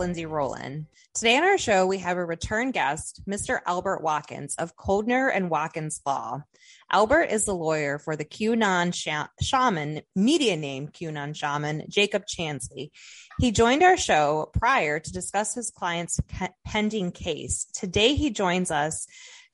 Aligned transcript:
Lindsay 0.00 0.24
Rowland. 0.24 0.86
Today 1.14 1.36
on 1.36 1.44
our 1.44 1.58
show, 1.58 1.86
we 1.86 1.98
have 1.98 2.16
a 2.16 2.24
return 2.24 2.70
guest, 2.70 3.20
Mr. 3.28 3.60
Albert 3.66 4.02
Watkins 4.02 4.54
of 4.56 4.74
Kodner 4.74 5.30
and 5.32 5.50
Watkins 5.50 6.00
Law. 6.06 6.42
Albert 6.90 7.24
is 7.24 7.44
the 7.44 7.54
lawyer 7.54 7.98
for 7.98 8.16
the 8.16 8.24
QAnon 8.24 8.94
shaman, 9.42 10.00
media 10.16 10.56
name 10.56 10.88
QAnon 10.88 11.36
shaman, 11.36 11.84
Jacob 11.90 12.24
Chansley. 12.24 12.92
He 13.40 13.50
joined 13.50 13.82
our 13.82 13.98
show 13.98 14.50
prior 14.54 15.00
to 15.00 15.12
discuss 15.12 15.54
his 15.54 15.70
client's 15.70 16.18
pending 16.64 17.12
case. 17.12 17.66
Today, 17.74 18.14
he 18.14 18.30
joins 18.30 18.70
us 18.70 19.06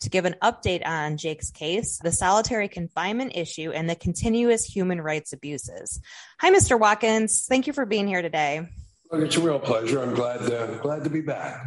to 0.02 0.10
give 0.10 0.26
an 0.26 0.36
update 0.40 0.86
on 0.86 1.16
Jake's 1.16 1.50
case, 1.50 1.98
the 1.98 2.12
solitary 2.12 2.68
confinement 2.68 3.32
issue, 3.34 3.72
and 3.72 3.90
the 3.90 3.96
continuous 3.96 4.64
human 4.64 5.00
rights 5.00 5.32
abuses. 5.32 6.00
Hi, 6.38 6.52
Mr. 6.52 6.78
Watkins. 6.78 7.46
Thank 7.48 7.66
you 7.66 7.72
for 7.72 7.84
being 7.84 8.06
here 8.06 8.22
today. 8.22 8.68
Look, 9.10 9.22
it's 9.22 9.36
a 9.36 9.40
real 9.40 9.60
pleasure. 9.60 10.02
I'm 10.02 10.14
glad 10.14 10.40
to, 10.40 10.78
glad 10.82 11.04
to 11.04 11.10
be 11.10 11.20
back. 11.20 11.64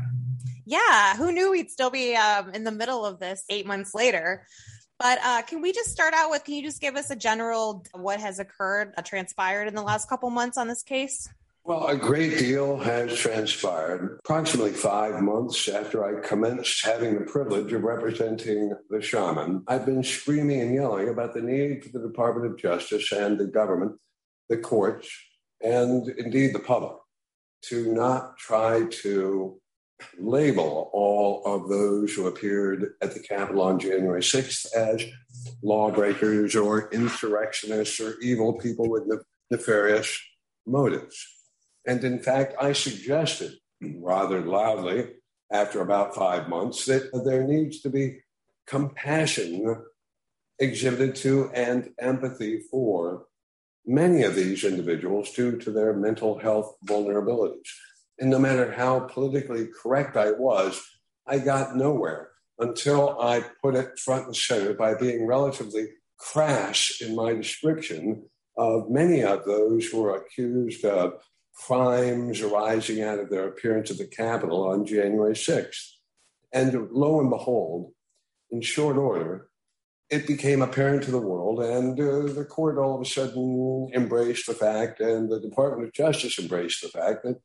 Yeah, 0.66 1.16
who 1.16 1.32
knew 1.32 1.52
we'd 1.52 1.72
still 1.72 1.90
be 1.90 2.16
um, 2.16 2.50
in 2.50 2.64
the 2.64 2.72
middle 2.72 3.06
of 3.06 3.20
this 3.20 3.44
eight 3.50 3.66
months 3.66 3.96
later? 3.96 4.46
But 5.00 5.20
uh, 5.24 5.42
can 5.44 5.62
we 5.62 5.72
just 5.72 5.90
start 5.90 6.14
out 6.14 6.30
with? 6.30 6.44
Can 6.44 6.56
you 6.56 6.64
just 6.64 6.82
give 6.82 6.96
us 6.98 7.10
a 7.10 7.16
general 7.16 7.86
what 7.94 8.20
has 8.20 8.40
occurred, 8.40 8.94
uh, 8.98 9.02
transpired 9.02 9.68
in 9.68 9.76
the 9.76 9.82
last 9.82 10.10
couple 10.10 10.30
months 10.30 10.58
on 10.58 10.68
this 10.68 10.84
case? 10.84 11.30
Well, 11.64 11.88
a 11.88 11.96
great 11.96 12.38
deal 12.38 12.78
has 12.78 13.18
transpired. 13.18 14.20
Approximately 14.26 14.74
five 14.74 15.22
months 15.22 15.70
after 15.70 16.04
I 16.04 16.28
commenced 16.28 16.86
having 16.86 17.16
the 17.16 17.26
privilege 17.26 17.72
of 17.72 17.84
representing 17.84 18.74
the 18.90 19.02
shaman, 19.02 19.64
I've 19.68 19.86
been 19.86 20.03
screaming 20.03 20.62
and 20.62 20.74
yelling 20.74 21.08
about 21.08 21.34
the 21.34 21.42
need 21.42 21.84
for 21.84 21.90
the 21.90 22.06
Department 22.06 22.52
of 22.52 22.58
Justice 22.58 23.12
and 23.14 23.40
the 23.40 23.46
government, 23.46 23.94
the 24.50 24.58
courts, 24.58 25.09
and 25.62 26.09
indeed 26.09 26.53
the 26.53 26.59
public 26.59 26.96
to 27.64 27.94
not 27.94 28.38
try 28.38 28.86
to 29.04 29.60
label 30.18 30.90
all 30.94 31.44
of 31.46 31.70
those 31.70 32.14
who 32.14 32.28
appeared 32.28 32.94
at 33.02 33.14
the 33.14 33.20
Capitol 33.20 33.62
on 33.62 33.80
January 33.80 34.22
6th 34.22 34.74
as 34.74 35.04
lawbreakers 35.62 36.56
or 36.56 36.90
insurrectionists 36.92 38.00
or 38.00 38.16
evil 38.22 38.54
people 38.54 38.90
with 38.90 39.04
nefarious 39.52 40.20
motives. 40.66 41.26
And 41.86 42.04
in 42.04 42.20
fact, 42.20 42.56
I 42.62 42.74
suggested 42.74 43.54
rather 43.82 44.42
loudly 44.42 45.10
after 45.52 45.82
about 45.82 46.16
five 46.16 46.48
months 46.48 46.86
that 46.86 47.10
there 47.26 47.44
needs 47.44 47.82
to 47.82 47.90
be 47.90 48.20
compassion 48.68 49.84
exhibited 50.60 51.16
to 51.16 51.50
and 51.54 51.92
empathy 52.00 52.62
for 52.70 53.26
many 53.90 54.22
of 54.22 54.36
these 54.36 54.64
individuals 54.64 55.32
due 55.32 55.58
to 55.58 55.72
their 55.72 55.94
mental 55.94 56.38
health 56.38 56.76
vulnerabilities. 56.86 57.68
And 58.20 58.30
no 58.30 58.38
matter 58.38 58.72
how 58.72 59.00
politically 59.00 59.68
correct 59.81 60.16
I 60.16 60.31
was, 60.31 60.80
I 61.26 61.40
got 61.40 61.76
nowhere 61.76 62.30
until 62.59 63.20
I 63.20 63.44
put 63.64 63.76
it 63.76 63.98
front 63.98 64.28
and 64.28 64.36
center 64.36 64.76
by 64.76 64.94
being 64.94 65.26
relatively 65.26 65.88
crass 66.20 67.00
in 67.02 67.16
my 67.16 67.34
description 67.34 68.30
of 68.58 68.92
many 68.92 69.23
of 69.23 69.46
those 69.46 69.88
who 69.88 70.06
are 70.06 70.18
accused 70.18 70.86
of 70.86 71.14
crimes 71.56 72.42
arising 72.42 73.02
out 73.02 73.18
of 73.18 73.31
their 73.31 73.48
appearance 73.48 73.90
at 73.90 73.98
the 73.98 74.06
Capitol 74.06 74.68
on 74.68 74.86
January 74.86 75.34
6th. 75.34 75.94
And 76.53 76.92
lo 76.92 77.20
and 77.22 77.30
behold, 77.30 77.94
in 78.52 78.62
short 78.62 78.98
order, 78.98 79.48
it 80.10 80.26
became 80.26 80.62
apparent 80.62 81.04
to 81.04 81.12
the 81.12 81.20
world, 81.20 81.60
and 81.60 82.00
uh, 82.00 82.34
the 82.34 82.46
court 82.46 82.78
all 82.78 82.96
of 82.96 83.02
a 83.02 83.06
sudden 83.06 83.90
embraced 83.94 84.47
the 84.47 84.53
fact, 84.53 85.00
and 85.00 85.30
the 85.30 85.40
Department 85.40 85.88
of 85.88 85.94
Justice 85.94 86.40
embraced 86.40 86.81
the 86.81 86.88
fact 86.88 87.24
that 87.24 87.40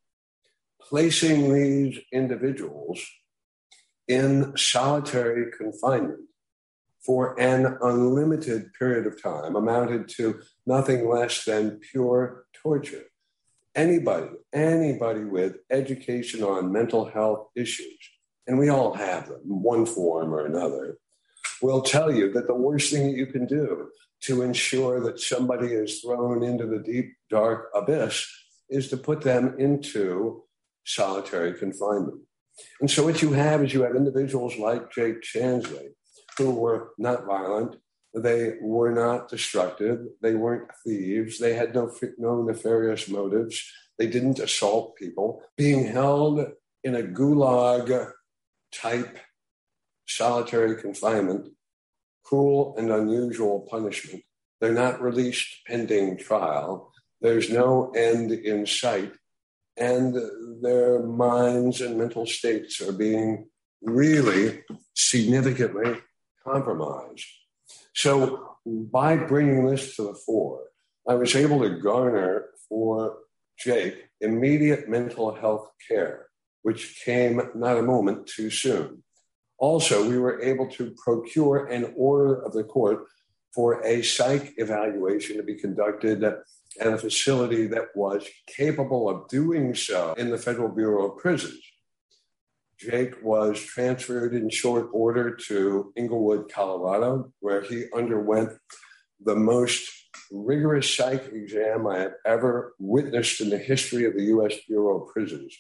placing 0.81 1.53
these 1.53 1.99
individuals 2.13 3.05
in 4.09 4.57
solitary 4.57 5.51
confinement 5.57 6.21
for 7.05 7.39
an 7.39 7.77
unlimited 7.83 8.73
period 8.79 9.07
of 9.07 9.23
time 9.23 9.57
amounted 9.57 10.09
to 10.09 10.41
nothing 10.67 11.09
less 11.09 11.45
than 11.45 11.79
pure 11.91 12.47
torture. 12.55 13.05
Anybody, 13.75 14.29
anybody 14.55 15.25
with 15.25 15.57
education 15.71 16.43
on 16.43 16.73
mental 16.73 17.05
health 17.07 17.49
issues, 17.55 17.99
and 18.47 18.59
we 18.59 18.71
all 18.71 18.95
have 18.95 19.29
them, 19.29 19.41
in 19.45 19.63
one 19.63 19.85
form 19.85 20.33
or 20.33 20.47
another, 20.47 20.97
will 21.63 21.83
tell 21.83 22.13
you 22.13 22.33
that 22.33 22.47
the 22.47 22.55
worst 22.55 22.93
thing 22.93 23.09
that 23.09 23.17
you 23.17 23.27
can 23.27 23.47
do 23.47 23.89
to 24.23 24.43
ensure 24.43 25.01
that 25.01 25.21
somebody 25.21 25.69
is 25.69 26.01
thrown 26.01 26.43
into 26.43 26.67
the 26.67 26.79
deep, 26.79 27.13
dark 27.31 27.69
abyss 27.75 28.27
is 28.71 28.89
to 28.89 28.97
put 28.97 29.21
them 29.21 29.55
into 29.59 30.43
solitary 30.85 31.53
confinement. 31.55 32.21
And 32.81 32.91
so 32.91 33.05
what 33.05 33.21
you 33.21 33.33
have 33.33 33.63
is 33.63 33.75
you 33.75 33.83
have 33.83 33.97
individuals 33.97 34.57
like 34.57 34.93
Jake 34.93 35.23
Chansley 35.23 35.89
who 36.39 36.51
were 36.51 36.91
not 36.99 37.27
violent, 37.27 37.77
they 38.15 38.55
were 38.61 38.93
not 38.93 39.29
destructive. 39.29 39.99
They 40.23 40.35
weren't 40.35 40.71
thieves. 40.85 41.39
They 41.39 41.55
had 41.55 41.75
no, 41.75 41.93
no 42.17 42.43
nefarious 42.43 43.09
motives. 43.09 43.61
They 43.99 44.07
didn't 44.07 44.39
assault 44.39 44.97
people. 44.97 45.43
Being 45.57 45.87
held 45.87 46.47
in 46.85 46.95
a 46.95 47.03
gulag 47.03 48.13
type 48.73 49.19
solitary 50.07 50.81
confinement, 50.81 51.49
cruel 52.25 52.75
and 52.79 52.91
unusual 52.91 53.67
punishment. 53.71 54.23
They're 54.61 54.73
not 54.73 55.01
released 55.01 55.67
pending 55.67 56.19
trial. 56.19 56.93
There's 57.21 57.51
no 57.51 57.91
end 57.91 58.33
in 58.33 58.67
sight. 58.67 59.13
And 59.77 60.15
their 60.63 61.03
minds 61.03 61.81
and 61.81 61.99
mental 61.99 62.27
states 62.27 62.81
are 62.81 62.93
being 62.93 63.49
really 63.83 64.63
significantly 64.95 66.01
compromised. 66.47 67.27
So 67.95 68.57
by 68.67 69.17
bringing 69.17 69.67
this 69.67 69.97
to 69.97 70.03
the 70.05 70.15
fore, 70.15 70.63
I 71.09 71.15
was 71.15 71.35
able 71.37 71.61
to 71.61 71.81
garner 71.81 72.47
for 72.69 73.19
Jake 73.59 74.09
immediate 74.21 74.89
mental 74.89 75.35
health 75.35 75.71
care, 75.89 76.27
which 76.63 77.03
came 77.05 77.41
not 77.55 77.79
a 77.79 77.83
moment 77.83 78.27
too 78.27 78.51
soon. 78.51 79.04
Also, 79.59 80.09
we 80.09 80.19
were 80.19 80.41
able 80.43 80.69
to 80.69 80.95
procure 81.03 81.67
an 81.67 81.93
order 81.97 82.43
of 82.43 82.53
the 82.53 82.65
court 82.65 83.07
for 83.55 83.85
a 83.87 84.03
psych 84.03 84.53
evaluation 84.57 85.37
to 85.37 85.43
be 85.43 85.55
conducted 85.55 86.25
at 86.25 86.43
a 86.81 86.99
facility 86.99 87.67
that 87.69 87.87
was 87.95 88.27
capable 88.47 89.09
of 89.09 89.29
doing 89.29 89.75
so 89.75 90.13
in 90.15 90.31
the 90.31 90.39
Federal 90.39 90.69
Bureau 90.69 91.13
of 91.13 91.19
Prisons. 91.19 91.61
Jake 92.79 93.15
was 93.23 93.61
transferred 93.61 94.35
in 94.35 94.51
short 94.51 94.89
order 94.93 95.35
to 95.49 95.93
Englewood, 95.97 96.51
Colorado, 96.53 97.33
where 97.39 97.63
he 97.63 97.85
underwent 97.95 98.51
the 99.25 99.37
most 99.37 99.89
rigorous 100.33 100.93
psych 100.93 101.33
exam 101.33 101.87
I 101.87 102.01
have 102.01 102.15
ever 102.27 102.75
witnessed 102.79 103.41
in 103.41 103.51
the 103.51 103.59
history 103.59 104.05
of 104.05 104.15
the 104.15 104.25
U.S. 104.25 104.55
Bureau 104.67 105.03
of 105.03 105.13
Prisons. 105.13 105.57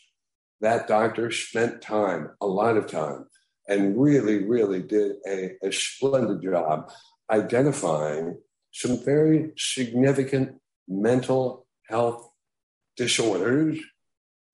That 0.60 0.88
doctor 0.88 1.30
spent 1.30 1.80
time, 1.80 2.30
a 2.40 2.46
lot 2.46 2.76
of 2.76 2.86
time, 2.86 3.26
and 3.68 4.00
really, 4.00 4.44
really 4.44 4.82
did 4.82 5.16
a, 5.26 5.52
a 5.62 5.72
splendid 5.72 6.42
job 6.42 6.90
identifying 7.30 8.38
some 8.72 8.98
very 8.98 9.52
significant 9.56 10.56
mental 10.88 11.66
health 11.88 12.28
disorders 12.96 13.78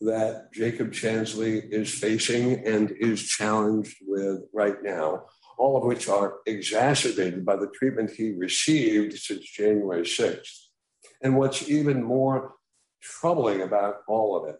that 0.00 0.52
Jacob 0.52 0.92
Chansley 0.92 1.68
is 1.70 1.92
facing 1.92 2.66
and 2.66 2.90
is 2.92 3.22
challenged 3.22 3.96
with 4.06 4.40
right 4.52 4.82
now, 4.82 5.24
all 5.58 5.76
of 5.76 5.84
which 5.84 6.08
are 6.08 6.38
exacerbated 6.46 7.44
by 7.44 7.56
the 7.56 7.70
treatment 7.74 8.10
he 8.10 8.30
received 8.32 9.18
since 9.18 9.44
January 9.44 10.02
6th. 10.02 10.68
And 11.22 11.36
what's 11.36 11.68
even 11.68 12.02
more 12.02 12.54
troubling 13.02 13.60
about 13.60 13.96
all 14.08 14.36
of 14.36 14.48
it 14.48 14.56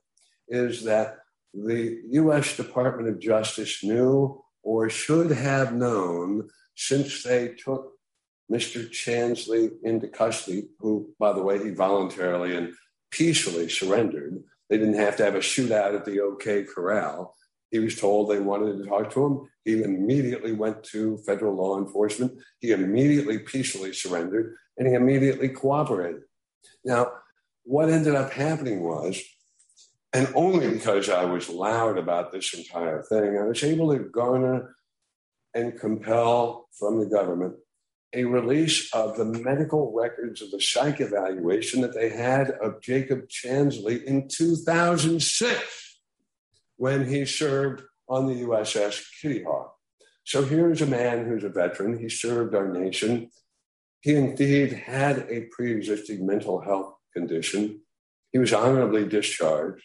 is 0.49 0.85
that 0.85 1.20
the 1.53 2.01
US 2.11 2.57
Department 2.57 3.09
of 3.09 3.19
Justice 3.19 3.83
knew 3.83 4.43
or 4.63 4.91
should 4.91 5.31
have 5.31 5.75
known 5.75 6.49
since 6.77 7.23
they 7.23 7.49
took 7.49 7.93
Mr. 8.51 8.89
Chansley 8.91 9.71
into 9.85 10.09
custody, 10.09 10.69
who, 10.79 11.11
by 11.19 11.33
the 11.33 11.43
way, 11.43 11.63
he 11.63 11.71
voluntarily 11.71 12.57
and 12.57 12.75
peacefully 13.11 13.69
surrendered 13.69 14.43
they 14.71 14.79
didn't 14.79 14.95
have 14.95 15.17
to 15.17 15.25
have 15.25 15.35
a 15.35 15.41
shootout 15.41 15.95
at 15.97 16.05
the 16.05 16.21
OK 16.21 16.63
Corral. 16.63 17.35
He 17.71 17.81
was 17.81 17.97
told 17.97 18.31
they 18.31 18.39
wanted 18.39 18.79
to 18.79 18.89
talk 18.89 19.11
to 19.13 19.27
him. 19.27 19.49
He 19.65 19.83
immediately 19.83 20.53
went 20.53 20.83
to 20.85 21.19
federal 21.27 21.57
law 21.57 21.79
enforcement. 21.79 22.33
He 22.61 22.71
immediately 22.71 23.41
peacefully 23.41 23.93
surrendered 23.93 24.57
and 24.79 24.87
he 24.89 24.95
immediately 24.95 25.49
cooperated. 25.49 26.23
Now, 26.85 27.13
what 27.65 27.91
ended 27.91 28.15
up 28.15 28.33
happening 28.33 28.83
was, 28.83 29.21
and 30.13 30.29
only 30.35 30.71
because 30.71 31.09
I 31.09 31.25
was 31.25 31.49
loud 31.49 31.99
about 31.99 32.33
this 32.33 32.53
entire 32.55 33.03
thing, 33.03 33.39
I 33.39 33.45
was 33.45 33.63
able 33.63 33.93
to 33.93 34.05
garner 34.05 34.75
and 35.55 35.79
compel 35.79 36.69
from 36.79 36.99
the 37.01 37.07
government 37.07 37.55
a 38.13 38.25
release 38.25 38.93
of 38.93 39.17
the 39.17 39.25
medical 39.25 39.93
records 39.93 40.43
of 40.43 40.51
the 40.51 40.61
psych 40.61 41.01
evaluation 41.01 41.81
that 41.81 41.95
they 41.95 42.09
had 42.09 42.51
of 42.51 42.81
Jacob 42.83 43.29
Chansley 43.29 44.03
in 44.03 44.29
2006. 44.29 45.87
when 46.77 47.07
he 47.07 47.27
served 47.27 47.83
on 48.09 48.27
the 48.27 48.43
USS 48.43 49.05
Kitty 49.21 49.45
Hawk. 49.45 49.75
So 50.25 50.45
here's 50.45 50.81
a 50.81 50.87
man 50.87 51.27
who's 51.27 51.45
a 51.45 51.51
veteran. 51.51 51.99
He 51.99 52.09
served 52.09 52.55
our 52.55 52.73
nation. 52.73 53.31
He 54.01 54.15
indeed 54.15 54.73
had 54.73 55.27
a 55.29 55.43
pre 55.51 55.73
existing 55.73 56.27
mental 56.27 56.61
health 56.61 56.95
condition. 57.13 57.83
He 58.33 58.39
was 58.39 58.53
honorably 58.53 59.07
discharged. 59.07 59.85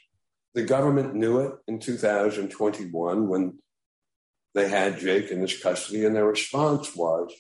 The 0.56 0.64
government 0.64 1.14
knew 1.14 1.40
it 1.40 1.54
in 1.68 1.80
2021 1.80 3.28
when 3.28 3.60
they 4.54 4.70
had 4.70 5.00
Jake 5.00 5.30
in 5.30 5.42
his 5.42 5.62
custody, 5.62 6.06
and 6.06 6.16
their 6.16 6.26
response 6.26 6.96
was 6.96 7.34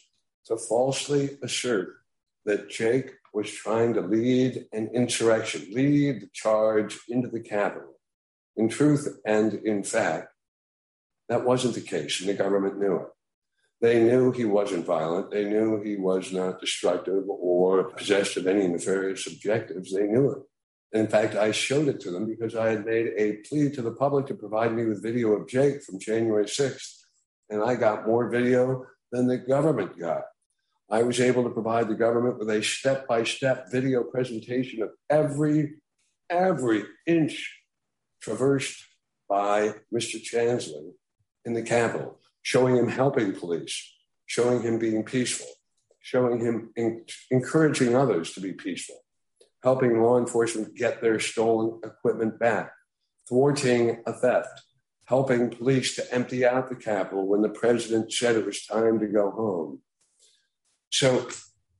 to 0.47 0.57
falsely 0.57 1.37
assert 1.41 1.95
that 2.43 2.69
Jake 2.69 3.13
was 3.33 3.49
trying 3.49 3.93
to 3.93 4.01
lead 4.01 4.65
an 4.73 4.89
insurrection, 4.93 5.65
lead 5.71 6.23
the 6.23 6.29
charge 6.33 6.99
into 7.07 7.29
the 7.29 7.39
Capitol. 7.39 7.93
In 8.57 8.67
truth 8.67 9.07
and 9.25 9.53
in 9.53 9.85
fact, 9.85 10.27
that 11.29 11.45
wasn't 11.45 11.75
the 11.75 11.81
case, 11.81 12.19
and 12.19 12.27
the 12.27 12.33
government 12.33 12.77
knew 12.77 12.97
it. 12.97 13.07
They 13.79 14.03
knew 14.03 14.33
he 14.33 14.45
wasn't 14.45 14.85
violent. 14.85 15.31
They 15.31 15.45
knew 15.45 15.81
he 15.81 15.95
was 15.95 16.33
not 16.33 16.59
destructive 16.59 17.23
or 17.29 17.85
possessed 17.91 18.35
of 18.35 18.45
any 18.45 18.67
nefarious 18.67 19.25
objectives. 19.25 19.93
They 19.93 20.03
knew 20.03 20.31
it. 20.31 20.39
In 20.95 21.07
fact, 21.07 21.35
I 21.35 21.51
showed 21.51 21.87
it 21.87 21.99
to 22.01 22.11
them 22.11 22.25
because 22.25 22.55
I 22.55 22.69
had 22.69 22.85
made 22.85 23.11
a 23.17 23.37
plea 23.47 23.69
to 23.71 23.81
the 23.81 23.91
public 23.91 24.27
to 24.27 24.35
provide 24.35 24.73
me 24.73 24.85
with 24.85 25.03
video 25.03 25.33
of 25.33 25.47
Jake 25.47 25.83
from 25.83 25.99
January 25.99 26.45
6th. 26.45 27.01
And 27.49 27.61
I 27.61 27.75
got 27.75 28.07
more 28.07 28.29
video 28.29 28.85
than 29.11 29.27
the 29.27 29.37
government 29.37 29.99
got. 29.99 30.23
I 30.89 31.03
was 31.03 31.19
able 31.19 31.43
to 31.43 31.49
provide 31.49 31.87
the 31.87 31.95
government 31.95 32.37
with 32.37 32.49
a 32.49 32.61
step 32.63 33.07
by 33.07 33.23
step 33.23 33.71
video 33.71 34.03
presentation 34.03 34.83
of 34.83 34.91
every, 35.09 35.75
every 36.29 36.83
inch 37.07 37.61
traversed 38.21 38.83
by 39.27 39.73
Mr. 39.93 40.21
Chansley 40.21 40.91
in 41.43 41.53
the 41.53 41.61
Capitol, 41.61 42.19
showing 42.41 42.75
him 42.75 42.87
helping 42.87 43.33
police, 43.33 43.93
showing 44.27 44.61
him 44.61 44.79
being 44.79 45.03
peaceful, 45.03 45.47
showing 45.99 46.39
him 46.39 46.71
in, 46.75 47.03
encouraging 47.31 47.95
others 47.95 48.33
to 48.33 48.41
be 48.41 48.53
peaceful, 48.53 48.97
helping 49.65 49.99
law 49.99 50.19
enforcement 50.19 50.75
get 50.75 51.01
their 51.01 51.19
stolen 51.19 51.81
equipment 51.83 52.37
back, 52.37 52.71
thwarting 53.27 53.99
a 54.05 54.13
theft, 54.13 54.61
helping 55.05 55.49
police 55.49 55.95
to 55.95 56.13
empty 56.13 56.45
out 56.45 56.69
the 56.69 56.75
Capitol 56.75 57.27
when 57.27 57.41
the 57.41 57.49
president 57.49 58.13
said 58.13 58.35
it 58.35 58.45
was 58.45 58.63
time 58.67 58.99
to 58.99 59.07
go 59.07 59.31
home. 59.31 59.81
So, 60.91 61.27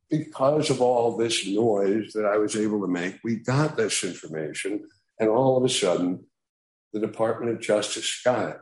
because 0.10 0.72
of 0.72 0.82
all 0.82 1.16
this 1.16 1.48
noise 1.48 2.12
that 2.14 2.26
I 2.26 2.38
was 2.38 2.56
able 2.56 2.82
to 2.82 2.88
make, 2.88 3.20
we 3.24 3.36
got 3.36 3.78
this 3.78 4.04
information, 4.04 4.88
and 5.20 5.30
all 5.30 5.56
of 5.56 5.64
a 5.64 5.70
sudden, 5.70 6.26
the 6.92 7.00
Department 7.00 7.52
of 7.52 7.62
Justice 7.62 8.20
got 8.26 8.50
it. 8.50 8.58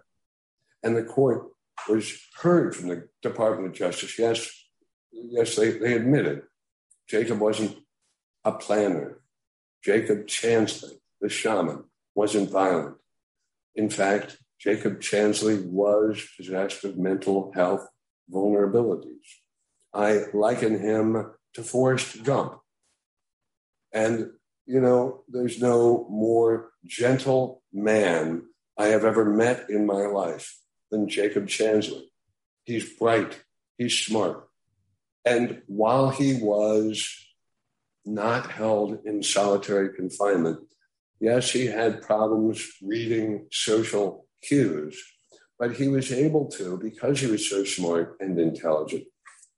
And 0.84 0.98
the 0.98 1.04
court 1.04 1.48
was 1.88 2.20
heard 2.42 2.76
from 2.76 2.90
the 2.90 3.08
Department 3.22 3.70
of 3.70 3.74
Justice. 3.74 4.20
Yes, 4.20 4.52
yes, 5.14 5.56
they, 5.56 5.72
they 5.72 5.94
admitted 5.94 6.42
Jacob 7.08 7.40
wasn't 7.40 7.78
a 8.46 8.52
planner. 8.52 9.20
Jacob 9.84 10.28
Chansley, 10.28 10.94
the 11.22 11.30
shaman, 11.30 11.84
wasn't 12.16 12.50
violent. 12.50 12.96
In 13.76 13.90
fact, 13.90 14.38
Jacob 14.60 15.02
Chansley 15.02 15.66
was 15.66 16.26
possessed 16.38 16.84
of 16.84 16.98
mental 16.98 17.52
health 17.54 17.88
vulnerabilities. 18.32 19.42
I 19.94 20.22
liken 20.34 20.80
him 20.80 21.32
to 21.54 21.64
Forrest 21.64 22.24
Gump. 22.24 22.60
And, 23.92 24.32
you 24.66 24.80
know, 24.80 25.24
there's 25.28 25.62
no 25.62 26.08
more 26.10 26.72
gentle 26.86 27.62
man 27.72 28.44
I 28.78 28.88
have 28.88 29.06
ever 29.06 29.26
met 29.26 29.70
in 29.70 29.86
my 29.86 30.06
life 30.06 30.58
than 30.90 31.10
Jacob 31.10 31.48
Chansley. 31.48 32.04
He's 32.64 32.90
bright, 32.94 33.44
he's 33.78 33.98
smart. 33.98 34.48
And 35.26 35.62
while 35.68 36.10
he 36.10 36.36
was 36.42 37.23
not 38.06 38.52
held 38.52 39.00
in 39.06 39.24
solitary 39.24 39.94
confinement, 39.96 40.60
yes, 41.20 41.52
he 41.52 41.66
had 41.68 42.02
problems 42.02 42.66
reading 42.82 43.48
social 43.52 44.26
cues, 44.42 45.02
but 45.58 45.76
he 45.76 45.88
was 45.88 46.12
able 46.12 46.48
to, 46.50 46.78
because 46.78 47.20
he 47.20 47.28
was 47.28 47.50
so 47.50 47.64
smart 47.64 48.18
and 48.20 48.40
intelligent, 48.40 49.04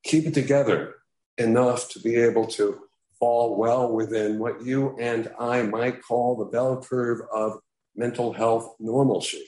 keep 0.04 0.26
it 0.26 0.34
together 0.34 0.96
enough 1.38 1.90
to 1.90 2.00
be 2.00 2.16
able 2.16 2.46
to 2.46 2.82
fall 3.20 3.58
well 3.58 3.92
within 3.92 4.40
what 4.40 4.64
you 4.64 4.96
and 5.00 5.32
I 5.40 5.64
might 5.64 6.04
call 6.04 6.36
the 6.36 6.46
bell 6.46 6.82
curve 6.82 7.22
of 7.34 7.60
mental 7.96 8.34
health 8.34 8.76
normalcy. 8.80 9.46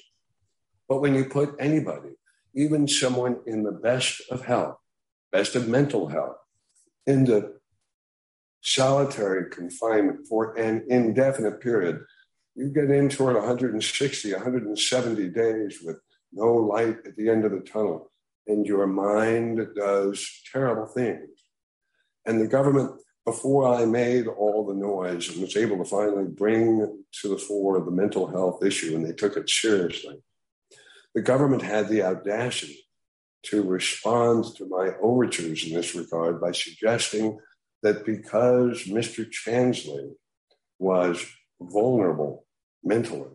But 0.88 1.02
when 1.02 1.16
you 1.16 1.26
put 1.26 1.56
anybody, 1.60 2.12
even 2.56 2.88
someone 2.88 3.38
in 3.46 3.64
the 3.64 3.72
best 3.72 4.22
of 4.32 4.46
health, 4.46 4.78
best 5.32 5.56
of 5.56 5.68
mental 5.68 6.08
health, 6.08 6.38
into 7.06 7.57
solitary 8.62 9.50
confinement 9.50 10.28
for 10.28 10.58
an 10.58 10.86
indefinite 10.90 11.62
period, 11.62 12.02
you 12.56 12.70
get 12.70 12.90
into 12.90 13.30
it 13.30 13.34
160, 13.34 14.34
170 14.34 15.30
days 15.30 15.80
with 15.84 15.98
no 16.34 16.54
light 16.56 16.98
at 17.06 17.16
the 17.16 17.30
end 17.30 17.46
of 17.46 17.52
the 17.52 17.60
tunnel, 17.60 18.12
and 18.48 18.66
your 18.66 18.88
mind 18.88 19.66
does 19.76 20.28
terrible 20.52 20.88
things. 20.88 21.30
And 22.26 22.42
the 22.42 22.48
government, 22.48 23.00
before 23.26 23.74
I 23.74 23.86
made 23.86 24.28
all 24.28 24.66
the 24.66 24.74
noise 24.74 25.30
and 25.30 25.42
was 25.42 25.56
able 25.56 25.78
to 25.78 25.86
finally 25.86 26.28
bring 26.28 27.04
to 27.22 27.30
the 27.30 27.38
fore 27.38 27.80
the 27.80 27.92
mental 27.92 28.28
health 28.28 28.64
issue, 28.64 28.96
and 28.96 29.06
they 29.06 29.14
took 29.14 29.38
it 29.38 29.50
seriously, 29.50 30.22
the 31.14 31.22
government 31.22 31.62
had 31.62 31.88
the 31.88 32.04
audacity 32.04 32.88
to 33.44 33.64
respond 33.64 34.56
to 34.56 34.66
my 34.66 34.92
overtures 35.02 35.66
in 35.66 35.74
this 35.74 35.96
regard 35.96 36.42
by 36.42 36.52
suggesting 36.52 37.40
that 37.84 38.06
because 38.06 38.86
Mr. 38.86 39.26
Chansley 39.30 40.12
was 40.80 41.26
vulnerable 41.62 42.46
mentally, 42.84 43.32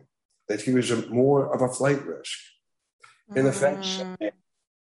that 0.47 0.61
he 0.61 0.73
was 0.73 0.91
a, 0.91 1.07
more 1.07 1.53
of 1.53 1.61
a 1.61 1.73
flight 1.73 2.05
risk. 2.05 2.37
In 3.35 3.47
effect, 3.47 3.79
mm. 3.79 4.17
saying, 4.19 4.31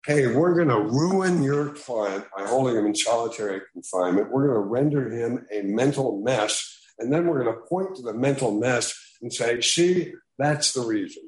hey, 0.06 0.26
we're 0.28 0.54
going 0.54 0.68
to 0.68 0.80
ruin 0.80 1.42
your 1.42 1.70
client 1.70 2.25
by 2.36 2.46
holding 2.46 2.76
him 2.76 2.86
in 2.86 2.94
solitary 2.94 3.60
confinement. 3.72 4.30
We're 4.30 4.48
going 4.48 4.62
to 4.62 4.68
render 4.68 5.10
him 5.10 5.46
a 5.50 5.62
mental 5.62 6.20
mess. 6.22 6.78
And 6.98 7.12
then 7.12 7.26
we're 7.26 7.42
going 7.42 7.56
to 7.56 7.62
point 7.62 7.96
to 7.96 8.02
the 8.02 8.14
mental 8.14 8.52
mess 8.52 8.94
and 9.20 9.32
say, 9.32 9.60
see, 9.60 10.12
that's 10.38 10.72
the 10.75 10.82
reason. 10.82 11.25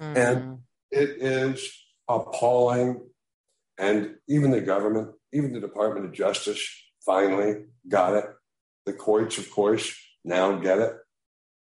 Mm. 0.00 0.16
And 0.16 0.58
it 0.90 1.10
is 1.20 1.70
appalling. 2.08 3.06
And 3.78 4.16
even 4.28 4.50
the 4.50 4.60
government, 4.60 5.10
even 5.32 5.52
the 5.52 5.60
Department 5.60 6.06
of 6.06 6.12
Justice 6.12 6.83
finally 7.04 7.64
got 7.88 8.14
it. 8.14 8.26
The 8.86 8.92
courts, 8.92 9.38
of 9.38 9.50
course, 9.50 9.94
now 10.24 10.56
get 10.56 10.78
it 10.78 10.94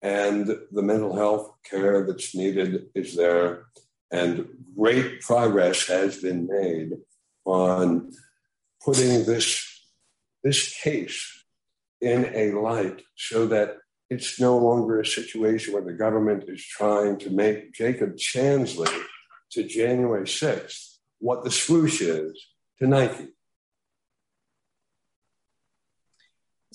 and 0.06 0.48
the 0.72 0.84
mental 0.84 1.16
health 1.16 1.52
care 1.68 2.06
that's 2.06 2.36
needed 2.36 2.86
is 2.94 3.16
there. 3.16 3.66
And 4.12 4.48
great 4.78 5.22
progress 5.22 5.88
has 5.88 6.22
been 6.22 6.48
made 6.48 6.92
on 7.44 8.12
putting 8.84 9.26
this, 9.26 9.68
this 10.44 10.80
case 10.80 11.44
in 12.02 12.32
a 12.36 12.52
light 12.52 13.02
so 13.16 13.48
that 13.48 13.78
it's 14.12 14.40
no 14.40 14.60
longer 14.60 15.00
a 15.00 15.06
situation 15.06 15.74
where 15.74 15.82
the 15.82 15.94
government 15.94 16.44
is 16.48 16.64
trying 16.64 17.18
to 17.20 17.32
make 17.32 17.74
Jacob 17.74 18.16
Chansley 18.16 18.96
to 19.54 19.64
January 19.64 20.26
6th 20.26 20.98
what 21.18 21.44
the 21.44 21.50
swoosh 21.50 22.00
is 22.02 22.48
to 22.78 22.86
Nike. 22.86 23.30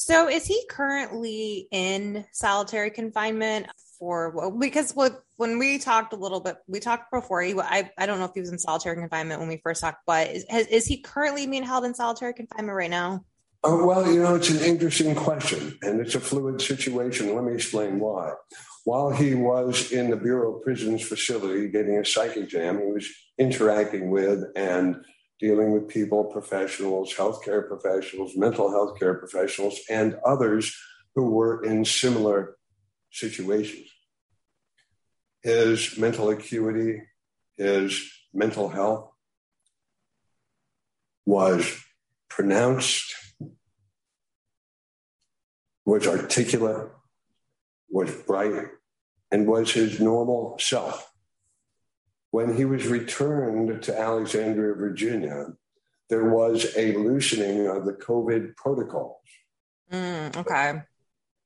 So 0.00 0.30
is 0.30 0.46
he 0.46 0.64
currently 0.70 1.68
in 1.70 2.24
solitary 2.32 2.90
confinement 2.90 3.66
for 3.98 4.30
what 4.30 4.58
because 4.58 4.94
when 5.36 5.58
we 5.58 5.78
talked 5.78 6.14
a 6.14 6.16
little 6.16 6.40
bit, 6.40 6.56
we 6.66 6.80
talked 6.80 7.12
before. 7.12 7.42
He, 7.42 7.54
I, 7.60 7.90
I 7.98 8.06
don't 8.06 8.18
know 8.18 8.24
if 8.24 8.30
he 8.32 8.40
was 8.40 8.48
in 8.48 8.58
solitary 8.58 8.96
confinement 8.96 9.40
when 9.40 9.50
we 9.50 9.60
first 9.62 9.82
talked, 9.82 9.98
but 10.06 10.28
is, 10.28 10.44
is 10.44 10.86
he 10.86 11.02
currently 11.02 11.46
being 11.46 11.64
held 11.64 11.84
in 11.84 11.92
solitary 11.92 12.32
confinement 12.32 12.74
right 12.74 12.88
now? 12.88 13.26
Oh, 13.62 13.84
well, 13.84 14.10
you 14.10 14.22
know, 14.22 14.36
it's 14.36 14.48
an 14.48 14.64
interesting 14.64 15.14
question 15.14 15.78
and 15.82 16.00
it's 16.00 16.14
a 16.14 16.20
fluid 16.20 16.62
situation. 16.62 17.34
Let 17.34 17.44
me 17.44 17.52
explain 17.52 18.00
why. 18.00 18.32
While 18.84 19.10
he 19.10 19.34
was 19.34 19.92
in 19.92 20.08
the 20.08 20.16
Bureau 20.16 20.56
of 20.56 20.62
Prisons 20.62 21.06
facility 21.06 21.68
getting 21.68 21.98
a 21.98 22.06
psych 22.06 22.38
exam, 22.38 22.78
he 22.78 22.86
was 22.90 23.06
interacting 23.36 24.10
with 24.10 24.44
and 24.56 25.04
dealing 25.40 25.72
with 25.72 25.88
people, 25.88 26.24
professionals, 26.24 27.14
healthcare 27.14 27.66
professionals, 27.66 28.36
mental 28.36 28.70
health 28.70 28.98
care 28.98 29.14
professionals, 29.14 29.80
and 29.88 30.16
others 30.24 30.76
who 31.14 31.30
were 31.30 31.64
in 31.64 31.84
similar 31.84 32.56
situations. 33.10 33.88
His 35.42 35.96
mental 35.98 36.28
acuity, 36.28 37.02
his 37.56 38.10
mental 38.34 38.68
health 38.68 39.10
was 41.24 41.82
pronounced, 42.28 43.14
was 45.86 46.06
articulate, 46.06 46.90
was 47.88 48.10
bright, 48.26 48.66
and 49.30 49.46
was 49.46 49.72
his 49.72 50.00
normal 50.00 50.56
self. 50.60 51.09
When 52.30 52.56
he 52.56 52.64
was 52.64 52.86
returned 52.86 53.82
to 53.82 53.98
Alexandria, 53.98 54.74
Virginia, 54.74 55.46
there 56.08 56.28
was 56.28 56.76
a 56.76 56.96
loosening 56.96 57.66
of 57.66 57.84
the 57.84 57.92
COVID 57.92 58.56
protocols. 58.56 59.16
Mm, 59.92 60.36
okay. 60.36 60.82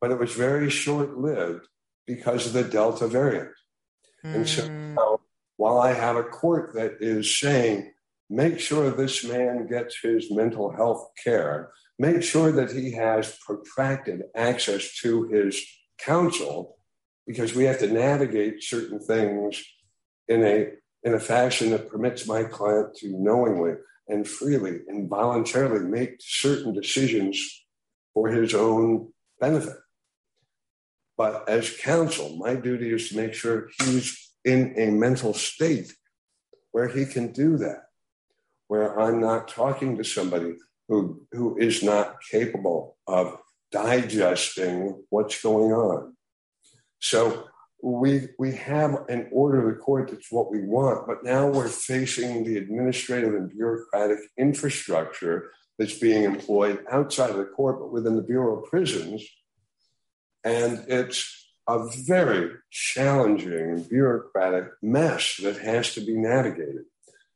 But 0.00 0.10
it 0.10 0.18
was 0.18 0.34
very 0.34 0.68
short 0.70 1.16
lived 1.16 1.66
because 2.06 2.46
of 2.46 2.52
the 2.52 2.64
Delta 2.64 3.06
variant. 3.06 3.52
Mm. 4.24 4.34
And 4.34 4.48
so 4.48 4.68
mm. 4.68 5.18
while 5.56 5.78
I 5.78 5.92
have 5.92 6.16
a 6.16 6.22
court 6.22 6.74
that 6.74 6.98
is 7.00 7.38
saying, 7.38 7.92
make 8.28 8.60
sure 8.60 8.90
this 8.90 9.24
man 9.24 9.66
gets 9.66 9.98
his 10.02 10.30
mental 10.30 10.70
health 10.74 11.10
care, 11.22 11.70
make 11.98 12.22
sure 12.22 12.52
that 12.52 12.72
he 12.72 12.92
has 12.92 13.38
protracted 13.46 14.22
access 14.34 14.94
to 15.00 15.28
his 15.28 15.62
counsel, 15.98 16.76
because 17.26 17.54
we 17.54 17.64
have 17.64 17.78
to 17.78 17.86
navigate 17.86 18.62
certain 18.62 19.00
things 19.00 19.64
in 20.28 20.44
a 20.44 20.68
in 21.02 21.14
a 21.14 21.20
fashion 21.20 21.70
that 21.70 21.90
permits 21.90 22.26
my 22.26 22.44
client 22.44 22.94
to 22.96 23.08
knowingly 23.08 23.74
and 24.08 24.26
freely 24.26 24.80
and 24.88 25.08
voluntarily 25.08 25.84
make 25.84 26.16
certain 26.20 26.72
decisions 26.72 27.64
for 28.14 28.28
his 28.28 28.54
own 28.54 29.12
benefit. 29.38 29.76
But 31.16 31.48
as 31.48 31.76
counsel, 31.76 32.36
my 32.36 32.54
duty 32.54 32.92
is 32.92 33.10
to 33.10 33.16
make 33.16 33.34
sure 33.34 33.68
he's 33.82 34.32
in 34.44 34.74
a 34.78 34.90
mental 34.90 35.34
state 35.34 35.92
where 36.72 36.88
he 36.88 37.06
can 37.06 37.32
do 37.32 37.56
that, 37.58 37.84
where 38.68 38.98
I'm 38.98 39.20
not 39.20 39.48
talking 39.48 39.96
to 39.96 40.04
somebody 40.04 40.54
who, 40.88 41.26
who 41.32 41.56
is 41.58 41.82
not 41.82 42.16
capable 42.30 42.96
of 43.06 43.38
digesting 43.70 45.04
what's 45.10 45.40
going 45.40 45.72
on. 45.72 46.16
So 47.00 47.48
we 47.84 48.28
we 48.38 48.54
have 48.54 49.04
an 49.10 49.28
order 49.30 49.68
of 49.68 49.74
the 49.74 49.80
court 49.80 50.10
that's 50.10 50.32
what 50.32 50.50
we 50.50 50.62
want, 50.62 51.06
but 51.06 51.22
now 51.22 51.46
we're 51.46 51.68
facing 51.68 52.42
the 52.42 52.56
administrative 52.56 53.34
and 53.34 53.50
bureaucratic 53.50 54.18
infrastructure 54.38 55.50
that's 55.78 55.98
being 55.98 56.24
employed 56.24 56.82
outside 56.90 57.28
of 57.28 57.36
the 57.36 57.44
court, 57.44 57.78
but 57.80 57.92
within 57.92 58.16
the 58.16 58.22
Bureau 58.22 58.62
of 58.62 58.70
Prisons. 58.70 59.22
And 60.44 60.84
it's 60.88 61.46
a 61.68 61.86
very 62.06 62.52
challenging 62.70 63.52
and 63.52 63.88
bureaucratic 63.88 64.68
mess 64.82 65.38
that 65.42 65.58
has 65.58 65.92
to 65.94 66.00
be 66.00 66.14
navigated. 66.14 66.84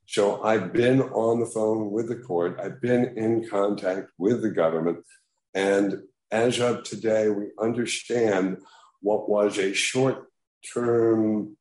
So 0.06 0.42
I've 0.42 0.72
been 0.72 1.02
on 1.02 1.40
the 1.40 1.46
phone 1.46 1.90
with 1.90 2.08
the 2.08 2.16
court, 2.16 2.58
I've 2.58 2.80
been 2.80 3.18
in 3.18 3.46
contact 3.46 4.12
with 4.16 4.40
the 4.40 4.50
government, 4.50 5.04
and 5.52 6.04
as 6.30 6.58
of 6.58 6.84
today, 6.84 7.28
we 7.28 7.48
understand 7.58 8.58
what 9.00 9.28
was 9.28 9.58
a 9.58 9.74
short 9.74 10.28
term 10.74 11.56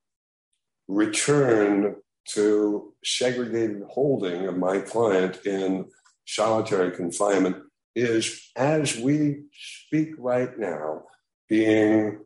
return 0.88 1.96
to 2.30 2.94
segregated 3.04 3.84
holding 3.90 4.48
of 4.48 4.58
my 4.58 4.80
client 4.80 5.46
in 5.46 5.86
solitary 6.26 6.96
confinement 6.96 7.58
is, 7.96 8.52
as 8.56 8.98
we 8.98 9.44
speak 9.54 10.10
right 10.18 10.58
now, 10.58 11.04
being 11.50 12.20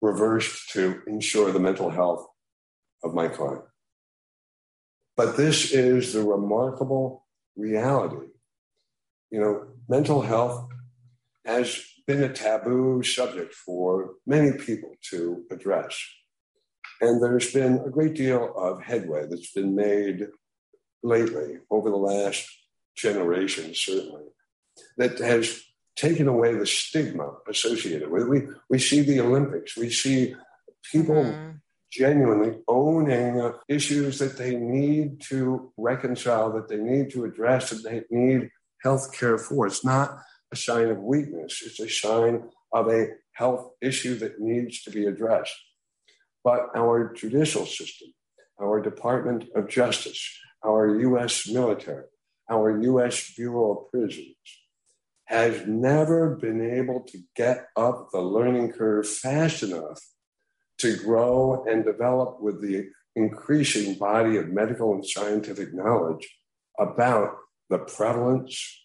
reversed 0.00 0.70
to 0.70 1.02
ensure 1.06 1.52
the 1.52 1.60
mental 1.60 1.90
health 1.90 2.26
of 3.04 3.14
my 3.14 3.28
client. 3.28 3.62
But 5.16 5.36
this 5.36 5.72
is 5.72 6.12
the 6.12 6.22
remarkable 6.22 7.26
reality. 7.56 8.28
You 9.30 9.40
know, 9.40 9.66
mental 9.88 10.22
health 10.22 10.68
has 11.44 11.84
been 12.08 12.24
a 12.24 12.32
taboo 12.32 13.02
subject 13.02 13.54
for 13.54 14.14
many 14.26 14.56
people 14.56 14.94
to 15.10 15.44
address. 15.50 15.94
And 17.02 17.22
there's 17.22 17.52
been 17.52 17.82
a 17.86 17.90
great 17.90 18.14
deal 18.14 18.52
of 18.56 18.82
headway 18.82 19.26
that's 19.28 19.52
been 19.52 19.76
made 19.76 20.26
lately 21.02 21.58
over 21.70 21.90
the 21.90 21.96
last 21.96 22.48
generation, 22.96 23.74
certainly, 23.74 24.24
that 24.96 25.18
has 25.18 25.62
taken 25.96 26.28
away 26.28 26.54
the 26.54 26.66
stigma 26.66 27.30
associated 27.46 28.10
with 28.10 28.22
it. 28.22 28.28
We, 28.28 28.48
we 28.70 28.78
see 28.78 29.02
the 29.02 29.20
Olympics, 29.20 29.76
we 29.76 29.90
see 29.90 30.34
people 30.90 31.16
mm-hmm. 31.16 31.56
genuinely 31.92 32.58
owning 32.66 33.52
issues 33.68 34.18
that 34.18 34.38
they 34.38 34.56
need 34.56 35.20
to 35.28 35.70
reconcile, 35.76 36.52
that 36.54 36.68
they 36.68 36.78
need 36.78 37.10
to 37.10 37.26
address, 37.26 37.68
that 37.68 37.84
they 37.84 38.02
need 38.10 38.50
health 38.82 39.12
care 39.12 39.36
for. 39.36 39.66
It's 39.66 39.84
not 39.84 40.18
a 40.52 40.56
sign 40.56 40.88
of 40.88 40.98
weakness. 40.98 41.62
It's 41.64 41.80
a 41.80 41.88
sign 41.88 42.44
of 42.72 42.88
a 42.88 43.08
health 43.32 43.70
issue 43.80 44.16
that 44.18 44.40
needs 44.40 44.82
to 44.82 44.90
be 44.90 45.06
addressed. 45.06 45.54
But 46.44 46.68
our 46.74 47.12
judicial 47.12 47.66
system, 47.66 48.08
our 48.60 48.80
Department 48.80 49.44
of 49.54 49.68
Justice, 49.68 50.38
our 50.64 51.00
U.S. 51.00 51.48
military, 51.48 52.04
our 52.50 52.80
U.S. 52.82 53.32
Bureau 53.36 53.72
of 53.72 53.90
Prisons 53.90 54.36
has 55.26 55.66
never 55.66 56.36
been 56.36 56.62
able 56.62 57.00
to 57.00 57.18
get 57.36 57.66
up 57.76 58.08
the 58.12 58.20
learning 58.20 58.72
curve 58.72 59.06
fast 59.06 59.62
enough 59.62 60.00
to 60.78 60.96
grow 60.96 61.64
and 61.68 61.84
develop 61.84 62.40
with 62.40 62.62
the 62.62 62.88
increasing 63.14 63.94
body 63.98 64.36
of 64.36 64.48
medical 64.48 64.94
and 64.94 65.04
scientific 65.04 65.74
knowledge 65.74 66.26
about 66.78 67.36
the 67.68 67.78
prevalence 67.78 68.80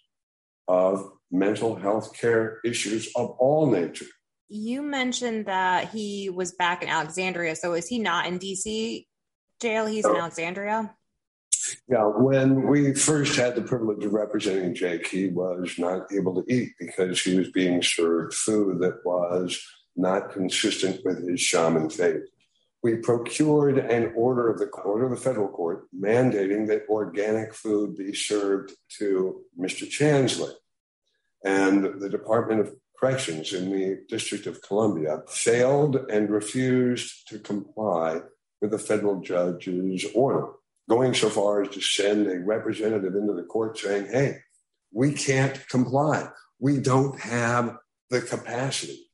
of 0.67 1.11
mental 1.33 1.75
health 1.75 2.15
care 2.17 2.59
issues 2.63 3.09
of 3.15 3.31
all 3.39 3.69
nature. 3.69 4.05
You 4.47 4.83
mentioned 4.83 5.47
that 5.47 5.89
he 5.89 6.29
was 6.29 6.53
back 6.53 6.83
in 6.83 6.89
Alexandria. 6.89 7.55
So 7.55 7.73
is 7.73 7.87
he 7.87 7.97
not 7.97 8.27
in 8.27 8.37
DC 8.37 9.05
jail? 9.59 9.87
He's 9.87 10.05
in 10.05 10.11
oh. 10.11 10.19
Alexandria? 10.19 10.93
Yeah, 11.89 12.05
when 12.05 12.67
we 12.67 12.93
first 12.93 13.35
had 13.35 13.55
the 13.55 13.61
privilege 13.61 14.03
of 14.03 14.13
representing 14.13 14.75
Jake, 14.75 15.07
he 15.07 15.29
was 15.29 15.75
not 15.77 16.11
able 16.11 16.35
to 16.35 16.53
eat 16.53 16.73
because 16.77 17.21
he 17.21 17.37
was 17.37 17.49
being 17.51 17.81
served 17.81 18.33
food 18.33 18.79
that 18.81 18.99
was 19.05 19.59
not 19.95 20.31
consistent 20.31 20.99
with 21.05 21.27
his 21.27 21.39
shaman 21.39 21.89
faith. 21.89 22.23
We 22.83 22.97
procured 22.97 23.77
an 23.77 24.11
order 24.15 24.49
of 24.49 24.59
the 24.59 24.67
order 24.83 25.05
of 25.05 25.11
the 25.11 25.17
federal 25.17 25.47
court 25.47 25.87
mandating 25.97 26.67
that 26.67 26.83
organic 26.89 27.53
food 27.53 27.95
be 27.95 28.13
served 28.13 28.73
to 28.99 29.41
Mr. 29.57 29.87
Chansley. 29.87 30.51
And 31.43 32.01
the 32.01 32.09
Department 32.09 32.61
of 32.61 32.73
Corrections 32.97 33.51
in 33.51 33.69
the 33.69 34.01
District 34.07 34.47
of 34.47 34.61
Columbia 34.61 35.23
failed 35.27 35.97
and 36.09 36.29
refused 36.29 37.27
to 37.27 37.39
comply 37.39 38.21
with 38.61 38.71
the 38.71 38.79
federal 38.79 39.19
judge's 39.19 40.05
order, 40.15 40.47
going 40.89 41.13
so 41.13 41.29
far 41.29 41.63
as 41.63 41.69
to 41.69 41.81
send 41.81 42.27
a 42.27 42.39
representative 42.39 43.15
into 43.15 43.33
the 43.33 43.43
court 43.43 43.77
saying, 43.77 44.05
hey, 44.05 44.37
we 44.93 45.11
can't 45.11 45.67
comply. 45.67 46.29
We 46.59 46.77
don't 46.77 47.19
have 47.19 47.77
the 48.09 48.21
capacity. 48.21 49.09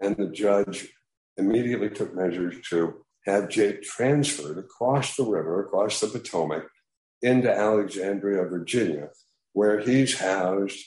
And 0.00 0.16
the 0.16 0.26
judge 0.26 0.88
immediately 1.36 1.90
took 1.90 2.14
measures 2.14 2.56
to 2.70 3.04
have 3.24 3.48
Jake 3.48 3.82
transferred 3.82 4.58
across 4.58 5.14
the 5.14 5.24
river, 5.24 5.64
across 5.64 6.00
the 6.00 6.08
Potomac, 6.08 6.64
into 7.20 7.48
Alexandria, 7.54 8.42
Virginia, 8.46 9.10
where 9.52 9.78
he's 9.78 10.18
housed 10.18 10.80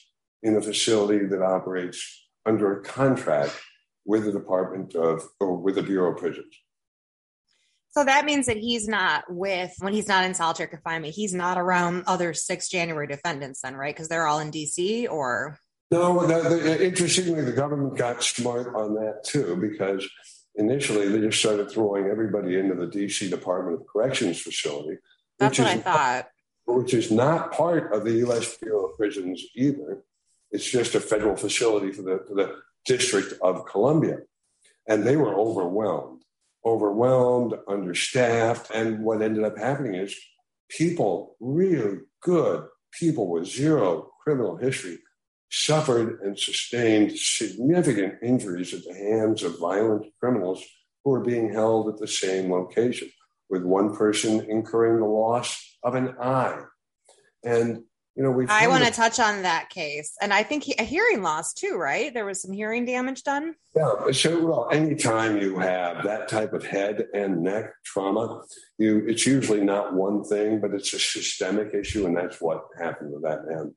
in 0.45 0.55
a 0.55 0.61
facility 0.61 1.25
that 1.25 1.41
operates 1.41 2.27
under 2.45 2.79
a 2.79 2.83
contract 2.83 3.59
with 4.05 4.25
the 4.25 4.31
Department 4.31 4.93
of 4.93 5.23
or 5.39 5.57
with 5.57 5.75
the 5.75 5.83
Bureau 5.83 6.11
of 6.11 6.19
Prisons. 6.19 6.55
So 7.89 8.05
that 8.05 8.25
means 8.25 8.45
that 8.45 8.57
he's 8.57 8.87
not 8.87 9.23
with 9.27 9.73
when 9.79 9.93
he's 9.93 10.07
not 10.07 10.23
in 10.23 10.35
solitary 10.35 10.69
confinement. 10.69 11.15
He's 11.15 11.33
not 11.33 11.57
around 11.57 12.03
other 12.05 12.33
six 12.33 12.69
January 12.69 13.07
defendants, 13.07 13.61
then, 13.61 13.73
right? 13.75 13.95
Because 13.95 14.07
they're 14.07 14.27
all 14.27 14.39
in 14.39 14.51
DC, 14.51 15.09
or 15.09 15.57
no. 15.89 16.27
The, 16.27 16.49
the, 16.49 16.85
interestingly, 16.85 17.41
the 17.41 17.51
government 17.51 17.97
got 17.97 18.21
smart 18.21 18.75
on 18.75 18.93
that 18.95 19.23
too, 19.25 19.55
because 19.55 20.07
initially 20.55 21.07
they 21.07 21.21
just 21.21 21.39
started 21.39 21.71
throwing 21.71 22.05
everybody 22.05 22.59
into 22.59 22.75
the 22.75 22.87
DC 22.87 23.31
Department 23.31 23.81
of 23.81 23.87
Corrections 23.87 24.39
facility. 24.39 24.99
That's 25.39 25.57
what 25.57 25.67
I 25.67 25.77
thought. 25.77 26.27
Which 26.67 26.93
is 26.93 27.11
not 27.11 27.51
part 27.51 27.93
of 27.93 28.03
the 28.03 28.13
U.S. 28.25 28.57
Bureau 28.57 28.87
of 28.87 28.97
Prisons 28.97 29.41
either. 29.55 30.03
It's 30.51 30.69
just 30.69 30.95
a 30.95 30.99
federal 30.99 31.35
facility 31.35 31.91
for 31.91 32.01
the, 32.01 32.23
for 32.27 32.35
the 32.35 32.55
District 32.85 33.33
of 33.41 33.65
Columbia. 33.65 34.19
And 34.87 35.03
they 35.03 35.15
were 35.15 35.33
overwhelmed, 35.33 36.23
overwhelmed, 36.65 37.55
understaffed. 37.67 38.71
And 38.71 39.03
what 39.03 39.21
ended 39.21 39.43
up 39.43 39.57
happening 39.57 39.95
is 39.95 40.15
people, 40.69 41.35
really 41.39 41.99
good 42.21 42.65
people 42.91 43.29
with 43.29 43.45
zero 43.45 44.11
criminal 44.23 44.57
history, 44.57 44.99
suffered 45.51 46.19
and 46.21 46.37
sustained 46.37 47.17
significant 47.17 48.15
injuries 48.23 48.73
at 48.73 48.83
the 48.83 48.93
hands 48.93 49.43
of 49.43 49.59
violent 49.59 50.05
criminals 50.19 50.63
who 51.03 51.11
were 51.11 51.23
being 51.23 51.51
held 51.51 51.87
at 51.87 51.97
the 51.99 52.07
same 52.07 52.51
location, 52.51 53.09
with 53.49 53.63
one 53.63 53.95
person 53.95 54.45
incurring 54.49 54.99
the 54.99 55.05
loss 55.05 55.77
of 55.83 55.95
an 55.95 56.15
eye. 56.19 56.61
And 57.43 57.83
you 58.15 58.24
know, 58.24 58.31
we. 58.31 58.48
I 58.48 58.67
want 58.67 58.86
to 58.86 58.91
touch 58.91 59.19
on 59.19 59.41
that 59.41 59.69
case, 59.69 60.13
and 60.22 60.34
I 60.34 60.43
think 60.43 60.63
he, 60.63 60.75
a 60.79 60.84
hearing 60.84 61.22
loss 61.22 61.53
too, 61.53 61.75
right? 61.75 62.13
There 62.13 62.25
was 62.25 62.41
some 62.41 62.53
hearing 62.53 62.86
damage 62.86 63.24
done. 63.24 63.55
Yeah. 63.75 64.12
So, 64.12 64.45
well, 64.45 64.69
anytime 64.72 65.38
you 65.41 65.60
have 65.60 66.03
that 66.05 66.29
type 66.29 66.53
of 66.53 66.65
head 66.65 67.07
and 67.13 67.43
neck 67.43 67.74
trauma, 67.84 68.41
you 68.77 69.05
it's 69.07 69.25
usually 69.25 69.62
not 69.62 69.93
one 69.93 70.24
thing, 70.24 70.62
but 70.62 70.74
it's 70.74 70.93
a 70.93 71.00
systemic 71.00 71.74
issue, 71.74 72.05
and 72.05 72.15
that's 72.15 72.39
what 72.39 72.65
happened 72.79 73.12
with 73.12 73.24
that 73.24 73.45
man. 73.48 73.75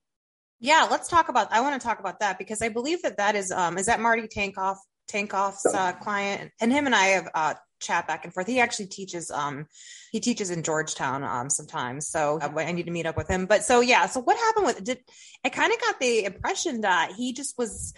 Yeah, 0.61 0.87
let's 0.89 1.09
talk 1.09 1.29
about. 1.29 1.53
I 1.53 1.61
want 1.61 1.81
to 1.81 1.85
talk 1.85 1.99
about 1.99 2.21
that 2.21 2.39
because 2.39 2.63
I 2.63 2.69
believe 2.69 3.03
that 3.03 3.17
that 3.17 3.35
is 3.35 3.51
um 3.51 3.77
is 3.77 3.87
that 3.87 3.99
Marty 3.99 4.29
Tankleff 4.29 4.77
Tankleff's 5.09 5.67
uh, 5.67 5.93
client, 5.93 6.53
and 6.61 6.73
him 6.73 6.87
and 6.87 6.95
I 6.95 7.07
have 7.07 7.29
uh, 7.35 7.55
chat 7.81 8.07
back 8.07 8.25
and 8.25 8.33
forth. 8.33 8.47
He 8.47 8.61
actually 8.61 8.87
teaches 8.87 9.31
um 9.31 9.67
he 10.13 10.21
teaches 10.21 10.51
in 10.51 10.63
Georgetown 10.63 11.25
um 11.25 11.51
sometimes. 11.51 12.09
So 12.09 12.39
uh, 12.41 12.51
I 12.57 12.73
need 12.73 12.87
to 12.87 12.93
meet 12.93 13.07
up 13.07 13.17
with 13.17 13.29
him. 13.29 13.47
But 13.47 13.65
so 13.65 13.81
yeah, 13.81 14.07
so 14.07 14.21
what 14.21 14.37
happened 14.37 14.67
with 14.67 14.85
did 14.85 14.99
I 15.45 15.49
kind 15.49 15.73
of 15.73 15.81
got 15.81 16.01
the 16.01 16.25
impression 16.25 16.83
that 16.83 17.13
he 17.17 17.33
just 17.33 17.57
was 17.59 17.95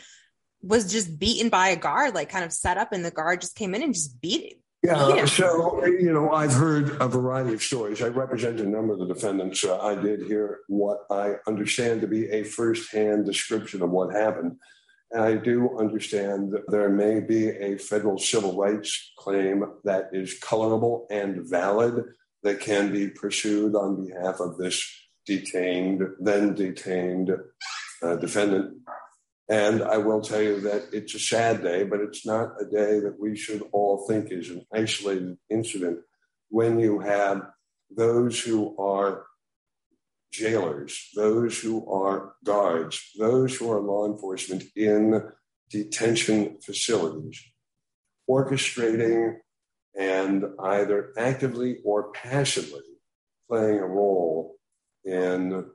was 0.62 0.90
just 0.92 1.18
beaten 1.18 1.48
by 1.48 1.68
a 1.68 1.76
guard, 1.76 2.14
like 2.14 2.28
kind 2.28 2.44
of 2.44 2.52
set 2.52 2.76
up 2.76 2.92
and 2.92 3.04
the 3.04 3.10
guard 3.10 3.40
just 3.40 3.56
came 3.56 3.74
in 3.74 3.82
and 3.82 3.94
just 3.94 4.20
beat 4.20 4.52
him. 4.52 4.58
Yeah, 4.82 5.26
so 5.26 5.84
you 5.84 6.10
know, 6.10 6.32
I've 6.32 6.54
heard 6.54 6.96
a 7.02 7.08
variety 7.08 7.52
of 7.52 7.62
stories. 7.62 8.00
I 8.00 8.08
represent 8.08 8.60
a 8.60 8.66
number 8.66 8.94
of 8.94 9.00
the 9.00 9.12
defendants. 9.12 9.62
Uh, 9.62 9.78
I 9.78 9.94
did 9.94 10.22
hear 10.22 10.60
what 10.68 11.00
I 11.10 11.34
understand 11.46 12.00
to 12.00 12.06
be 12.06 12.30
a 12.30 12.44
firsthand 12.44 13.26
description 13.26 13.82
of 13.82 13.90
what 13.90 14.14
happened. 14.14 14.56
I 15.18 15.34
do 15.34 15.78
understand 15.78 16.52
that 16.52 16.70
there 16.70 16.88
may 16.88 17.20
be 17.20 17.48
a 17.48 17.78
federal 17.78 18.18
civil 18.18 18.56
rights 18.56 19.12
claim 19.18 19.64
that 19.84 20.10
is 20.12 20.38
colorable 20.38 21.06
and 21.10 21.48
valid 21.48 22.04
that 22.42 22.60
can 22.60 22.92
be 22.92 23.08
pursued 23.08 23.74
on 23.74 24.06
behalf 24.06 24.40
of 24.40 24.56
this 24.56 24.82
detained, 25.26 26.02
then 26.20 26.54
detained 26.54 27.30
uh, 28.02 28.16
defendant. 28.16 28.78
And 29.48 29.82
I 29.82 29.98
will 29.98 30.20
tell 30.20 30.40
you 30.40 30.60
that 30.60 30.84
it's 30.92 31.14
a 31.14 31.18
sad 31.18 31.62
day, 31.62 31.82
but 31.82 32.00
it's 32.00 32.24
not 32.24 32.52
a 32.60 32.64
day 32.64 33.00
that 33.00 33.16
we 33.18 33.36
should 33.36 33.62
all 33.72 34.06
think 34.06 34.30
is 34.30 34.48
an 34.48 34.64
isolated 34.72 35.36
incident 35.50 35.98
when 36.50 36.78
you 36.78 37.00
have 37.00 37.42
those 37.90 38.40
who 38.40 38.76
are 38.78 39.24
jailers, 40.32 41.08
those 41.14 41.58
who 41.60 41.88
are 41.90 42.34
guards, 42.44 43.00
those 43.18 43.56
who 43.56 43.70
are 43.70 43.80
law 43.80 44.06
enforcement 44.06 44.64
in 44.76 45.22
detention 45.70 46.58
facilities, 46.64 47.42
orchestrating 48.28 49.36
and 49.98 50.44
either 50.60 51.12
actively 51.16 51.78
or 51.84 52.12
passively 52.12 52.82
playing 53.48 53.78
a 53.78 53.86
role 53.86 54.56
in 55.04 55.66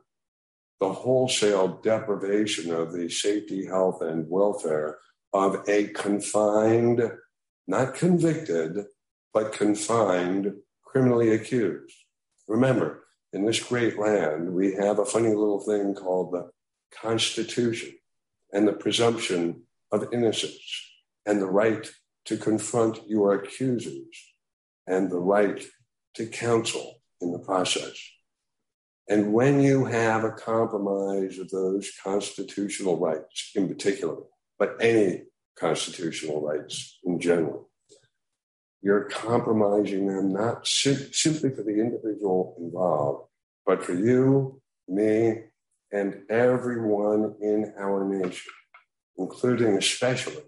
the 0.79 0.93
wholesale 0.93 1.79
deprivation 1.83 2.74
of 2.74 2.93
the 2.93 3.09
safety, 3.09 3.65
health, 3.65 4.01
and 4.01 4.29
welfare 4.29 4.97
of 5.33 5.67
a 5.67 5.88
confined, 5.88 7.01
not 7.67 7.95
convicted, 7.95 8.85
but 9.33 9.51
confined 9.51 10.53
criminally 10.83 11.29
accused. 11.33 11.95
Remember, 12.47 13.04
in 13.34 13.46
this 13.46 13.62
great 13.62 14.00
land, 14.00 14.53
we 14.53 14.74
have 14.74 15.00
a 15.00 15.05
funny 15.05 15.29
little 15.29 15.60
thing 15.60 15.94
called 15.94 16.32
the 16.32 16.50
Constitution 17.01 17.94
and 18.53 18.67
the 18.67 18.74
presumption 18.74 19.63
of 19.91 20.08
innocence 20.13 20.91
and 21.25 21.41
the 21.41 21.48
right 21.48 21.89
to 22.25 22.38
confront 22.38 23.08
your 23.08 23.34
accusers 23.34 24.34
and 24.88 25.10
the 25.10 25.20
right 25.20 25.63
to 26.15 26.27
counsel 26.27 27.01
in 27.22 27.32
the 27.32 27.39
process. 27.39 27.98
And 29.08 29.34
when 29.34 29.62
you 29.62 29.86
have 29.86 30.23
a 30.23 30.32
compromise 30.32 31.38
of 31.38 31.49
those 31.49 31.91
constitutional 32.04 32.97
rights 32.97 33.52
in 33.56 33.67
particular, 33.67 34.17
but 34.58 34.78
any 34.80 35.23
constitutional 35.60 36.41
rights 36.41 36.99
in 37.04 37.19
general, 37.19 37.69
you're 38.86 39.06
compromising 39.06 40.06
them 40.06 40.32
not 40.32 40.67
simply 40.67 41.50
for 41.50 41.63
the 41.63 41.71
individual 41.71 42.56
involved, 42.60 43.28
but 43.65 43.84
for 43.84 43.95
you, 43.95 44.62
me, 44.88 45.39
and 45.91 46.21
everyone 46.30 47.34
in 47.41 47.74
our 47.80 48.08
nation, 48.08 48.54
including 49.17 49.76
especially 49.76 50.43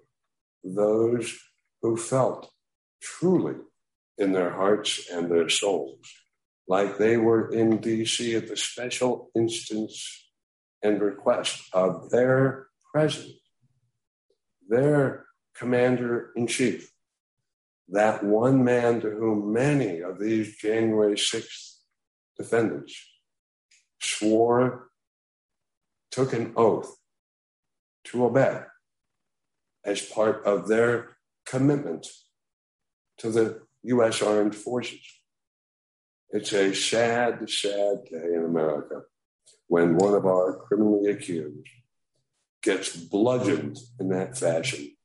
those 0.64 1.36
who 1.82 1.98
felt 1.98 2.52
truly 3.02 3.56
in 4.20 4.34
their 4.34 4.52
hearts 4.52 5.10
and 5.12 5.32
their 5.32 5.50
souls 5.50 6.08
like 6.68 7.00
they 7.00 7.18
were 7.18 7.52
in 7.52 7.80
DC 7.80 8.38
at 8.38 8.48
the 8.48 8.58
special 8.58 9.32
instance 9.36 10.30
and 10.84 11.02
request 11.02 11.64
of 11.74 12.12
their 12.12 12.68
president, 12.94 13.34
their 14.70 15.26
commander 15.56 16.34
in 16.36 16.46
chief, 16.46 16.92
that 17.90 18.24
one 18.24 18.64
man 18.64 19.02
to 19.02 19.10
whom 19.10 19.54
many 19.54 20.02
of 20.02 20.20
these 20.20 20.58
January 20.58 21.16
6th 21.16 21.76
defendants 22.38 22.96
swore, 24.02 24.90
took 26.12 26.34
an 26.34 26.54
oath 26.56 26.96
to 28.06 28.26
obey 28.26 28.62
as 29.86 30.02
part 30.02 30.46
of 30.46 30.68
their 30.68 31.18
commitment 31.46 32.08
to 33.18 33.30
the 33.30 33.62
U.S. 33.84 34.22
Armed 34.22 34.56
Forces. 34.56 35.00
It's 36.30 36.52
a 36.52 36.74
sad, 36.74 37.50
sad 37.50 38.04
day 38.12 38.34
in 38.36 38.44
America 38.44 39.04
when 39.68 39.98
one 39.98 40.14
of 40.14 40.26
our 40.26 40.58
criminally 40.68 41.10
accused 41.12 41.68
gets 42.62 42.96
bludgeoned 42.96 43.78
in 44.00 44.10
that 44.10 44.38
fashion 44.38 44.97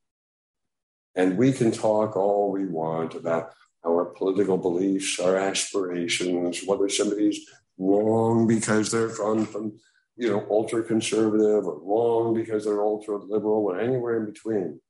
and 1.14 1.36
we 1.36 1.52
can 1.52 1.70
talk 1.70 2.16
all 2.16 2.50
we 2.50 2.66
want 2.66 3.14
about 3.14 3.52
our 3.84 4.06
political 4.06 4.56
beliefs, 4.56 5.18
our 5.18 5.36
aspirations, 5.36 6.64
whether 6.64 6.88
somebody's 6.88 7.40
wrong 7.78 8.46
because 8.46 8.90
they're 8.90 9.08
from, 9.08 9.44
from 9.44 9.78
you 10.16 10.30
know, 10.30 10.46
ultra 10.50 10.82
conservative 10.82 11.66
or 11.66 11.80
wrong 11.80 12.34
because 12.34 12.64
they're 12.64 12.82
ultra 12.82 13.16
liberal 13.16 13.64
or 13.66 13.80
anywhere 13.80 14.18
in 14.18 14.26
between. 14.26 14.80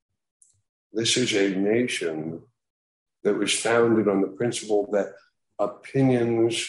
This 0.92 1.16
is 1.16 1.32
a 1.34 1.56
nation 1.56 2.42
that 3.24 3.34
was 3.34 3.58
founded 3.58 4.08
on 4.08 4.20
the 4.20 4.28
principle 4.28 4.90
that 4.92 5.14
opinions, 5.58 6.68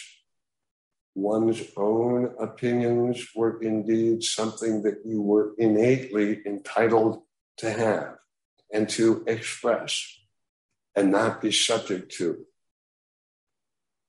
one's 1.14 1.62
own 1.76 2.34
opinions, 2.40 3.26
were 3.34 3.60
indeed 3.62 4.22
something 4.22 4.82
that 4.82 5.00
you 5.04 5.20
were 5.20 5.52
innately 5.58 6.40
entitled 6.46 7.22
to 7.58 7.70
have 7.70 8.16
and 8.74 8.88
to 8.88 9.24
express 9.26 10.04
and 10.96 11.12
not 11.12 11.40
be 11.40 11.52
subject 11.52 12.12
to 12.16 12.44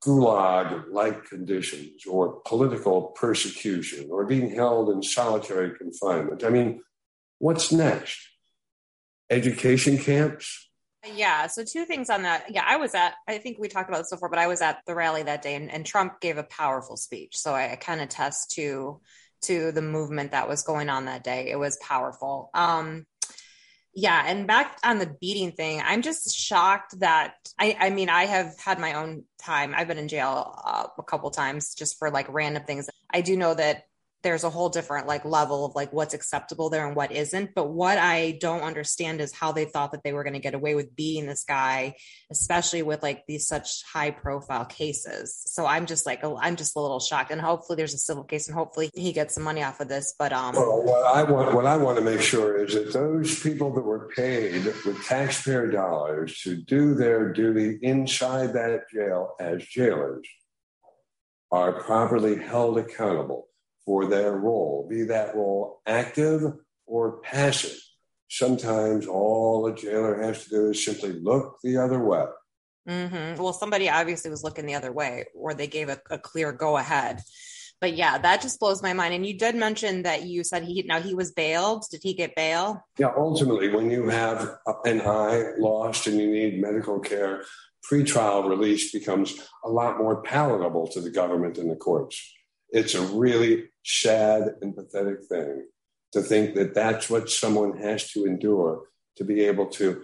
gulag 0.03 0.85
like 0.91 1.25
conditions 1.25 2.05
or 2.05 2.41
political 2.45 3.03
persecution 3.03 4.09
or 4.11 4.25
being 4.25 4.49
held 4.53 4.89
in 4.89 5.01
solitary 5.01 5.75
confinement. 5.77 6.43
I 6.43 6.49
mean, 6.49 6.81
what's 7.37 7.71
next? 7.71 8.19
Education 9.29 9.97
camps? 9.97 10.69
Yeah. 11.13 11.47
So 11.47 11.63
two 11.63 11.85
things 11.85 12.09
on 12.09 12.23
that. 12.23 12.45
Yeah, 12.49 12.65
I 12.67 12.77
was 12.77 12.95
at. 12.95 13.13
I 13.27 13.37
think 13.37 13.57
we 13.59 13.67
talked 13.67 13.89
about 13.89 13.99
this 13.99 14.09
before, 14.09 14.29
but 14.29 14.39
I 14.39 14.47
was 14.47 14.61
at 14.61 14.79
the 14.87 14.95
rally 14.95 15.23
that 15.23 15.43
day, 15.43 15.55
and, 15.55 15.71
and 15.71 15.85
Trump 15.85 16.19
gave 16.19 16.37
a 16.37 16.43
powerful 16.43 16.97
speech. 16.97 17.37
So 17.37 17.53
I, 17.53 17.73
I 17.73 17.75
kind 17.75 18.01
of 18.01 18.09
test 18.09 18.51
to 18.51 19.01
to 19.43 19.71
the 19.71 19.81
movement 19.81 20.31
that 20.31 20.47
was 20.47 20.63
going 20.63 20.89
on 20.89 21.05
that 21.05 21.23
day. 21.23 21.49
It 21.49 21.59
was 21.59 21.77
powerful. 21.77 22.49
Um, 22.53 23.05
yeah 23.95 24.23
and 24.27 24.45
back 24.45 24.77
on 24.83 24.99
the 24.99 25.15
beating 25.19 25.51
thing 25.51 25.81
i'm 25.85 26.01
just 26.01 26.35
shocked 26.35 26.99
that 26.99 27.35
i 27.59 27.75
i 27.79 27.89
mean 27.89 28.09
i 28.09 28.25
have 28.25 28.57
had 28.59 28.79
my 28.79 28.93
own 28.93 29.23
time. 29.45 29.73
I've 29.75 29.87
been 29.87 29.97
in 29.97 30.07
jail 30.07 30.59
uh, 30.65 30.87
a 30.97 31.03
couple 31.03 31.29
times 31.31 31.75
just 31.75 31.97
for 31.99 32.09
like 32.09 32.27
random 32.29 32.63
things. 32.63 32.89
I 33.13 33.21
do 33.21 33.37
know 33.37 33.53
that 33.53 33.83
there's 34.25 34.43
a 34.43 34.49
whole 34.49 34.69
different 34.69 35.05
like 35.05 35.23
level 35.23 35.65
of 35.65 35.75
like 35.75 35.93
what's 35.93 36.15
acceptable 36.15 36.71
there 36.71 36.87
and 36.87 36.95
what 36.95 37.11
isn't. 37.11 37.53
But 37.53 37.69
what 37.69 37.99
i 37.99 38.37
don't 38.41 38.63
understand 38.63 39.21
is 39.21 39.31
how 39.31 39.51
they 39.51 39.65
thought 39.65 39.91
that 39.91 40.03
they 40.03 40.13
were 40.13 40.23
going 40.23 40.33
to 40.33 40.39
get 40.39 40.55
away 40.55 40.73
with 40.73 40.95
being 40.95 41.27
this 41.27 41.43
guy 41.43 41.95
especially 42.31 42.81
with 42.81 43.03
like 43.03 43.23
these 43.27 43.47
such 43.47 43.83
high 43.83 44.09
profile 44.09 44.65
cases. 44.65 45.43
So 45.45 45.67
i'm 45.67 45.85
just 45.85 46.07
like 46.07 46.23
i'm 46.23 46.55
just 46.55 46.75
a 46.75 46.79
little 46.79 46.99
shocked. 46.99 47.31
And 47.31 47.39
hopefully 47.39 47.77
there's 47.77 47.93
a 47.93 47.99
civil 47.99 48.23
case 48.23 48.47
and 48.47 48.57
hopefully 48.57 48.89
he 48.95 49.13
gets 49.13 49.35
some 49.35 49.43
money 49.43 49.63
off 49.63 49.79
of 49.79 49.87
this. 49.87 50.15
But 50.17 50.33
um 50.33 50.55
well, 50.55 50.83
what 50.83 51.05
i 51.15 51.21
want 51.23 51.53
what 51.53 51.67
i 51.67 51.77
want 51.77 51.99
to 51.99 52.03
make 52.03 52.21
sure 52.21 52.63
is 52.65 52.73
that 52.73 52.93
those 52.93 53.39
people 53.41 53.73
that 53.75 53.81
were 53.81 54.09
paid 54.15 54.65
with 54.65 55.05
taxpayer 55.05 55.69
dollars 55.69 56.39
to 56.41 56.55
do 56.55 56.95
their 56.95 57.31
duty 57.31 57.77
inside 57.83 58.53
that 58.53 58.89
jail 58.91 59.35
as 59.39 59.63
jailers 59.63 60.27
are 61.51 61.73
properly 61.73 62.37
held 62.37 62.79
accountable 62.79 63.47
for 63.85 64.05
their 64.07 64.33
role, 64.33 64.87
be 64.89 65.03
that 65.03 65.35
role 65.35 65.81
active 65.85 66.41
or 66.85 67.19
passive. 67.21 67.77
Sometimes 68.29 69.05
all 69.07 69.67
a 69.67 69.75
jailer 69.75 70.21
has 70.21 70.43
to 70.45 70.49
do 70.49 70.69
is 70.71 70.83
simply 70.83 71.13
look 71.13 71.57
the 71.63 71.77
other 71.77 72.03
way. 72.03 72.25
Mm-hmm. 72.89 73.41
Well, 73.41 73.53
somebody 73.53 73.89
obviously 73.89 74.29
was 74.29 74.43
looking 74.43 74.65
the 74.65 74.75
other 74.75 74.91
way, 74.91 75.25
or 75.35 75.53
they 75.53 75.67
gave 75.67 75.89
a, 75.89 75.99
a 76.09 76.17
clear 76.17 76.51
go 76.51 76.77
ahead. 76.77 77.21
but 77.81 77.95
yeah, 77.95 78.17
that 78.17 78.41
just 78.41 78.59
blows 78.59 78.81
my 78.81 78.93
mind. 78.93 79.13
And 79.13 79.25
you 79.25 79.37
did 79.37 79.55
mention 79.55 80.03
that 80.03 80.23
you 80.23 80.43
said 80.43 80.63
he 80.63 80.83
now 80.87 81.01
he 81.01 81.13
was 81.13 81.31
bailed. 81.31 81.85
Did 81.91 82.01
he 82.03 82.13
get 82.13 82.35
bail? 82.35 82.83
Yeah, 82.97 83.11
ultimately, 83.15 83.69
when 83.69 83.91
you 83.91 84.09
have 84.09 84.57
an 84.85 85.01
eye 85.01 85.51
lost 85.57 86.07
and 86.07 86.19
you 86.19 86.27
need 86.27 86.61
medical 86.61 86.99
care, 86.99 87.43
pretrial 87.89 88.49
release 88.49 88.91
becomes 88.91 89.39
a 89.63 89.69
lot 89.69 89.97
more 89.97 90.21
palatable 90.23 90.87
to 90.93 91.01
the 91.01 91.11
government 91.11 91.57
and 91.57 91.69
the 91.69 91.75
courts. 91.75 92.33
It's 92.69 92.95
a 92.95 93.01
really 93.01 93.65
sad 93.85 94.55
and 94.61 94.75
pathetic 94.75 95.23
thing 95.29 95.67
to 96.11 96.21
think 96.21 96.55
that 96.55 96.73
that's 96.73 97.09
what 97.09 97.29
someone 97.29 97.77
has 97.77 98.11
to 98.11 98.25
endure 98.25 98.87
to 99.15 99.23
be 99.23 99.41
able 99.45 99.67
to 99.67 100.01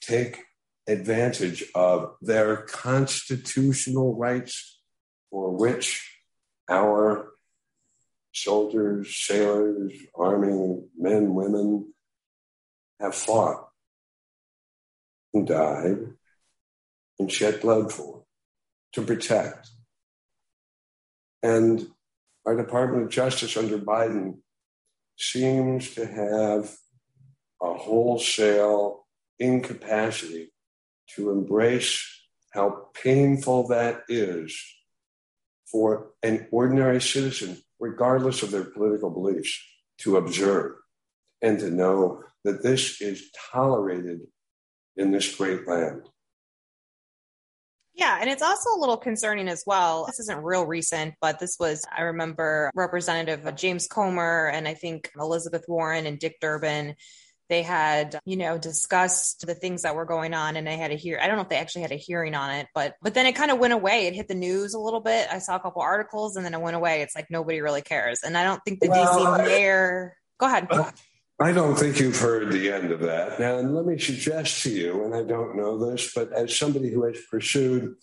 take 0.00 0.42
advantage 0.88 1.64
of 1.74 2.16
their 2.20 2.56
constitutional 2.56 4.16
rights 4.16 4.80
for 5.30 5.56
which 5.56 6.18
our 6.68 7.30
soldiers, 8.32 9.16
sailors, 9.16 9.92
army, 10.14 10.80
men, 10.98 11.34
women 11.34 11.92
have 12.98 13.14
fought 13.14 13.68
and 15.32 15.46
died 15.46 15.98
and 17.18 17.30
shed 17.30 17.60
blood 17.60 17.92
for 17.92 18.24
to 18.92 19.02
protect. 19.02 19.68
And 21.42 21.86
our 22.46 22.56
Department 22.56 23.04
of 23.04 23.10
Justice 23.10 23.56
under 23.56 23.78
Biden 23.78 24.38
seems 25.16 25.94
to 25.94 26.06
have 26.06 26.74
a 27.62 27.74
wholesale 27.74 29.06
incapacity 29.38 30.52
to 31.14 31.30
embrace 31.30 32.06
how 32.52 32.88
painful 32.94 33.68
that 33.68 34.02
is 34.08 34.58
for 35.70 36.10
an 36.22 36.48
ordinary 36.50 37.00
citizen, 37.00 37.58
regardless 37.78 38.42
of 38.42 38.50
their 38.50 38.64
political 38.64 39.10
beliefs, 39.10 39.62
to 39.98 40.16
observe 40.16 40.72
and 41.42 41.58
to 41.58 41.70
know 41.70 42.22
that 42.44 42.62
this 42.62 43.00
is 43.00 43.30
tolerated 43.52 44.20
in 44.96 45.12
this 45.12 45.34
great 45.36 45.66
land. 45.68 46.08
Yeah, 47.94 48.18
and 48.20 48.30
it's 48.30 48.42
also 48.42 48.70
a 48.76 48.80
little 48.80 48.96
concerning 48.96 49.48
as 49.48 49.64
well. 49.66 50.06
This 50.06 50.20
isn't 50.20 50.42
real 50.42 50.64
recent, 50.64 51.14
but 51.20 51.38
this 51.38 51.56
was, 51.58 51.84
I 51.94 52.02
remember 52.02 52.70
Representative 52.74 53.54
James 53.56 53.88
Comer 53.88 54.50
and 54.52 54.68
I 54.68 54.74
think 54.74 55.10
Elizabeth 55.18 55.64
Warren 55.68 56.06
and 56.06 56.18
Dick 56.18 56.38
Durbin. 56.40 56.94
They 57.48 57.62
had 57.62 58.20
you 58.24 58.36
know 58.36 58.58
discussed 58.58 59.44
the 59.44 59.56
things 59.56 59.82
that 59.82 59.96
were 59.96 60.04
going 60.04 60.34
on 60.34 60.56
and 60.56 60.64
they 60.64 60.76
had 60.76 60.92
a 60.92 60.94
hear 60.94 61.18
i 61.20 61.26
don't 61.26 61.34
know 61.34 61.42
if 61.42 61.48
they 61.48 61.56
actually 61.56 61.82
had 61.82 61.90
a 61.90 61.96
hearing 61.96 62.36
on 62.36 62.52
it 62.52 62.68
but 62.76 62.94
but 63.02 63.12
then 63.12 63.26
it 63.26 63.32
kind 63.32 63.50
of 63.50 63.58
went 63.58 63.72
away. 63.72 64.06
It 64.06 64.14
hit 64.14 64.28
the 64.28 64.36
news 64.36 64.74
a 64.74 64.78
little 64.78 65.00
bit. 65.00 65.26
I 65.28 65.40
saw 65.40 65.56
a 65.56 65.60
couple 65.60 65.82
articles 65.82 66.36
and 66.36 66.46
then 66.46 66.54
it 66.54 66.60
went 66.60 66.76
away. 66.76 67.02
It's 67.02 67.16
like 67.16 67.28
nobody 67.28 67.60
really 67.60 67.82
cares. 67.82 68.20
And 68.22 68.38
i 68.38 68.44
don't 68.44 68.60
think 68.64 68.78
the 68.78 68.88
well, 68.88 69.36
dc 69.36 69.44
mayor 69.44 70.16
go 70.38 70.46
ahead 70.46 70.68
I 71.42 71.52
don't 71.52 71.74
think 71.74 71.98
you've 71.98 72.20
heard 72.20 72.52
the 72.52 72.70
end 72.70 72.92
of 72.92 73.00
that. 73.00 73.40
Now, 73.40 73.56
and 73.56 73.74
let 73.74 73.86
me 73.86 73.98
suggest 73.98 74.62
to 74.64 74.70
you, 74.70 75.04
and 75.04 75.14
I 75.14 75.22
don't 75.22 75.56
know 75.56 75.90
this, 75.90 76.12
but 76.14 76.30
as 76.34 76.54
somebody 76.54 76.92
who 76.92 77.06
has 77.06 77.16
pursued 77.30 77.94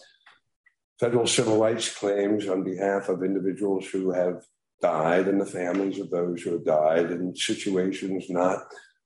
federal 0.99 1.27
civil 1.27 1.59
rights 1.59 1.95
claims 1.95 2.47
on 2.47 2.63
behalf 2.63 3.09
of 3.09 3.23
individuals 3.23 3.85
who 3.89 4.11
have 4.11 4.43
died 4.81 5.27
and 5.27 5.39
the 5.39 5.45
families 5.45 5.99
of 5.99 6.09
those 6.09 6.41
who 6.41 6.53
have 6.53 6.65
died 6.65 7.11
in 7.11 7.35
situations 7.35 8.25
not 8.27 8.63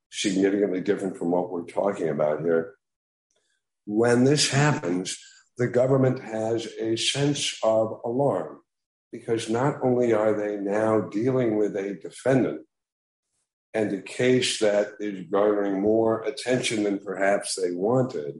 significantly 0.10 0.80
different 0.80 1.18
from 1.18 1.32
what 1.32 1.52
we're 1.52 1.66
talking 1.66 2.08
about 2.08 2.40
here. 2.40 2.76
When 3.86 4.24
this 4.24 4.50
happens, 4.50 5.18
the 5.58 5.68
government 5.68 6.22
has 6.22 6.68
a 6.80 6.96
sense 6.96 7.58
of 7.64 8.00
alarm 8.06 8.60
because 9.12 9.50
not 9.50 9.76
only 9.84 10.14
are 10.14 10.34
they 10.34 10.56
now 10.56 11.02
dealing 11.02 11.58
with 11.58 11.76
a 11.76 11.96
defendant 11.96 12.62
and 13.74 13.94
a 13.94 14.02
case 14.02 14.60
that 14.60 14.94
is 15.00 15.26
garnering 15.32 15.82
more 15.82 16.22
attention 16.24 16.84
than 16.84 17.00
perhaps 17.00 17.56
they 17.56 17.72
wanted, 17.72 18.40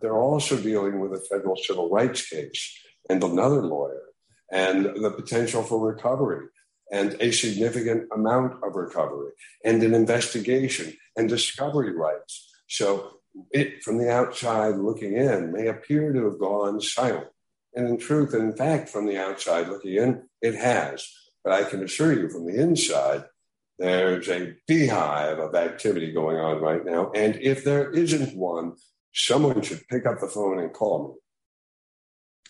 they're 0.00 0.16
also 0.16 0.56
dealing 0.56 1.00
with 1.00 1.12
a 1.12 1.24
federal 1.30 1.56
civil 1.56 1.90
rights 1.90 2.28
case 2.28 2.78
and 3.08 3.22
another 3.22 3.62
lawyer 3.62 4.02
and 4.52 4.84
the 4.84 5.10
potential 5.10 5.62
for 5.62 5.84
recovery 5.84 6.46
and 6.92 7.16
a 7.20 7.32
significant 7.32 8.08
amount 8.14 8.62
of 8.62 8.76
recovery 8.76 9.32
and 9.64 9.82
an 9.82 9.94
investigation 9.94 10.96
and 11.16 11.28
discovery 11.28 11.92
rights. 11.92 12.52
So 12.68 13.18
it, 13.50 13.82
from 13.82 13.98
the 13.98 14.10
outside 14.10 14.76
looking 14.76 15.16
in, 15.16 15.52
may 15.52 15.66
appear 15.66 16.12
to 16.12 16.24
have 16.26 16.38
gone 16.38 16.80
silent. 16.80 17.28
And 17.74 17.88
in 17.88 17.98
truth, 17.98 18.34
in 18.34 18.54
fact, 18.54 18.88
from 18.88 19.06
the 19.06 19.18
outside 19.18 19.68
looking 19.68 19.96
in, 19.96 20.22
it 20.40 20.54
has. 20.54 21.10
But 21.44 21.52
I 21.52 21.64
can 21.64 21.82
assure 21.82 22.12
you 22.12 22.28
from 22.28 22.46
the 22.46 22.60
inside, 22.60 23.24
there's 23.78 24.28
a 24.28 24.54
beehive 24.66 25.38
of 25.38 25.54
activity 25.54 26.12
going 26.12 26.38
on 26.38 26.60
right 26.60 26.84
now. 26.84 27.10
And 27.14 27.36
if 27.36 27.64
there 27.64 27.90
isn't 27.90 28.36
one, 28.36 28.74
someone 29.12 29.62
should 29.62 29.86
pick 29.88 30.06
up 30.06 30.20
the 30.20 30.28
phone 30.28 30.58
and 30.58 30.72
call 30.72 31.08
me. 31.08 31.14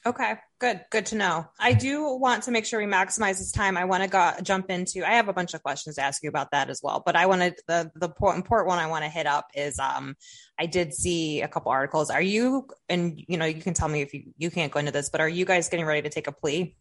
Okay, 0.06 0.36
good. 0.60 0.82
Good 0.92 1.06
to 1.06 1.16
know. 1.16 1.46
I 1.58 1.72
do 1.72 2.14
want 2.14 2.44
to 2.44 2.52
make 2.52 2.64
sure 2.64 2.78
we 2.78 2.86
maximize 2.86 3.38
this 3.38 3.50
time. 3.50 3.76
I 3.76 3.86
want 3.86 4.04
to 4.04 4.08
go 4.08 4.34
jump 4.40 4.70
into. 4.70 5.04
I 5.04 5.14
have 5.14 5.26
a 5.26 5.32
bunch 5.32 5.52
of 5.52 5.64
questions 5.64 5.96
to 5.96 6.02
ask 6.02 6.22
you 6.22 6.28
about 6.28 6.52
that 6.52 6.70
as 6.70 6.80
well. 6.80 7.02
But 7.04 7.16
I 7.16 7.26
wanted 7.26 7.54
the 7.66 7.90
the 7.96 8.08
important 8.32 8.68
one 8.68 8.78
I 8.78 8.86
want 8.86 9.02
to 9.02 9.10
hit 9.10 9.26
up 9.26 9.48
is 9.52 9.80
um 9.80 10.14
I 10.60 10.66
did 10.66 10.94
see 10.94 11.42
a 11.42 11.48
couple 11.48 11.72
articles. 11.72 12.10
Are 12.10 12.22
you 12.22 12.68
and 12.88 13.20
you 13.26 13.36
know 13.36 13.46
you 13.46 13.60
can 13.60 13.74
tell 13.74 13.88
me 13.88 14.00
if 14.00 14.14
you 14.14 14.32
you 14.36 14.48
can't 14.48 14.70
go 14.70 14.78
into 14.78 14.92
this, 14.92 15.08
but 15.08 15.20
are 15.20 15.28
you 15.28 15.44
guys 15.44 15.68
getting 15.68 15.86
ready 15.86 16.02
to 16.02 16.08
take 16.08 16.28
a 16.28 16.32
plea? 16.32 16.76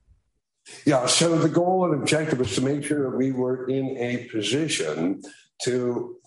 Yeah. 0.86 1.06
So 1.06 1.38
the 1.38 1.49
goal 1.49 1.86
and 1.86 2.01
objective 2.01 2.39
was 2.39 2.56
to 2.56 2.62
make 2.62 2.84
sure 2.84 3.10
that 3.10 3.17
we 3.17 3.32
were 3.32 3.67
in 3.67 3.97
a 3.97 4.28
position 4.30 5.21
to 5.63 6.17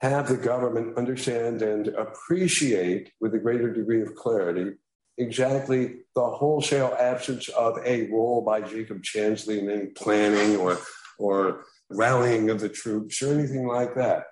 have 0.00 0.28
the 0.28 0.36
government 0.36 0.96
understand 0.98 1.62
and 1.62 1.88
appreciate 1.88 3.12
with 3.20 3.34
a 3.34 3.38
greater 3.38 3.72
degree 3.72 4.02
of 4.02 4.14
clarity 4.14 4.72
exactly 5.18 6.00
the 6.14 6.26
wholesale 6.26 6.94
absence 6.98 7.48
of 7.50 7.78
a 7.84 8.10
role 8.10 8.42
by 8.42 8.60
Jacob 8.60 9.02
Chansley 9.02 9.58
in 9.58 9.70
any 9.70 9.86
planning 9.86 10.56
or 10.56 10.78
or 11.18 11.64
rallying 11.88 12.50
of 12.50 12.60
the 12.60 12.68
troops 12.68 13.22
or 13.22 13.32
anything 13.32 13.66
like 13.66 13.94
that. 13.94 14.24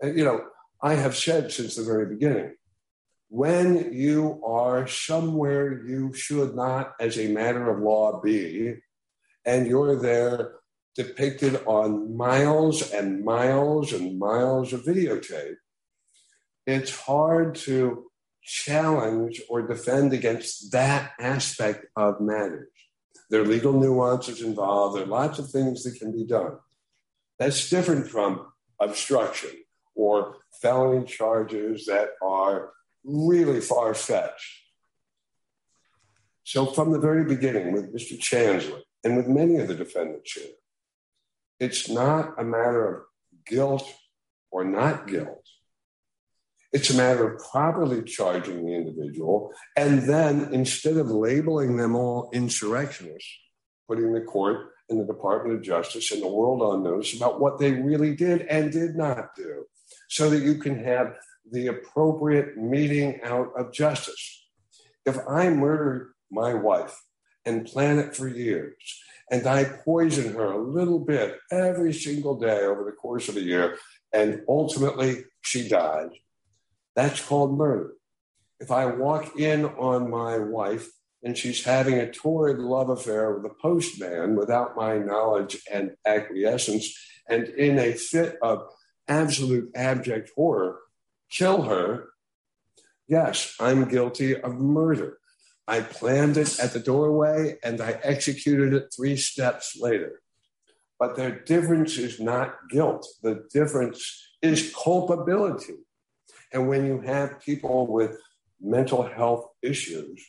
And, 0.00 0.18
you 0.18 0.24
know, 0.24 0.44
I 0.82 0.94
have 0.94 1.16
said 1.16 1.52
since 1.52 1.76
the 1.76 1.84
very 1.84 2.06
beginning, 2.06 2.56
when 3.28 3.92
you 3.92 4.42
are 4.44 4.86
somewhere 4.86 5.86
you 5.86 6.12
should 6.12 6.54
not, 6.54 6.94
as 7.00 7.18
a 7.18 7.28
matter 7.28 7.70
of 7.70 7.82
law, 7.82 8.20
be, 8.20 8.74
and 9.44 9.66
you're 9.66 9.96
there 9.96 10.54
depicted 10.94 11.60
on 11.66 12.16
miles 12.16 12.92
and 12.92 13.24
miles 13.24 13.92
and 13.92 14.18
miles 14.18 14.72
of 14.72 14.84
videotape, 14.84 15.56
it's 16.66 16.96
hard 16.96 17.54
to 17.54 18.10
challenge 18.42 19.42
or 19.48 19.66
defend 19.66 20.12
against 20.12 20.72
that 20.72 21.12
aspect 21.18 21.86
of 21.96 22.20
matters. 22.20 22.68
There 23.30 23.40
are 23.40 23.46
legal 23.46 23.72
nuances 23.72 24.42
involved. 24.42 24.96
There 24.96 25.04
are 25.04 25.08
lots 25.08 25.38
of 25.38 25.50
things 25.50 25.82
that 25.82 25.98
can 25.98 26.12
be 26.12 26.24
done. 26.24 26.58
That's 27.38 27.68
different 27.68 28.08
from 28.08 28.46
obstruction 28.78 29.50
or 29.94 30.36
felony 30.60 31.06
charges 31.06 31.86
that 31.86 32.10
are 32.22 32.70
really 33.02 33.60
far 33.60 33.94
fetched. 33.94 34.62
So, 36.44 36.66
from 36.66 36.92
the 36.92 37.00
very 37.00 37.24
beginning, 37.24 37.72
with 37.72 37.94
Mr. 37.94 38.18
Chansley 38.18 38.82
and 39.04 39.16
with 39.16 39.28
many 39.28 39.56
of 39.56 39.68
the 39.68 39.74
defendants 39.74 40.32
here, 40.32 40.54
it's 41.60 41.88
not 41.88 42.34
a 42.38 42.44
matter 42.44 42.94
of 42.94 43.02
guilt 43.46 43.86
or 44.50 44.64
not 44.64 45.06
guilt. 45.06 45.46
It's 46.72 46.90
a 46.90 46.96
matter 46.96 47.34
of 47.34 47.40
properly 47.52 48.02
charging 48.02 48.66
the 48.66 48.74
individual 48.74 49.52
and 49.76 50.02
then 50.02 50.52
instead 50.52 50.96
of 50.96 51.08
labeling 51.08 51.76
them 51.76 51.94
all 51.94 52.30
insurrectionists, 52.32 53.30
putting 53.86 54.12
the 54.12 54.22
court 54.22 54.72
and 54.88 54.98
the 55.00 55.12
Department 55.12 55.56
of 55.56 55.62
Justice 55.62 56.10
and 56.10 56.22
the 56.22 56.28
world 56.28 56.62
on 56.62 56.82
notice 56.82 57.14
about 57.14 57.40
what 57.40 57.58
they 57.58 57.72
really 57.72 58.16
did 58.16 58.42
and 58.42 58.72
did 58.72 58.96
not 58.96 59.36
do 59.36 59.64
so 60.08 60.28
that 60.30 60.42
you 60.42 60.56
can 60.56 60.82
have 60.82 61.14
the 61.50 61.68
appropriate 61.68 62.56
meting 62.56 63.20
out 63.22 63.52
of 63.56 63.72
justice. 63.72 64.46
If 65.06 65.18
I 65.28 65.50
murder 65.50 66.14
my 66.30 66.54
wife 66.54 67.00
and 67.46 67.66
plan 67.66 67.98
it 67.98 68.16
for 68.16 68.28
years, 68.28 69.02
and 69.30 69.46
I 69.46 69.64
poison 69.64 70.34
her 70.34 70.52
a 70.52 70.62
little 70.62 70.98
bit 70.98 71.38
every 71.50 71.92
single 71.92 72.38
day 72.38 72.60
over 72.60 72.84
the 72.84 72.92
course 72.92 73.28
of 73.28 73.36
a 73.36 73.42
year, 73.42 73.76
and 74.12 74.42
ultimately 74.48 75.24
she 75.42 75.68
dies, 75.68 76.10
that's 76.94 77.20
called 77.20 77.58
murder. 77.58 77.94
If 78.60 78.70
I 78.70 78.86
walk 78.86 79.38
in 79.38 79.64
on 79.64 80.10
my 80.10 80.38
wife 80.38 80.88
and 81.22 81.36
she's 81.36 81.64
having 81.64 81.94
a 81.94 82.10
torrid 82.10 82.58
love 82.58 82.88
affair 82.88 83.34
with 83.34 83.50
a 83.50 83.54
postman 83.54 84.36
without 84.36 84.76
my 84.76 84.98
knowledge 84.98 85.58
and 85.70 85.96
acquiescence, 86.06 86.94
and 87.28 87.48
in 87.48 87.78
a 87.78 87.92
fit 87.92 88.36
of 88.42 88.68
absolute 89.08 89.70
abject 89.74 90.30
horror, 90.36 90.78
kill 91.30 91.62
her, 91.62 92.08
yes, 93.08 93.54
I'm 93.58 93.88
guilty 93.88 94.36
of 94.40 94.54
murder. 94.54 95.18
I 95.66 95.80
planned 95.80 96.36
it 96.36 96.60
at 96.60 96.72
the 96.72 96.80
doorway 96.80 97.56
and 97.62 97.80
I 97.80 97.98
executed 98.02 98.74
it 98.74 98.94
three 98.94 99.16
steps 99.16 99.76
later. 99.80 100.20
But 100.98 101.16
the 101.16 101.40
difference 101.44 101.96
is 101.96 102.20
not 102.20 102.54
guilt, 102.70 103.06
the 103.22 103.46
difference 103.52 104.28
is 104.42 104.72
culpability. 104.74 105.74
And 106.52 106.68
when 106.68 106.86
you 106.86 107.00
have 107.00 107.40
people 107.40 107.86
with 107.86 108.16
mental 108.60 109.02
health 109.02 109.48
issues, 109.62 110.22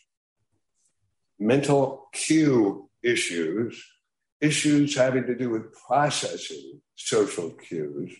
mental 1.40 2.08
cue 2.14 2.90
issues, 3.04 3.84
issues 4.42 4.96
having 4.96 5.26
to 5.28 5.36
do 5.36 5.50
with 5.50 5.74
processing 5.74 6.82
social 6.96 7.52
cues, 7.52 8.16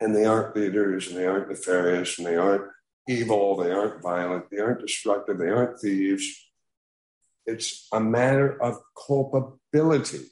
and 0.00 0.14
they 0.14 0.24
aren't 0.24 0.56
leaders 0.56 1.08
and 1.08 1.16
they 1.16 1.26
aren't 1.26 1.48
nefarious 1.48 2.18
and 2.18 2.26
they 2.26 2.36
aren't 2.36 2.70
evil, 3.08 3.56
they 3.56 3.70
aren't 3.70 4.02
violent, 4.02 4.50
they 4.50 4.58
aren't 4.58 4.80
destructive, 4.80 5.38
they 5.38 5.48
aren't 5.48 5.80
thieves. 5.80 6.50
It's 7.46 7.86
a 7.92 8.00
matter 8.00 8.60
of 8.62 8.78
culpability. 9.06 10.26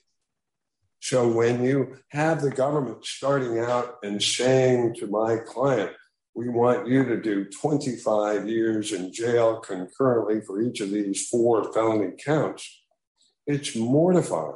So 1.00 1.28
when 1.28 1.64
you 1.64 1.98
have 2.10 2.40
the 2.40 2.50
government 2.50 3.04
starting 3.04 3.58
out 3.58 3.96
and 4.02 4.22
saying 4.22 4.94
to 5.00 5.06
my 5.08 5.36
client, 5.36 5.90
we 6.34 6.48
want 6.48 6.86
you 6.86 7.04
to 7.04 7.20
do 7.20 7.44
25 7.44 8.48
years 8.48 8.92
in 8.92 9.12
jail 9.12 9.56
concurrently 9.56 10.40
for 10.40 10.62
each 10.62 10.80
of 10.80 10.90
these 10.90 11.28
four 11.28 11.72
felony 11.72 12.12
counts, 12.24 12.82
it's 13.46 13.76
mortifying. 13.76 14.54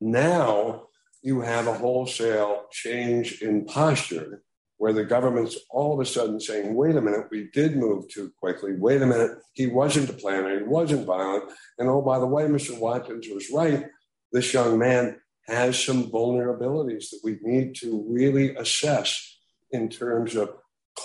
Now 0.00 0.88
you 1.22 1.40
have 1.40 1.66
a 1.66 1.74
wholesale 1.74 2.66
change 2.70 3.40
in 3.40 3.64
posture 3.64 4.42
where 4.78 4.92
the 4.92 5.04
government's 5.04 5.58
all 5.70 5.92
of 5.92 6.00
a 6.00 6.06
sudden 6.06 6.40
saying, 6.40 6.74
wait 6.74 6.96
a 6.96 7.00
minute, 7.00 7.26
we 7.30 7.50
did 7.52 7.76
move 7.76 8.08
too 8.08 8.32
quickly. 8.40 8.72
Wait 8.76 9.02
a 9.02 9.06
minute, 9.06 9.32
he 9.52 9.66
wasn't 9.66 10.08
a 10.08 10.12
planner, 10.12 10.58
he 10.58 10.64
wasn't 10.64 11.06
violent. 11.06 11.50
And 11.78 11.88
oh, 11.88 12.00
by 12.00 12.18
the 12.18 12.26
way, 12.26 12.44
Mr. 12.44 12.78
Watkins 12.78 13.26
was 13.28 13.50
right. 13.52 13.86
This 14.32 14.54
young 14.54 14.78
man 14.78 15.20
has 15.46 15.82
some 15.82 16.10
vulnerabilities 16.10 17.10
that 17.10 17.20
we 17.24 17.38
need 17.42 17.74
to 17.76 18.04
really 18.08 18.54
assess 18.56 19.38
in 19.70 19.88
terms 19.88 20.36
of 20.36 20.50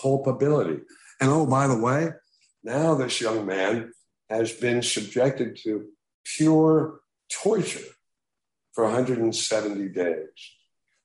culpability. 0.01 0.81
And 1.19 1.29
oh, 1.29 1.45
by 1.45 1.67
the 1.67 1.77
way, 1.77 2.09
now 2.63 2.95
this 2.95 3.21
young 3.21 3.45
man 3.45 3.91
has 4.29 4.51
been 4.51 4.81
subjected 4.81 5.57
to 5.63 5.85
pure 6.37 6.99
torture 7.31 7.85
for 8.73 8.85
170 8.85 9.89
days. 9.89 10.27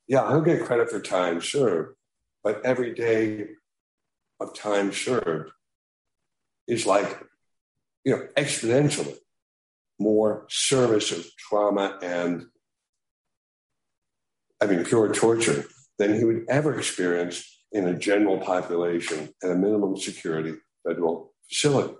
Yeah, 0.06 0.28
he'll 0.28 0.40
get 0.40 0.64
credit 0.64 0.90
for 0.90 1.00
time 1.00 1.40
served, 1.40 1.97
but 2.42 2.64
every 2.64 2.94
day 2.94 3.48
of 4.40 4.54
time 4.54 4.92
served 4.92 5.50
is 6.66 6.86
like, 6.86 7.20
you 8.04 8.14
know, 8.14 8.26
exponentially 8.36 9.16
more 9.98 10.46
service 10.48 11.10
of 11.12 11.26
trauma 11.36 11.98
and, 12.02 12.46
I 14.60 14.66
mean, 14.66 14.84
pure 14.84 15.12
torture 15.12 15.64
than 15.98 16.14
he 16.14 16.24
would 16.24 16.44
ever 16.48 16.78
experience 16.78 17.44
in 17.72 17.86
a 17.86 17.98
general 17.98 18.38
population 18.38 19.30
at 19.42 19.50
a 19.50 19.54
minimum 19.54 19.96
security 19.96 20.54
federal 20.86 21.34
facility. 21.48 21.94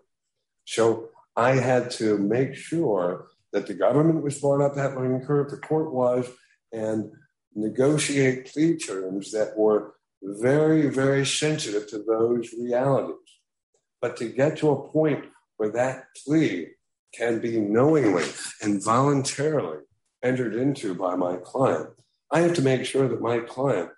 So 0.64 1.10
I 1.36 1.56
had 1.56 1.90
to 1.92 2.18
make 2.18 2.54
sure 2.54 3.26
that 3.52 3.66
the 3.66 3.74
government 3.74 4.22
was 4.22 4.40
brought 4.40 4.64
up 4.64 4.74
that 4.74 4.94
learning 4.94 5.26
curve, 5.26 5.50
the 5.50 5.56
court 5.56 5.92
was, 5.92 6.28
and 6.72 7.10
negotiate 7.54 8.46
plea 8.46 8.76
terms 8.76 9.32
that 9.32 9.56
were 9.56 9.94
very, 10.22 10.88
very 10.88 11.24
sensitive 11.24 11.88
to 11.88 12.02
those 12.06 12.52
realities. 12.52 13.16
But 14.00 14.16
to 14.18 14.28
get 14.28 14.58
to 14.58 14.70
a 14.70 14.88
point 14.88 15.24
where 15.56 15.70
that 15.72 16.04
plea 16.24 16.68
can 17.14 17.40
be 17.40 17.58
knowingly 17.60 18.26
and 18.62 18.82
voluntarily 18.82 19.78
entered 20.22 20.54
into 20.54 20.94
by 20.94 21.16
my 21.16 21.36
client, 21.36 21.90
I 22.30 22.40
have 22.40 22.54
to 22.54 22.62
make 22.62 22.84
sure 22.84 23.08
that 23.08 23.20
my 23.20 23.40
client 23.40 23.90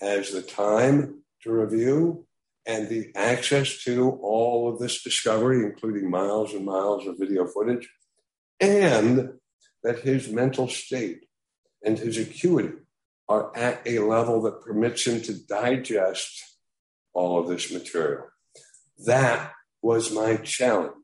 has 0.00 0.30
the 0.30 0.42
time 0.42 1.22
to 1.42 1.52
review 1.52 2.26
and 2.66 2.88
the 2.88 3.10
access 3.16 3.82
to 3.84 4.10
all 4.22 4.68
of 4.68 4.78
this 4.78 5.02
discovery, 5.02 5.64
including 5.64 6.10
miles 6.10 6.52
and 6.52 6.66
miles 6.66 7.06
of 7.06 7.18
video 7.18 7.46
footage, 7.46 7.88
and 8.60 9.30
that 9.82 10.00
his 10.00 10.28
mental 10.28 10.68
state 10.68 11.24
and 11.84 11.98
his 11.98 12.18
acuity 12.18 12.74
are 13.28 13.56
at 13.56 13.82
a 13.86 13.98
level 13.98 14.42
that 14.42 14.62
permits 14.62 15.06
him 15.06 15.20
to 15.22 15.34
digest 15.46 16.42
all 17.12 17.38
of 17.38 17.48
this 17.48 17.72
material. 17.72 18.24
That 19.06 19.52
was 19.82 20.12
my 20.12 20.36
challenge. 20.36 20.94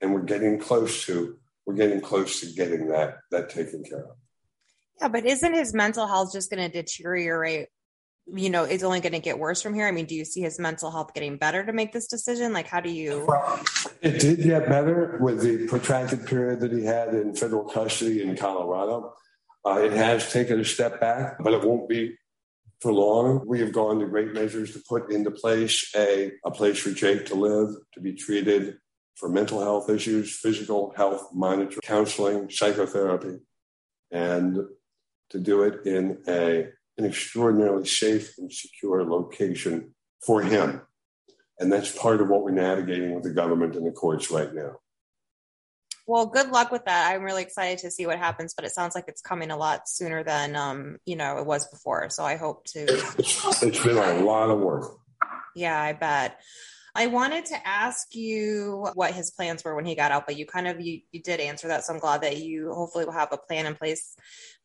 And 0.00 0.14
we're 0.14 0.22
getting 0.22 0.58
close 0.58 1.04
to 1.06 1.36
we're 1.66 1.74
getting 1.74 2.00
close 2.00 2.40
to 2.40 2.46
getting 2.46 2.88
that 2.88 3.18
that 3.30 3.50
taken 3.50 3.84
care 3.84 4.04
of. 4.04 4.16
Yeah, 5.00 5.08
but 5.08 5.26
isn't 5.26 5.54
his 5.54 5.74
mental 5.74 6.06
health 6.06 6.32
just 6.32 6.50
going 6.50 6.70
to 6.70 6.82
deteriorate 6.82 7.68
you 8.34 8.50
know, 8.50 8.64
it's 8.64 8.82
only 8.82 9.00
going 9.00 9.12
to 9.12 9.18
get 9.18 9.38
worse 9.38 9.62
from 9.62 9.74
here? 9.74 9.86
I 9.86 9.90
mean, 9.90 10.06
do 10.06 10.14
you 10.14 10.24
see 10.24 10.40
his 10.40 10.58
mental 10.58 10.90
health 10.90 11.14
getting 11.14 11.36
better 11.36 11.64
to 11.64 11.72
make 11.72 11.92
this 11.92 12.06
decision? 12.06 12.52
Like, 12.52 12.66
how 12.66 12.80
do 12.80 12.90
you? 12.90 13.28
It 14.02 14.20
did 14.20 14.42
get 14.42 14.68
better 14.68 15.18
with 15.20 15.42
the 15.42 15.66
protracted 15.66 16.26
period 16.26 16.60
that 16.60 16.72
he 16.72 16.84
had 16.84 17.14
in 17.14 17.34
federal 17.34 17.64
custody 17.64 18.22
in 18.22 18.36
Colorado. 18.36 19.14
Uh, 19.66 19.80
it 19.82 19.92
has 19.92 20.32
taken 20.32 20.60
a 20.60 20.64
step 20.64 21.00
back, 21.00 21.36
but 21.40 21.52
it 21.52 21.62
won't 21.62 21.88
be 21.88 22.16
for 22.80 22.92
long. 22.92 23.46
We 23.46 23.60
have 23.60 23.72
gone 23.72 23.98
to 24.00 24.06
great 24.06 24.32
measures 24.32 24.72
to 24.72 24.82
put 24.88 25.12
into 25.12 25.30
place 25.30 25.90
a, 25.94 26.32
a 26.44 26.50
place 26.50 26.78
for 26.78 26.90
Jake 26.90 27.26
to 27.26 27.34
live, 27.34 27.74
to 27.94 28.00
be 28.00 28.14
treated 28.14 28.78
for 29.16 29.28
mental 29.28 29.60
health 29.60 29.90
issues, 29.90 30.34
physical 30.34 30.94
health 30.96 31.28
monitoring, 31.34 31.80
counseling, 31.82 32.48
psychotherapy, 32.48 33.38
and 34.10 34.58
to 35.28 35.38
do 35.38 35.62
it 35.62 35.86
in 35.86 36.22
a 36.26 36.68
an 36.98 37.06
extraordinarily 37.06 37.86
safe 37.86 38.34
and 38.38 38.52
secure 38.52 39.04
location 39.04 39.94
for 40.24 40.42
him. 40.42 40.82
And 41.58 41.72
that's 41.72 41.96
part 41.96 42.20
of 42.20 42.28
what 42.28 42.42
we're 42.42 42.50
navigating 42.50 43.14
with 43.14 43.24
the 43.24 43.30
government 43.30 43.74
and 43.74 43.86
the 43.86 43.92
courts 43.92 44.30
right 44.30 44.52
now. 44.52 44.76
Well, 46.10 46.26
good 46.26 46.50
luck 46.50 46.72
with 46.72 46.86
that. 46.86 47.14
I'm 47.14 47.22
really 47.22 47.42
excited 47.42 47.78
to 47.78 47.90
see 47.92 48.04
what 48.04 48.18
happens, 48.18 48.52
but 48.52 48.64
it 48.64 48.72
sounds 48.72 48.96
like 48.96 49.04
it's 49.06 49.20
coming 49.20 49.52
a 49.52 49.56
lot 49.56 49.88
sooner 49.88 50.24
than 50.24 50.56
um, 50.56 50.96
you 51.06 51.14
know 51.14 51.38
it 51.38 51.46
was 51.46 51.68
before. 51.68 52.10
So 52.10 52.24
I 52.24 52.34
hope 52.34 52.64
to. 52.72 52.80
It's, 52.80 53.62
it's 53.62 53.84
been 53.84 53.96
a 53.96 54.24
lot 54.24 54.50
of 54.50 54.58
work. 54.58 54.90
Yeah, 55.54 55.80
I 55.80 55.92
bet. 55.92 56.40
I 56.96 57.06
wanted 57.06 57.46
to 57.46 57.64
ask 57.64 58.12
you 58.12 58.88
what 58.94 59.14
his 59.14 59.30
plans 59.30 59.62
were 59.62 59.76
when 59.76 59.84
he 59.84 59.94
got 59.94 60.10
out, 60.10 60.26
but 60.26 60.36
you 60.36 60.46
kind 60.46 60.66
of 60.66 60.80
you, 60.80 60.98
you 61.12 61.22
did 61.22 61.38
answer 61.38 61.68
that. 61.68 61.84
So 61.84 61.94
I'm 61.94 62.00
glad 62.00 62.22
that 62.22 62.38
you 62.38 62.74
hopefully 62.74 63.04
will 63.04 63.12
have 63.12 63.28
a 63.30 63.38
plan 63.38 63.66
in 63.66 63.76
place 63.76 64.16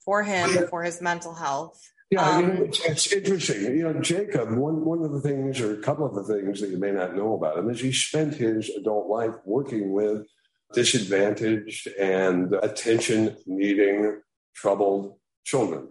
for 0.03 0.23
him 0.23 0.49
for 0.71 0.81
his 0.81 0.99
mental 0.99 1.35
health. 1.35 1.79
Yeah, 2.09 2.27
um, 2.27 2.41
you 2.41 2.47
know, 2.47 2.63
it's, 2.63 2.79
it's, 2.79 3.11
interesting. 3.11 3.77
You 3.77 3.83
know, 3.83 4.01
Jacob, 4.01 4.49
one, 4.49 4.83
one 4.83 5.03
of 5.03 5.11
the 5.11 5.21
things, 5.21 5.61
or 5.61 5.75
a 5.75 5.83
couple 5.83 6.07
of 6.07 6.15
the 6.15 6.23
things 6.23 6.59
that 6.61 6.71
you 6.71 6.77
may 6.77 6.91
not 6.91 7.15
know 7.15 7.35
about 7.35 7.59
him, 7.59 7.69
is 7.69 7.81
he 7.81 7.91
spent 7.91 8.33
his 8.33 8.69
adult 8.69 9.07
life 9.07 9.35
working 9.45 9.91
with 9.91 10.25
disadvantaged 10.73 11.87
and 11.99 12.53
attention 12.53 13.35
needing, 13.45 14.21
troubled 14.55 15.17
children 15.45 15.89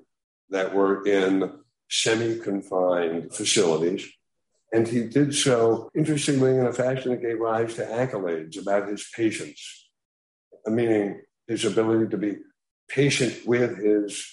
that 0.50 0.74
were 0.74 1.06
in 1.06 1.52
semi 1.90 2.38
confined 2.38 3.32
facilities. 3.34 4.08
And 4.72 4.88
he 4.88 5.04
did 5.04 5.34
so, 5.34 5.88
interestingly, 5.94 6.56
in 6.56 6.66
a 6.66 6.72
fashion 6.72 7.12
that 7.12 7.22
gave 7.22 7.38
rise 7.38 7.74
to 7.74 7.84
accolades 7.84 8.60
about 8.60 8.88
his 8.88 9.08
patience, 9.14 9.88
meaning 10.66 11.22
his 11.46 11.64
ability 11.64 12.10
to 12.10 12.16
be 12.16 12.38
patient 12.88 13.46
with 13.46 13.78
his 13.78 14.26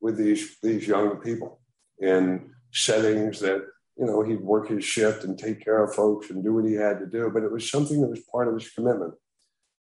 with 0.00 0.16
these 0.16 0.58
these 0.62 0.86
young 0.86 1.16
people 1.16 1.60
in 1.98 2.50
settings 2.72 3.40
that 3.40 3.62
you 3.96 4.04
know 4.04 4.22
he'd 4.22 4.40
work 4.40 4.68
his 4.68 4.84
shift 4.84 5.24
and 5.24 5.38
take 5.38 5.64
care 5.64 5.82
of 5.82 5.94
folks 5.94 6.30
and 6.30 6.44
do 6.44 6.54
what 6.54 6.64
he 6.64 6.74
had 6.74 6.98
to 6.98 7.06
do 7.06 7.30
but 7.32 7.42
it 7.42 7.50
was 7.50 7.70
something 7.70 8.00
that 8.00 8.08
was 8.08 8.20
part 8.30 8.48
of 8.48 8.54
his 8.54 8.70
commitment 8.70 9.14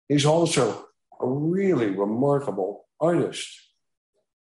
he's 0.08 0.26
also 0.26 0.86
a 1.20 1.26
really 1.26 1.90
remarkable 1.90 2.86
artist. 3.00 3.48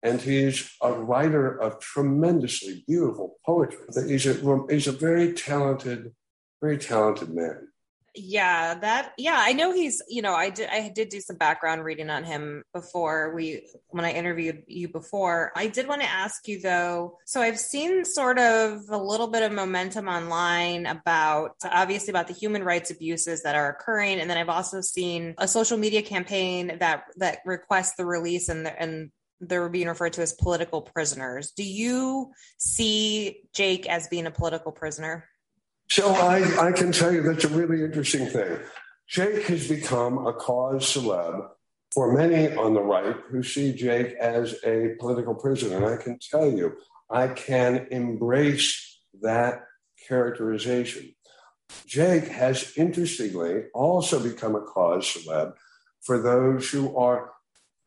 And 0.03 0.21
he's 0.21 0.71
a 0.83 0.93
writer 0.93 1.61
of 1.61 1.79
tremendously 1.81 2.85
beautiful 2.87 3.37
poetry. 3.45 3.85
He's 4.09 4.27
a, 4.27 4.65
he's 4.71 4.87
a 4.87 4.93
very 4.93 5.35
talented 5.35 6.13
very 6.61 6.79
talented 6.79 7.31
man 7.31 7.70
yeah 8.15 8.75
that 8.75 9.13
yeah 9.19 9.37
i 9.39 9.53
know 9.53 9.73
he's 9.73 10.03
you 10.09 10.21
know 10.21 10.35
i 10.35 10.51
did 10.51 10.69
i 10.71 10.89
did 10.89 11.09
do 11.09 11.21
some 11.21 11.37
background 11.37 11.85
reading 11.85 12.11
on 12.11 12.25
him 12.25 12.65
before 12.75 13.33
we 13.35 13.69
when 13.89 14.05
i 14.05 14.11
interviewed 14.11 14.63
you 14.67 14.89
before. 14.89 15.53
I 15.55 15.69
did 15.69 15.87
want 15.87 16.03
to 16.03 16.09
ask 16.09 16.49
you 16.49 16.61
though 16.61 17.19
so 17.25 17.41
i've 17.41 17.59
seen 17.59 18.05
sort 18.05 18.39
of 18.39 18.81
a 18.91 18.99
little 18.99 19.29
bit 19.29 19.43
of 19.43 19.53
momentum 19.53 20.09
online 20.09 20.87
about 20.87 21.53
obviously 21.63 22.11
about 22.11 22.27
the 22.27 22.35
human 22.35 22.65
rights 22.65 22.91
abuses 22.91 23.43
that 23.43 23.55
are 23.55 23.71
occurring 23.71 24.19
and 24.19 24.29
then 24.29 24.39
i've 24.39 24.49
also 24.49 24.81
seen 24.81 25.35
a 25.39 25.47
social 25.47 25.79
media 25.79 26.03
campaign 26.03 26.79
that 26.81 27.05
that 27.17 27.39
requests 27.45 27.95
the 27.97 28.05
release 28.05 28.49
and 28.49 28.67
the, 28.67 28.83
and 28.83 29.11
they're 29.41 29.69
being 29.69 29.89
referred 29.89 30.13
to 30.13 30.23
as 30.23 30.35
political 30.35 30.83
prisoners. 30.83 31.53
Do 31.53 31.65
you 31.65 32.33
see 32.59 33.43
jake 33.55 33.89
as 33.89 34.07
being 34.09 34.27
a 34.27 34.31
political 34.31 34.71
prisoner 34.71 35.30
so 35.91 36.15
I, 36.15 36.69
I 36.69 36.73
can 36.73 36.93
tell 36.93 37.13
you 37.13 37.23
that's 37.23 37.45
a 37.45 37.49
really 37.49 37.85
interesting 37.85 38.27
thing. 38.27 38.59
Jake 39.09 39.45
has 39.47 39.69
become 39.69 40.27
a 40.27 40.33
cause 40.33 40.85
celeb 40.85 41.49
for 41.93 42.13
many 42.13 42.55
on 42.55 42.75
the 42.75 42.83
right 42.83 43.17
who 43.29 43.43
see 43.43 43.73
Jake 43.73 44.13
as 44.21 44.55
a 44.65 44.95
political 45.01 45.35
prisoner. 45.35 45.79
And 45.79 45.87
I 45.87 46.03
can 46.03 46.19
tell 46.19 46.51
you, 46.51 46.77
I 47.11 47.29
can 47.29 47.89
embrace 47.91 49.01
that 49.23 49.65
characterization. 50.07 51.15
Jake 51.87 52.29
has 52.29 52.73
interestingly 52.77 53.65
also 53.75 54.23
become 54.23 54.55
a 54.55 54.61
cause 54.61 55.05
celeb 55.05 55.55
for 56.03 56.21
those 56.21 56.71
who 56.71 56.97
are 56.97 57.33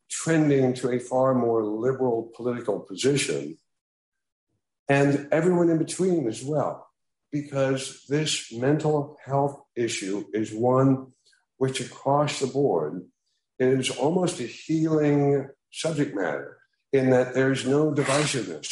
trending 0.10 0.74
to 0.74 0.92
a 0.92 1.00
far 1.00 1.34
more 1.34 1.64
liberal 1.64 2.32
political 2.36 2.80
position 2.80 3.58
and 4.90 5.28
everyone 5.32 5.70
in 5.70 5.78
between 5.78 6.28
as 6.28 6.44
well, 6.44 6.88
because 7.34 8.06
this 8.08 8.54
mental 8.54 9.18
health 9.26 9.60
issue 9.76 10.24
is 10.34 10.54
one 10.54 11.08
which 11.58 11.82
across 11.82 12.40
the 12.40 12.48
board 12.48 13.04
is 13.58 13.90
almost 13.90 14.40
a 14.40 14.44
healing 14.44 15.50
subject 15.72 16.16
matter 16.16 16.58
in 16.94 17.10
that 17.10 17.34
there's 17.34 17.66
no 17.66 17.92
divisiveness. 17.92 18.70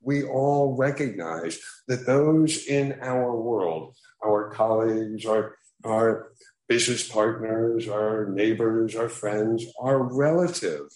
We 0.00 0.22
all 0.22 0.76
recognize 0.76 1.58
that 1.88 2.06
those 2.06 2.66
in 2.66 3.00
our 3.02 3.34
world, 3.34 3.96
our 4.24 4.50
colleagues, 4.50 5.26
our, 5.26 5.56
our 5.84 6.30
business 6.68 7.08
partners, 7.08 7.88
our 7.88 8.26
neighbors, 8.30 8.94
our 8.94 9.08
friends, 9.08 9.64
our 9.80 10.00
relatives, 10.02 10.94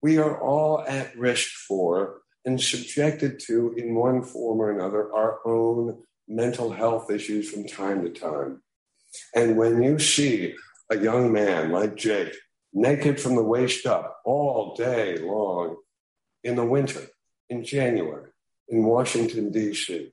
we 0.00 0.18
are 0.18 0.40
all 0.40 0.84
at 0.86 1.16
risk 1.18 1.48
for 1.66 2.20
and 2.46 2.60
subjected 2.60 3.40
to, 3.40 3.74
in 3.76 3.94
one 3.94 4.22
form 4.22 4.60
or 4.60 4.70
another, 4.70 5.12
our 5.12 5.40
own 5.44 6.02
mental 6.28 6.70
health 6.70 7.10
issues 7.10 7.50
from 7.50 7.66
time 7.66 8.02
to 8.02 8.10
time. 8.10 8.62
And 9.34 9.56
when 9.56 9.82
you 9.82 9.98
see 9.98 10.54
a 10.90 10.96
young 10.96 11.32
man 11.32 11.72
like 11.72 11.96
Jake, 11.96 12.34
naked 12.72 13.20
from 13.20 13.34
the 13.34 13.42
waist 13.42 13.84
up 13.84 14.20
all 14.24 14.74
day 14.76 15.18
long 15.18 15.76
in 16.44 16.54
the 16.54 16.64
winter, 16.64 17.08
in 17.50 17.64
January, 17.64 18.30
in 18.68 18.84
Washington, 18.84 19.50
D.C. 19.50 20.12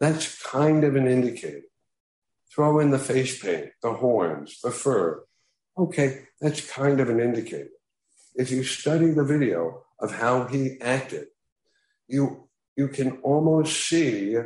That's 0.00 0.42
kind 0.42 0.82
of 0.82 0.96
an 0.96 1.06
indicator. 1.06 1.62
Throw 2.52 2.80
in 2.80 2.90
the 2.90 2.98
face 2.98 3.40
paint, 3.40 3.70
the 3.82 3.92
horns, 3.92 4.60
the 4.62 4.70
fur. 4.70 5.22
Okay, 5.76 6.24
that's 6.40 6.68
kind 6.68 6.98
of 6.98 7.08
an 7.08 7.20
indicator. 7.20 7.68
If 8.34 8.50
you 8.50 8.64
study 8.64 9.10
the 9.10 9.24
video 9.24 9.84
of 10.00 10.14
how 10.14 10.46
he 10.46 10.80
acted, 10.80 11.26
you 12.06 12.48
you 12.76 12.88
can 12.88 13.18
almost 13.22 13.88
see 13.88 14.36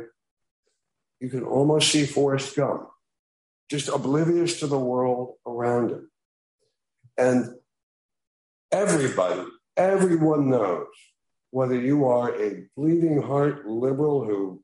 you 1.19 1.29
can 1.29 1.43
almost 1.43 1.89
see 1.89 2.05
Forrest 2.05 2.55
Gump 2.55 2.89
just 3.69 3.87
oblivious 3.87 4.59
to 4.59 4.67
the 4.67 4.79
world 4.79 5.35
around 5.47 5.91
him. 5.91 6.11
And 7.17 7.55
everybody, 8.71 9.43
everyone 9.77 10.49
knows 10.49 10.87
whether 11.51 11.79
you 11.79 12.05
are 12.05 12.35
a 12.35 12.65
bleeding 12.75 13.21
heart 13.21 13.67
liberal 13.67 14.25
who 14.25 14.63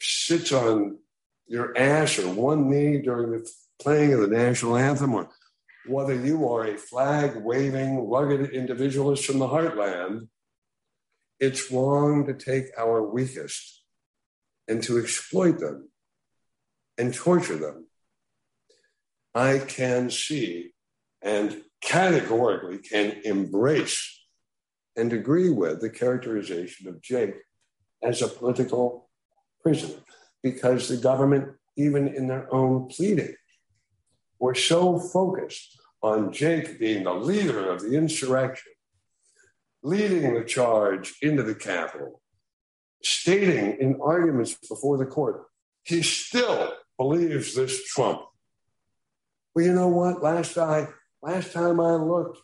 sits 0.00 0.50
on 0.50 0.98
your 1.46 1.76
ass 1.76 2.18
or 2.18 2.32
one 2.32 2.70
knee 2.70 2.98
during 2.98 3.30
the 3.32 3.48
playing 3.80 4.14
of 4.14 4.20
the 4.20 4.28
national 4.28 4.76
anthem, 4.76 5.14
or 5.14 5.28
whether 5.86 6.14
you 6.14 6.48
are 6.48 6.66
a 6.66 6.76
flag 6.76 7.36
waving, 7.36 8.08
rugged 8.08 8.50
individualist 8.50 9.24
from 9.24 9.38
the 9.38 9.48
heartland, 9.48 10.28
it's 11.38 11.70
wrong 11.72 12.26
to 12.26 12.34
take 12.34 12.66
our 12.78 13.02
weakest 13.02 13.82
and 14.68 14.82
to 14.82 14.98
exploit 14.98 15.58
them 15.58 15.88
and 16.98 17.14
torture 17.14 17.56
them. 17.56 17.86
I 19.34 19.58
can 19.58 20.10
see 20.10 20.72
and 21.22 21.62
categorically 21.80 22.78
can 22.78 23.20
embrace 23.24 24.20
and 24.96 25.12
agree 25.12 25.50
with 25.50 25.80
the 25.80 25.90
characterization 25.90 26.88
of 26.88 27.00
Jake 27.00 27.34
as 28.02 28.22
a 28.22 28.28
political 28.28 29.08
prisoner 29.62 30.00
because 30.42 30.88
the 30.88 30.96
government, 30.96 31.54
even 31.76 32.08
in 32.08 32.28
their 32.28 32.52
own 32.52 32.88
pleading, 32.88 33.34
were 34.40 34.54
so 34.54 34.98
focused 34.98 35.78
on 36.02 36.32
Jake 36.32 36.80
being 36.80 37.04
the 37.04 37.14
leader 37.14 37.70
of 37.70 37.82
the 37.82 37.96
insurrection, 37.96 38.72
leading 39.82 40.34
the 40.34 40.44
charge 40.44 41.14
into 41.20 41.42
the 41.42 41.54
Capitol, 41.54 42.22
stating 43.02 43.76
in 43.78 44.00
arguments 44.00 44.54
before 44.68 44.96
the 44.96 45.06
court, 45.06 45.44
he 45.84 46.02
still 46.02 46.72
believes 46.96 47.54
this 47.54 47.84
Trump. 47.86 48.22
Well, 49.54 49.64
you 49.64 49.72
know 49.72 49.88
what? 49.88 50.22
Last 50.22 50.56
I 50.56 50.88
last 51.22 51.52
time 51.52 51.80
I 51.80 51.94
looked, 51.94 52.38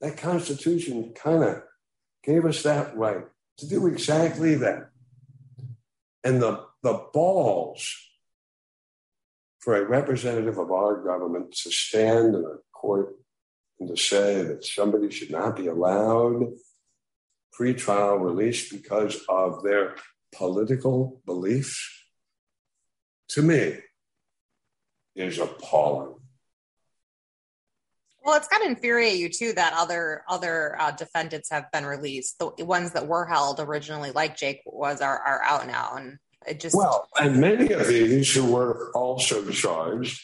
that 0.00 0.18
Constitution 0.18 1.14
kind 1.14 1.42
of 1.42 1.62
gave 2.22 2.44
us 2.44 2.62
that 2.64 2.96
right 2.96 3.24
to 3.58 3.68
do 3.68 3.86
exactly 3.86 4.56
that. 4.56 4.90
And 6.24 6.42
the 6.42 6.64
the 6.82 7.06
balls 7.12 8.05
for 9.66 9.74
a 9.74 9.84
representative 9.84 10.58
of 10.58 10.70
our 10.70 11.02
government 11.02 11.50
to 11.50 11.72
stand 11.72 12.36
in 12.36 12.44
a 12.44 12.58
court 12.72 13.16
and 13.80 13.88
to 13.88 14.00
say 14.00 14.40
that 14.44 14.64
somebody 14.64 15.10
should 15.10 15.32
not 15.32 15.56
be 15.56 15.66
allowed 15.66 16.52
pretrial 17.58 18.20
release 18.20 18.70
because 18.70 19.20
of 19.28 19.64
their 19.64 19.96
political 20.32 21.20
beliefs, 21.26 21.84
to 23.30 23.42
me, 23.42 23.78
is 25.16 25.40
appalling. 25.40 26.14
Well, 28.22 28.36
it's 28.36 28.46
got 28.46 28.58
to 28.58 28.66
infuriate 28.66 29.18
you 29.18 29.28
too 29.28 29.52
that 29.54 29.72
other 29.72 30.22
other 30.28 30.80
uh, 30.80 30.92
defendants 30.92 31.50
have 31.50 31.72
been 31.72 31.86
released. 31.86 32.38
The 32.38 32.64
ones 32.64 32.92
that 32.92 33.08
were 33.08 33.26
held 33.26 33.58
originally, 33.58 34.12
like 34.12 34.36
Jake 34.36 34.60
was, 34.64 35.00
are 35.00 35.18
are 35.18 35.42
out 35.42 35.66
now, 35.66 35.94
and 35.96 36.18
it 36.46 36.60
just 36.60 36.76
well, 36.76 37.08
and 37.20 37.40
many 37.40 37.72
of 37.72 37.88
these 37.88 38.34
who 38.34 38.52
were 38.52 38.90
also 38.92 39.48
charged 39.50 40.22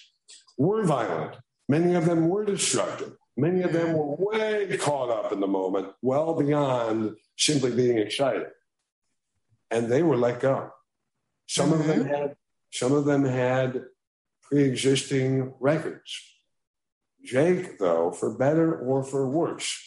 were 0.56 0.84
violent. 0.84 1.36
Many 1.68 1.94
of 1.94 2.06
them 2.06 2.28
were 2.28 2.44
destructive. 2.44 3.16
Many 3.36 3.62
of 3.62 3.72
them 3.72 3.94
were 3.94 4.16
way 4.16 4.76
caught 4.76 5.10
up 5.10 5.32
in 5.32 5.40
the 5.40 5.46
moment, 5.46 5.88
well 6.02 6.34
beyond 6.34 7.16
simply 7.36 7.74
being 7.74 7.98
excited, 7.98 8.48
and 9.70 9.90
they 9.90 10.02
were 10.02 10.16
let 10.16 10.40
go. 10.40 10.70
Some 11.46 11.70
mm-hmm. 11.70 11.80
of 11.80 11.86
them 11.86 12.00
mm-hmm. 12.00 12.14
had 12.14 12.36
some 12.72 12.92
of 12.92 13.04
them 13.04 13.24
had 13.24 13.84
pre 14.42 14.64
existing 14.64 15.54
records. 15.60 16.12
Jake, 17.24 17.78
though, 17.78 18.10
for 18.10 18.36
better 18.36 18.78
or 18.78 19.04
for 19.04 19.28
worse, 19.28 19.78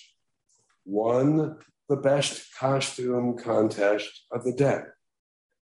won 0.86 1.58
the 1.90 1.98
best 1.98 2.56
costume 2.58 3.38
contest 3.38 4.26
of 4.32 4.44
the 4.44 4.54
day. 4.54 4.82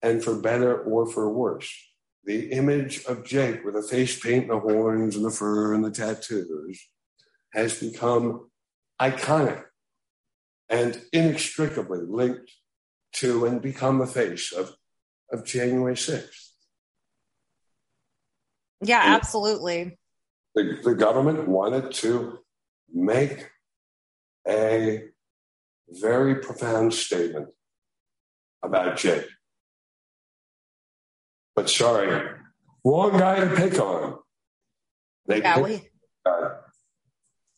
And 0.06 0.22
for 0.22 0.36
better 0.36 0.82
or 0.82 1.04
for 1.04 1.28
worse, 1.28 1.68
the 2.24 2.52
image 2.52 3.04
of 3.06 3.24
Jake 3.24 3.64
with 3.64 3.74
the 3.74 3.82
face 3.82 4.20
paint, 4.20 4.48
and 4.48 4.52
the 4.52 4.60
horns, 4.60 5.16
and 5.16 5.24
the 5.24 5.32
fur, 5.32 5.74
and 5.74 5.84
the 5.84 5.90
tattoos 5.90 6.80
has 7.52 7.80
become 7.80 8.48
iconic 9.02 9.64
and 10.68 11.02
inextricably 11.12 11.98
linked 12.06 12.52
to 13.14 13.46
and 13.46 13.60
become 13.60 13.98
the 13.98 14.06
face 14.06 14.52
of, 14.52 14.76
of 15.32 15.44
January 15.44 15.96
6th. 15.96 16.50
Yeah, 18.82 19.02
and 19.04 19.14
absolutely. 19.14 19.98
The, 20.54 20.78
the 20.84 20.94
government 20.94 21.48
wanted 21.48 21.90
to 21.94 22.38
make 22.94 23.50
a 24.46 25.02
very 25.88 26.36
profound 26.36 26.94
statement 26.94 27.48
about 28.62 28.98
Jake. 28.98 29.26
But 31.56 31.70
sorry, 31.70 32.28
wrong 32.84 33.18
guy 33.18 33.40
to 33.40 33.56
pick 33.56 33.80
on. 33.80 34.18
They 35.26 35.40
yeah, 35.40 35.58
we, 35.58 35.88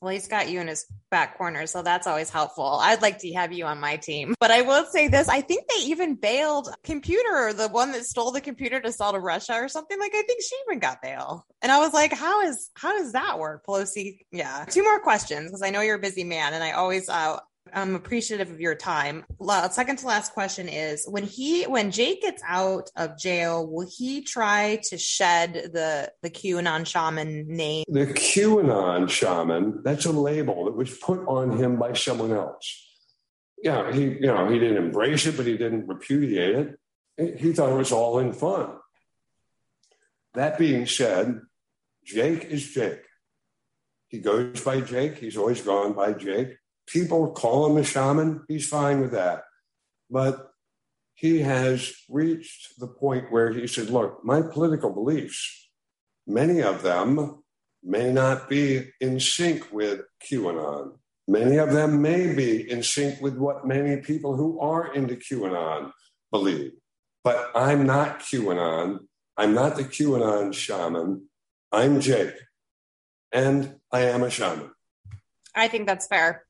well, 0.00 0.12
he's 0.12 0.28
got 0.28 0.48
you 0.48 0.60
in 0.60 0.68
his 0.68 0.86
back 1.10 1.36
corner, 1.36 1.66
so 1.66 1.82
that's 1.82 2.06
always 2.06 2.30
helpful. 2.30 2.78
I'd 2.80 3.02
like 3.02 3.18
to 3.18 3.32
have 3.32 3.52
you 3.52 3.64
on 3.64 3.80
my 3.80 3.96
team. 3.96 4.34
But 4.38 4.52
I 4.52 4.62
will 4.62 4.86
say 4.86 5.08
this 5.08 5.28
I 5.28 5.40
think 5.40 5.64
they 5.68 5.86
even 5.86 6.14
bailed 6.14 6.72
computer, 6.84 7.52
the 7.52 7.68
one 7.68 7.90
that 7.92 8.04
stole 8.04 8.30
the 8.30 8.40
computer 8.40 8.80
to 8.80 8.92
sell 8.92 9.12
to 9.12 9.18
Russia 9.18 9.54
or 9.54 9.68
something. 9.68 9.98
Like 9.98 10.12
I 10.14 10.22
think 10.22 10.40
she 10.42 10.54
even 10.68 10.78
got 10.78 11.02
bail. 11.02 11.44
And 11.60 11.72
I 11.72 11.78
was 11.78 11.92
like, 11.92 12.12
how 12.12 12.42
is 12.42 12.70
how 12.74 12.96
does 12.96 13.12
that 13.12 13.40
work? 13.40 13.66
Pelosi. 13.66 14.20
Yeah. 14.30 14.64
Two 14.68 14.84
more 14.84 15.00
questions 15.00 15.50
because 15.50 15.62
I 15.62 15.70
know 15.70 15.80
you're 15.80 15.96
a 15.96 16.00
busy 16.00 16.24
man 16.24 16.54
and 16.54 16.62
I 16.62 16.72
always 16.72 17.08
uh, 17.08 17.38
I'm 17.72 17.94
appreciative 17.94 18.50
of 18.50 18.60
your 18.60 18.74
time. 18.74 19.24
Second 19.70 19.98
to 19.98 20.06
last 20.06 20.32
question 20.32 20.68
is 20.68 21.06
when 21.08 21.24
he 21.24 21.64
when 21.64 21.90
Jake 21.90 22.22
gets 22.22 22.42
out 22.46 22.90
of 22.96 23.18
jail, 23.18 23.66
will 23.66 23.88
he 23.88 24.22
try 24.22 24.80
to 24.84 24.98
shed 24.98 25.70
the 25.72 26.12
the 26.22 26.30
QAnon 26.30 26.86
shaman 26.86 27.48
name? 27.48 27.84
The 27.88 28.06
QAnon 28.06 29.08
shaman, 29.08 29.82
that's 29.82 30.04
a 30.04 30.12
label 30.12 30.66
that 30.66 30.76
was 30.76 30.96
put 30.96 31.20
on 31.26 31.56
him 31.56 31.78
by 31.78 31.94
someone 31.94 32.32
else. 32.32 32.84
Yeah, 33.62 33.92
he 33.92 34.02
you 34.02 34.20
know, 34.20 34.48
he 34.48 34.58
didn't 34.58 34.84
embrace 34.84 35.26
it, 35.26 35.36
but 35.36 35.46
he 35.46 35.56
didn't 35.56 35.88
repudiate 35.88 36.78
it. 37.16 37.38
He 37.40 37.52
thought 37.52 37.72
it 37.72 37.76
was 37.76 37.92
all 37.92 38.18
in 38.18 38.32
fun. 38.32 38.76
That 40.34 40.58
being 40.58 40.86
said, 40.86 41.40
Jake 42.04 42.44
is 42.44 42.68
Jake. 42.68 43.02
He 44.08 44.20
goes 44.20 44.60
by 44.62 44.80
Jake. 44.80 45.18
He's 45.18 45.36
always 45.36 45.60
gone 45.60 45.94
by 45.94 46.12
Jake. 46.12 46.57
People 46.88 47.32
call 47.32 47.66
him 47.66 47.76
a 47.76 47.84
shaman. 47.84 48.44
He's 48.48 48.68
fine 48.68 49.00
with 49.00 49.12
that. 49.12 49.44
But 50.10 50.50
he 51.14 51.40
has 51.40 51.92
reached 52.08 52.78
the 52.78 52.86
point 52.86 53.30
where 53.30 53.52
he 53.52 53.66
said, 53.66 53.90
Look, 53.90 54.24
my 54.24 54.40
political 54.40 54.90
beliefs, 54.90 55.68
many 56.26 56.62
of 56.62 56.82
them 56.82 57.42
may 57.82 58.12
not 58.12 58.48
be 58.48 58.90
in 59.00 59.20
sync 59.20 59.70
with 59.72 60.00
QAnon. 60.24 60.92
Many 61.26 61.58
of 61.58 61.72
them 61.72 62.00
may 62.00 62.34
be 62.34 62.70
in 62.70 62.82
sync 62.82 63.20
with 63.20 63.36
what 63.36 63.66
many 63.66 64.00
people 64.00 64.36
who 64.36 64.58
are 64.60 64.94
into 64.94 65.14
QAnon 65.16 65.92
believe. 66.30 66.72
But 67.22 67.50
I'm 67.54 67.84
not 67.84 68.20
QAnon. 68.20 69.00
I'm 69.36 69.54
not 69.54 69.76
the 69.76 69.84
QAnon 69.84 70.54
shaman. 70.54 71.28
I'm 71.70 72.00
Jake. 72.00 72.34
And 73.30 73.76
I 73.92 74.00
am 74.02 74.22
a 74.22 74.30
shaman. 74.30 74.70
I 75.54 75.68
think 75.68 75.86
that's 75.86 76.06
fair. 76.06 76.44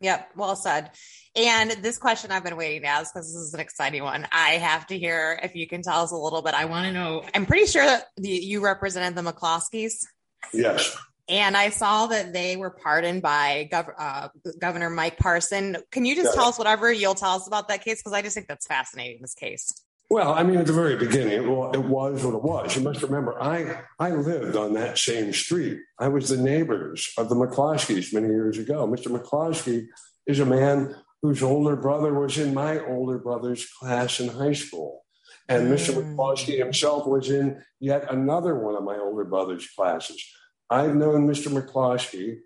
Yep, 0.00 0.30
well 0.36 0.54
said. 0.54 0.90
And 1.34 1.70
this 1.82 1.98
question 1.98 2.30
I've 2.30 2.44
been 2.44 2.56
waiting 2.56 2.82
to 2.82 2.88
ask 2.88 3.12
because 3.12 3.32
this 3.32 3.42
is 3.42 3.54
an 3.54 3.60
exciting 3.60 4.02
one. 4.02 4.26
I 4.30 4.50
have 4.50 4.86
to 4.88 4.98
hear 4.98 5.38
if 5.42 5.54
you 5.54 5.66
can 5.66 5.82
tell 5.82 6.02
us 6.02 6.12
a 6.12 6.16
little 6.16 6.42
bit. 6.42 6.54
I 6.54 6.66
want 6.66 6.86
to 6.86 6.92
know. 6.92 7.24
I'm 7.34 7.46
pretty 7.46 7.66
sure 7.66 7.84
that 7.84 8.06
you 8.16 8.60
represented 8.60 9.16
the 9.16 9.32
McCloskeys. 9.32 10.04
Yes. 10.52 10.96
And 11.28 11.56
I 11.56 11.68
saw 11.70 12.06
that 12.06 12.32
they 12.32 12.56
were 12.56 12.70
pardoned 12.70 13.22
by 13.22 13.68
Gov- 13.70 13.92
uh, 13.98 14.28
Governor 14.58 14.88
Mike 14.88 15.18
Parson. 15.18 15.76
Can 15.90 16.06
you 16.06 16.14
just 16.14 16.34
tell 16.34 16.46
us 16.46 16.58
whatever 16.58 16.90
you'll 16.90 17.14
tell 17.14 17.32
us 17.32 17.46
about 17.46 17.68
that 17.68 17.84
case? 17.84 18.00
Because 18.00 18.14
I 18.14 18.22
just 18.22 18.34
think 18.34 18.48
that's 18.48 18.66
fascinating. 18.66 19.18
This 19.20 19.34
case. 19.34 19.84
Well, 20.10 20.32
I 20.32 20.42
mean, 20.42 20.56
at 20.56 20.66
the 20.66 20.72
very 20.72 20.96
beginning, 20.96 21.34
it 21.34 21.46
was 21.46 22.24
what 22.24 22.34
it 22.34 22.42
was. 22.42 22.74
You 22.74 22.82
must 22.82 23.02
remember, 23.02 23.40
I 23.42 23.82
I 23.98 24.10
lived 24.10 24.56
on 24.56 24.72
that 24.74 24.96
same 24.96 25.34
street. 25.34 25.80
I 25.98 26.08
was 26.08 26.30
the 26.30 26.38
neighbors 26.38 27.12
of 27.18 27.28
the 27.28 27.34
McCloskeys 27.34 28.14
many 28.14 28.28
years 28.28 28.56
ago. 28.56 28.88
Mr. 28.88 29.08
McCloskey 29.08 29.86
is 30.26 30.40
a 30.40 30.46
man 30.46 30.94
whose 31.20 31.42
older 31.42 31.76
brother 31.76 32.18
was 32.18 32.38
in 32.38 32.54
my 32.54 32.78
older 32.86 33.18
brother's 33.18 33.66
class 33.66 34.18
in 34.20 34.28
high 34.28 34.52
school. 34.52 35.04
And 35.48 35.68
Mr. 35.68 35.94
Mm. 35.94 36.16
McCloskey 36.16 36.58
himself 36.58 37.06
was 37.06 37.30
in 37.30 37.62
yet 37.80 38.10
another 38.10 38.54
one 38.54 38.76
of 38.76 38.84
my 38.84 38.96
older 38.96 39.24
brother's 39.24 39.68
classes. 39.68 40.22
I've 40.70 40.94
known 40.94 41.26
Mr. 41.26 41.48
McCloskey 41.50 42.38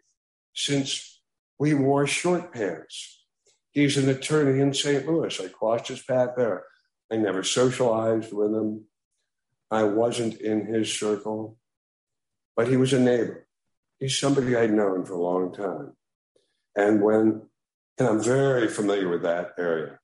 since 0.55 1.21
we 1.59 1.75
wore 1.75 2.07
short 2.07 2.53
pants. 2.53 3.25
He's 3.71 3.97
an 3.97 4.09
attorney 4.09 4.61
in 4.61 4.75
St. 4.75 5.07
Louis. 5.07 5.41
I 5.41 5.49
crossed 5.49 5.89
his 5.89 6.03
path 6.03 6.31
there. 6.37 6.65
I 7.13 7.17
never 7.17 7.43
socialized 7.43 8.33
with 8.33 8.55
him. 8.55 8.85
I 9.71 9.83
wasn't 9.83 10.41
in 10.41 10.65
his 10.65 10.99
circle, 10.99 11.59
but 12.57 12.69
he 12.69 12.79
was 12.79 12.95
a 12.95 12.99
neighbor. 12.99 13.47
He's 13.99 14.19
somebody 14.19 14.57
I'd 14.57 14.73
known 14.73 15.05
for 15.05 15.13
a 15.13 15.23
long 15.23 15.53
time. 15.53 15.93
And 16.75 17.03
when, 17.03 17.43
and 17.99 18.09
I'm 18.09 18.23
very 18.23 18.67
familiar 18.67 19.11
with 19.11 19.23
that 19.23 19.51
area, 19.59 19.99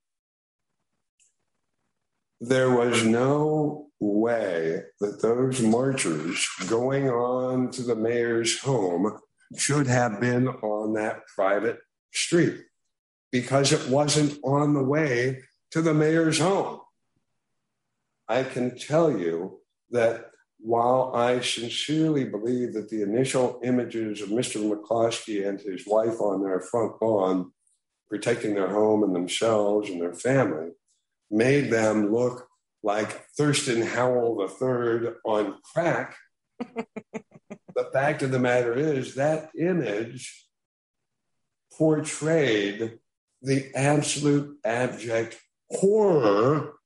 there 2.42 2.70
was 2.70 3.02
no 3.02 3.86
way 4.00 4.82
that 5.00 5.22
those 5.22 5.62
marchers 5.62 6.46
going 6.68 7.08
on 7.08 7.70
to 7.70 7.82
the 7.82 7.96
mayor's 7.96 8.60
home 8.60 9.18
should 9.56 9.86
have 9.86 10.20
been 10.20 10.46
on 10.46 10.92
that 10.92 11.26
private 11.26 11.78
street 12.12 12.60
because 13.32 13.72
it 13.72 13.88
wasn't 13.88 14.38
on 14.44 14.74
the 14.74 14.84
way 14.84 15.40
to 15.70 15.80
the 15.80 15.94
mayor's 15.94 16.38
home. 16.38 16.80
I 18.28 18.42
can 18.42 18.76
tell 18.78 19.10
you 19.16 19.60
that 19.90 20.26
while 20.60 21.12
I 21.14 21.40
sincerely 21.40 22.24
believe 22.24 22.74
that 22.74 22.88
the 22.88 23.02
initial 23.02 23.60
images 23.62 24.20
of 24.20 24.28
Mr. 24.28 24.60
McCloskey 24.60 25.48
and 25.48 25.60
his 25.60 25.86
wife 25.86 26.20
on 26.20 26.42
their 26.42 26.60
front 26.60 27.00
lawn, 27.00 27.52
protecting 28.08 28.54
their 28.54 28.68
home 28.68 29.02
and 29.02 29.14
themselves 29.14 29.88
and 29.88 30.00
their 30.00 30.14
family, 30.14 30.70
made 31.30 31.70
them 31.70 32.12
look 32.12 32.48
like 32.82 33.26
Thurston 33.36 33.82
Howell 33.82 34.40
III 34.40 35.10
on 35.24 35.58
crack, 35.62 36.16
the 36.58 37.90
fact 37.92 38.22
of 38.22 38.30
the 38.30 38.38
matter 38.38 38.74
is 38.74 39.14
that 39.14 39.50
image 39.58 40.46
portrayed 41.76 42.98
the 43.42 43.70
absolute 43.74 44.58
abject 44.64 45.38
horror 45.70 46.77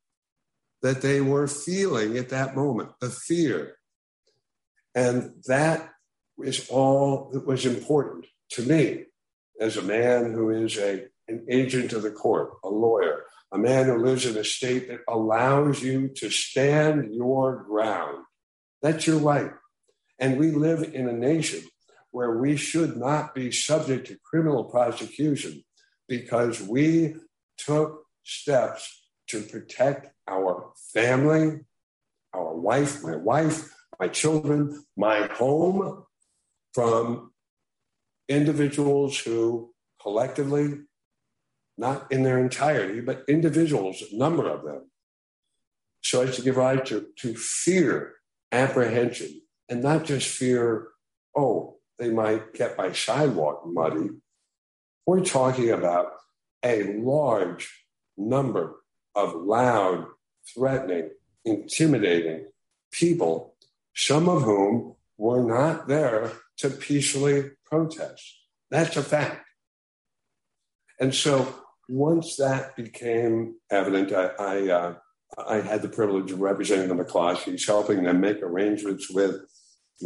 that 0.82 1.00
they 1.00 1.20
were 1.20 1.46
feeling 1.46 2.18
at 2.18 2.30
that 2.30 2.56
moment, 2.56 2.90
the 3.00 3.08
fear. 3.08 3.76
And 4.94 5.32
that 5.46 5.90
is 6.42 6.68
all 6.68 7.30
that 7.32 7.46
was 7.46 7.64
important 7.64 8.26
to 8.50 8.62
me 8.62 9.04
as 9.60 9.76
a 9.76 9.82
man 9.82 10.32
who 10.32 10.50
is 10.50 10.76
a, 10.76 11.04
an 11.28 11.46
agent 11.48 11.92
of 11.92 12.02
the 12.02 12.10
court, 12.10 12.50
a 12.64 12.68
lawyer, 12.68 13.24
a 13.52 13.58
man 13.58 13.86
who 13.86 14.04
lives 14.04 14.26
in 14.26 14.36
a 14.36 14.44
state 14.44 14.88
that 14.88 15.00
allows 15.08 15.82
you 15.82 16.08
to 16.16 16.30
stand 16.30 17.14
your 17.14 17.62
ground. 17.64 18.24
That's 18.82 19.06
your 19.06 19.18
right. 19.18 19.52
And 20.18 20.38
we 20.38 20.50
live 20.50 20.82
in 20.94 21.08
a 21.08 21.12
nation 21.12 21.62
where 22.10 22.38
we 22.38 22.56
should 22.56 22.96
not 22.96 23.34
be 23.34 23.50
subject 23.50 24.08
to 24.08 24.18
criminal 24.24 24.64
prosecution 24.64 25.62
because 26.08 26.60
we 26.60 27.14
took 27.56 28.04
steps 28.24 29.01
to 29.32 29.40
protect 29.40 30.08
our 30.28 30.72
family, 30.92 31.60
our 32.34 32.54
wife, 32.54 33.02
my 33.02 33.16
wife, 33.16 33.74
my 33.98 34.08
children, 34.08 34.84
my 34.96 35.26
home 35.26 36.04
from 36.74 37.32
individuals 38.28 39.18
who 39.18 39.72
collectively, 40.02 40.80
not 41.78 42.12
in 42.12 42.22
their 42.22 42.38
entirety, 42.38 43.00
but 43.00 43.24
individuals, 43.26 44.02
a 44.12 44.16
number 44.16 44.46
of 44.48 44.64
them, 44.64 44.90
so 46.02 46.20
as 46.20 46.36
to 46.36 46.42
give 46.42 46.58
rise 46.58 46.86
to, 46.88 47.06
to 47.16 47.34
fear, 47.34 48.14
apprehension, 48.50 49.40
and 49.70 49.82
not 49.82 50.04
just 50.04 50.28
fear, 50.28 50.88
oh, 51.34 51.78
they 51.98 52.10
might 52.10 52.52
get 52.52 52.76
my 52.76 52.92
sidewalk 52.92 53.62
muddy. 53.64 54.10
We're 55.06 55.24
talking 55.24 55.70
about 55.70 56.08
a 56.62 56.98
large 56.98 57.86
number 58.18 58.81
of 59.14 59.34
loud, 59.34 60.06
threatening, 60.54 61.10
intimidating 61.44 62.46
people, 62.90 63.54
some 63.94 64.28
of 64.28 64.42
whom 64.42 64.94
were 65.16 65.42
not 65.42 65.88
there 65.88 66.32
to 66.58 66.70
peacefully 66.70 67.50
protest. 67.64 68.40
That's 68.70 68.96
a 68.96 69.02
fact. 69.02 69.44
And 70.98 71.14
so 71.14 71.54
once 71.88 72.36
that 72.36 72.76
became 72.76 73.56
evident, 73.70 74.12
I, 74.12 74.30
I, 74.38 74.68
uh, 74.70 74.94
I 75.46 75.56
had 75.60 75.82
the 75.82 75.88
privilege 75.88 76.30
of 76.30 76.40
representing 76.40 76.88
the 76.88 77.04
McCloskeys, 77.04 77.66
helping 77.66 78.04
them 78.04 78.20
make 78.20 78.42
arrangements 78.42 79.10
with 79.10 79.40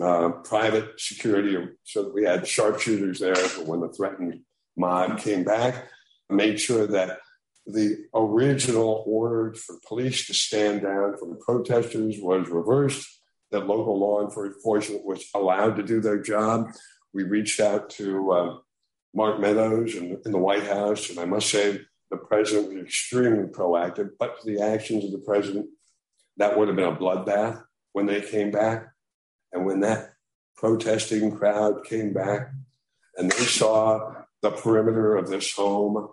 uh, 0.02 0.30
private 0.44 1.00
security 1.00 1.56
so 1.84 2.04
that 2.04 2.14
we 2.14 2.24
had 2.24 2.46
sharpshooters 2.46 3.18
there 3.18 3.34
for 3.34 3.64
when 3.64 3.80
the 3.80 3.88
threatened 3.88 4.40
mob 4.76 5.18
came 5.18 5.44
back, 5.44 5.86
made 6.28 6.60
sure 6.60 6.86
that 6.86 7.18
the 7.66 8.06
original 8.14 9.02
order 9.06 9.54
for 9.54 9.76
police 9.86 10.26
to 10.26 10.34
stand 10.34 10.82
down 10.82 11.16
from 11.18 11.30
the 11.30 11.36
protesters 11.36 12.16
was 12.20 12.48
reversed, 12.48 13.08
that 13.50 13.66
local 13.66 13.98
law 13.98 14.22
enforcement 14.24 15.04
was 15.04 15.24
allowed 15.34 15.76
to 15.76 15.82
do 15.82 16.00
their 16.00 16.20
job. 16.20 16.68
We 17.12 17.24
reached 17.24 17.60
out 17.60 17.90
to 17.90 18.32
uh, 18.32 18.56
Mark 19.14 19.40
Meadows 19.40 19.94
in, 19.94 20.20
in 20.24 20.32
the 20.32 20.38
White 20.38 20.64
House, 20.64 21.10
and 21.10 21.18
I 21.18 21.24
must 21.24 21.50
say 21.50 21.80
the 22.10 22.16
president 22.16 22.72
was 22.72 22.84
extremely 22.84 23.48
proactive, 23.48 24.10
but 24.18 24.36
the 24.44 24.60
actions 24.60 25.04
of 25.04 25.12
the 25.12 25.18
president, 25.18 25.66
that 26.36 26.56
would 26.56 26.68
have 26.68 26.76
been 26.76 26.86
a 26.86 26.94
bloodbath 26.94 27.62
when 27.92 28.06
they 28.06 28.20
came 28.20 28.50
back. 28.50 28.88
And 29.52 29.64
when 29.64 29.80
that 29.80 30.10
protesting 30.56 31.36
crowd 31.36 31.84
came 31.84 32.12
back 32.12 32.50
and 33.16 33.30
they 33.30 33.44
saw 33.44 34.12
the 34.42 34.50
perimeter 34.50 35.16
of 35.16 35.28
this 35.28 35.52
home 35.52 36.08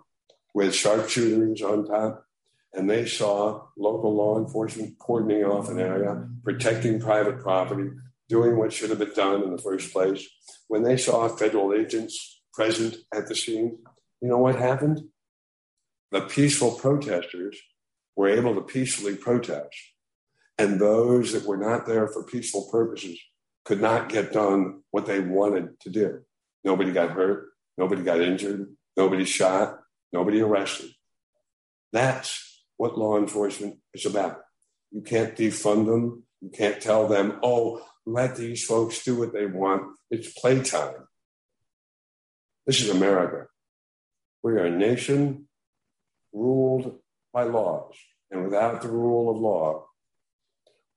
with 0.54 0.74
sharpshooters 0.74 1.60
on 1.62 1.84
top. 1.84 2.24
And 2.72 2.88
they 2.88 3.06
saw 3.06 3.66
local 3.76 4.14
law 4.14 4.38
enforcement 4.38 4.98
cordoning 4.98 5.44
off 5.44 5.68
an 5.68 5.78
area, 5.78 6.26
protecting 6.42 7.00
private 7.00 7.40
property, 7.40 7.90
doing 8.28 8.56
what 8.56 8.72
should 8.72 8.90
have 8.90 8.98
been 8.98 9.12
done 9.14 9.42
in 9.42 9.52
the 9.52 9.62
first 9.62 9.92
place. 9.92 10.26
When 10.68 10.82
they 10.82 10.96
saw 10.96 11.28
federal 11.28 11.72
agents 11.72 12.40
present 12.52 12.96
at 13.12 13.28
the 13.28 13.36
scene, 13.36 13.78
you 14.20 14.28
know 14.28 14.38
what 14.38 14.56
happened? 14.56 15.02
The 16.10 16.22
peaceful 16.22 16.72
protesters 16.72 17.56
were 18.16 18.28
able 18.28 18.54
to 18.54 18.60
peacefully 18.60 19.16
protest. 19.16 19.76
And 20.58 20.80
those 20.80 21.32
that 21.32 21.46
were 21.46 21.56
not 21.56 21.86
there 21.86 22.08
for 22.08 22.24
peaceful 22.24 22.68
purposes 22.70 23.18
could 23.64 23.80
not 23.80 24.08
get 24.08 24.32
done 24.32 24.82
what 24.90 25.06
they 25.06 25.20
wanted 25.20 25.80
to 25.80 25.90
do. 25.90 26.20
Nobody 26.64 26.92
got 26.92 27.10
hurt. 27.10 27.50
Nobody 27.76 28.02
got 28.02 28.20
injured. 28.20 28.74
Nobody 28.96 29.24
shot 29.24 29.80
nobody 30.14 30.40
arrested. 30.40 30.90
That's 31.92 32.64
what 32.76 32.96
law 32.96 33.18
enforcement 33.18 33.78
is 33.92 34.06
about. 34.06 34.38
You 34.92 35.02
can't 35.02 35.36
defund 35.36 35.86
them. 35.86 36.22
You 36.40 36.50
can't 36.50 36.80
tell 36.80 37.08
them, 37.08 37.38
oh, 37.42 37.84
let 38.06 38.36
these 38.36 38.64
folks 38.64 39.04
do 39.04 39.18
what 39.18 39.32
they 39.32 39.46
want. 39.46 39.82
It's 40.10 40.32
playtime. 40.32 41.08
This 42.66 42.80
is 42.80 42.90
America. 42.90 43.48
We 44.42 44.52
are 44.52 44.66
a 44.66 44.70
nation 44.70 45.48
ruled 46.32 46.98
by 47.32 47.44
laws. 47.44 47.94
And 48.30 48.44
without 48.44 48.82
the 48.82 48.88
rule 48.88 49.30
of 49.30 49.36
law, 49.38 49.86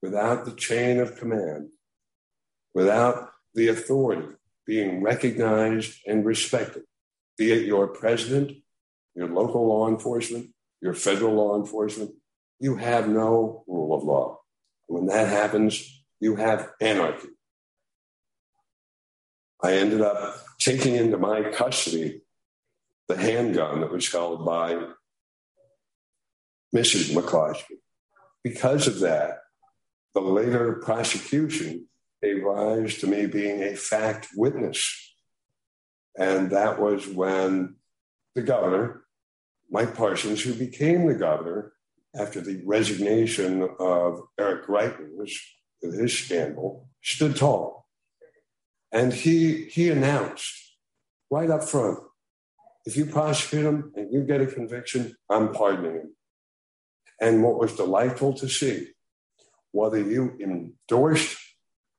without 0.00 0.44
the 0.44 0.52
chain 0.52 0.98
of 1.00 1.16
command, 1.16 1.70
without 2.74 3.30
the 3.54 3.68
authority 3.68 4.28
being 4.66 5.02
recognized 5.02 5.98
and 6.06 6.24
respected, 6.24 6.82
be 7.36 7.52
it 7.52 7.66
your 7.66 7.88
president, 7.88 8.52
your 9.14 9.28
local 9.28 9.66
law 9.66 9.88
enforcement, 9.88 10.50
your 10.80 10.94
federal 10.94 11.34
law 11.34 11.58
enforcement, 11.58 12.12
you 12.60 12.76
have 12.76 13.08
no 13.08 13.64
rule 13.66 13.96
of 13.96 14.04
law. 14.04 14.40
When 14.86 15.06
that 15.06 15.28
happens, 15.28 16.02
you 16.20 16.36
have 16.36 16.70
anarchy. 16.80 17.28
I 19.62 19.74
ended 19.74 20.00
up 20.00 20.36
taking 20.58 20.94
into 20.94 21.18
my 21.18 21.50
custody 21.50 22.22
the 23.08 23.16
handgun 23.16 23.80
that 23.80 23.90
was 23.90 24.10
held 24.10 24.44
by 24.44 24.74
Mrs. 26.74 27.14
McCloskey. 27.14 27.78
Because 28.44 28.86
of 28.86 29.00
that, 29.00 29.38
the 30.14 30.20
later 30.20 30.74
prosecution 30.74 31.86
gave 32.22 32.42
rise 32.42 32.98
to 32.98 33.06
me 33.06 33.26
being 33.26 33.62
a 33.62 33.74
fact 33.74 34.28
witness. 34.36 35.14
And 36.16 36.50
that 36.50 36.80
was 36.80 37.06
when 37.06 37.76
the 38.38 38.46
governor, 38.46 39.02
Mike 39.68 39.96
Parsons, 39.96 40.40
who 40.42 40.54
became 40.54 41.06
the 41.06 41.14
governor 41.14 41.72
after 42.14 42.40
the 42.40 42.62
resignation 42.64 43.68
of 43.80 44.22
Eric 44.38 44.66
Greitens 44.66 45.32
with 45.82 45.98
his 45.98 46.16
scandal, 46.16 46.88
stood 47.02 47.36
tall. 47.36 47.86
And 48.92 49.12
he, 49.12 49.64
he 49.64 49.90
announced 49.90 50.54
right 51.30 51.50
up 51.50 51.64
front 51.64 51.98
if 52.86 52.96
you 52.96 53.04
prosecute 53.04 53.66
him 53.66 53.92
and 53.96 54.10
you 54.12 54.22
get 54.22 54.40
a 54.40 54.46
conviction, 54.46 55.14
I'm 55.28 55.52
pardoning 55.52 55.94
him. 55.96 56.14
And 57.20 57.42
what 57.42 57.58
was 57.58 57.76
delightful 57.76 58.32
to 58.34 58.48
see, 58.48 58.88
whether 59.72 59.98
you 59.98 60.38
endorsed 60.40 61.36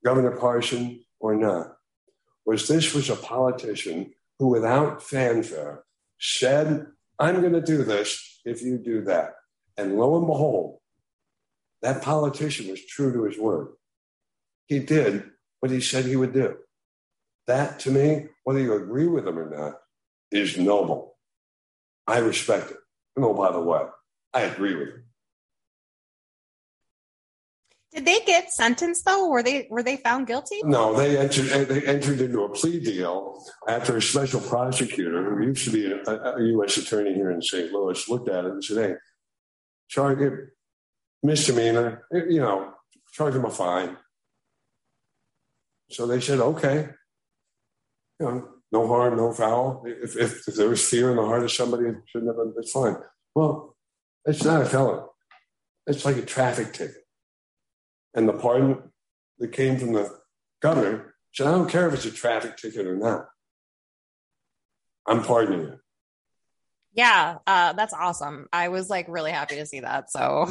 Governor 0.03 0.37
Parson 0.37 1.03
or 1.19 1.35
not, 1.35 1.75
was 2.45 2.67
this 2.67 2.95
was 2.95 3.09
a 3.09 3.15
politician 3.15 4.13
who, 4.39 4.47
without 4.47 5.03
fanfare, 5.03 5.83
said, 6.19 6.87
I'm 7.17 7.41
going 7.41 7.53
to 7.53 7.61
do 7.61 7.83
this 7.83 8.41
if 8.45 8.61
you 8.61 8.77
do 8.77 9.03
that. 9.03 9.35
And 9.77 9.97
lo 9.97 10.17
and 10.17 10.27
behold, 10.27 10.79
that 11.81 12.01
politician 12.01 12.69
was 12.69 12.85
true 12.85 13.13
to 13.13 13.23
his 13.23 13.37
word. 13.37 13.69
He 14.67 14.79
did 14.79 15.23
what 15.59 15.71
he 15.71 15.81
said 15.81 16.05
he 16.05 16.15
would 16.15 16.33
do. 16.33 16.57
That, 17.47 17.79
to 17.79 17.91
me, 17.91 18.27
whether 18.43 18.59
you 18.59 18.73
agree 18.73 19.07
with 19.07 19.27
him 19.27 19.39
or 19.39 19.49
not, 19.49 19.79
is 20.31 20.57
noble. 20.57 21.17
I 22.05 22.19
respect 22.19 22.71
it. 22.71 22.77
And 23.15 23.25
oh, 23.25 23.33
by 23.33 23.51
the 23.51 23.59
way, 23.59 23.81
I 24.33 24.41
agree 24.41 24.75
with 24.75 24.89
him. 24.89 25.03
Did 27.99 28.05
they 28.05 28.25
get 28.25 28.49
sentenced 28.49 29.03
though? 29.03 29.27
Were 29.27 29.43
they 29.43 29.67
were 29.69 29.83
they 29.83 29.97
found 29.97 30.25
guilty? 30.25 30.61
No, 30.63 30.93
they 30.93 31.17
entered 31.17 31.67
they 31.67 31.85
entered 31.85 32.21
into 32.21 32.43
a 32.43 32.49
plea 32.49 32.79
deal 32.79 33.43
after 33.67 33.97
a 33.97 34.01
special 34.01 34.39
prosecutor 34.39 35.35
who 35.35 35.47
used 35.47 35.65
to 35.65 35.71
be 35.71 35.91
a, 35.91 35.97
a 36.09 36.41
U.S. 36.53 36.77
attorney 36.77 37.13
here 37.13 37.29
in 37.29 37.41
St. 37.41 37.73
Louis 37.73 38.07
looked 38.07 38.29
at 38.29 38.45
it 38.45 38.51
and 38.51 38.63
said, 38.63 38.77
"Hey, 38.77 38.95
charge 39.89 40.21
it 40.21 40.33
misdemeanor, 41.23 42.05
you 42.13 42.39
know, 42.39 42.71
charge 43.11 43.35
him 43.35 43.43
a 43.43 43.49
fine." 43.49 43.97
So 45.89 46.07
they 46.07 46.21
said, 46.21 46.39
"Okay, 46.39 46.87
you 48.17 48.25
know, 48.25 48.47
no 48.71 48.87
harm, 48.87 49.17
no 49.17 49.33
foul. 49.33 49.83
If, 49.85 50.15
if, 50.15 50.47
if 50.47 50.55
there 50.55 50.69
was 50.69 50.87
fear 50.87 51.09
in 51.09 51.17
the 51.17 51.25
heart 51.25 51.43
of 51.43 51.51
somebody, 51.51 51.87
it 51.87 51.97
shouldn't 52.05 52.29
have 52.29 52.37
been, 52.37 52.53
it's 52.55 52.71
fine." 52.71 52.95
Well, 53.35 53.75
it's 54.23 54.45
not 54.45 54.61
a 54.61 54.65
felony. 54.65 55.05
It's 55.85 56.05
like 56.05 56.15
a 56.15 56.21
traffic 56.21 56.71
ticket. 56.71 56.95
And 58.13 58.27
the 58.27 58.33
pardon 58.33 58.91
that 59.39 59.51
came 59.51 59.77
from 59.77 59.93
the 59.93 60.19
governor 60.61 61.15
said, 61.33 61.47
I 61.47 61.51
don't 61.51 61.69
care 61.69 61.87
if 61.87 61.93
it's 61.93 62.05
a 62.05 62.11
traffic 62.11 62.57
ticket 62.57 62.87
or 62.87 62.95
not. 62.95 63.27
I'm 65.05 65.23
pardoning 65.23 65.61
you. 65.61 65.79
Yeah, 66.93 67.37
uh, 67.45 67.73
that's 67.73 67.93
awesome. 67.93 68.47
I 68.51 68.69
was 68.69 68.89
like 68.89 69.07
really 69.09 69.31
happy 69.31 69.55
to 69.55 69.65
see 69.65 69.81
that. 69.81 70.11
So 70.11 70.49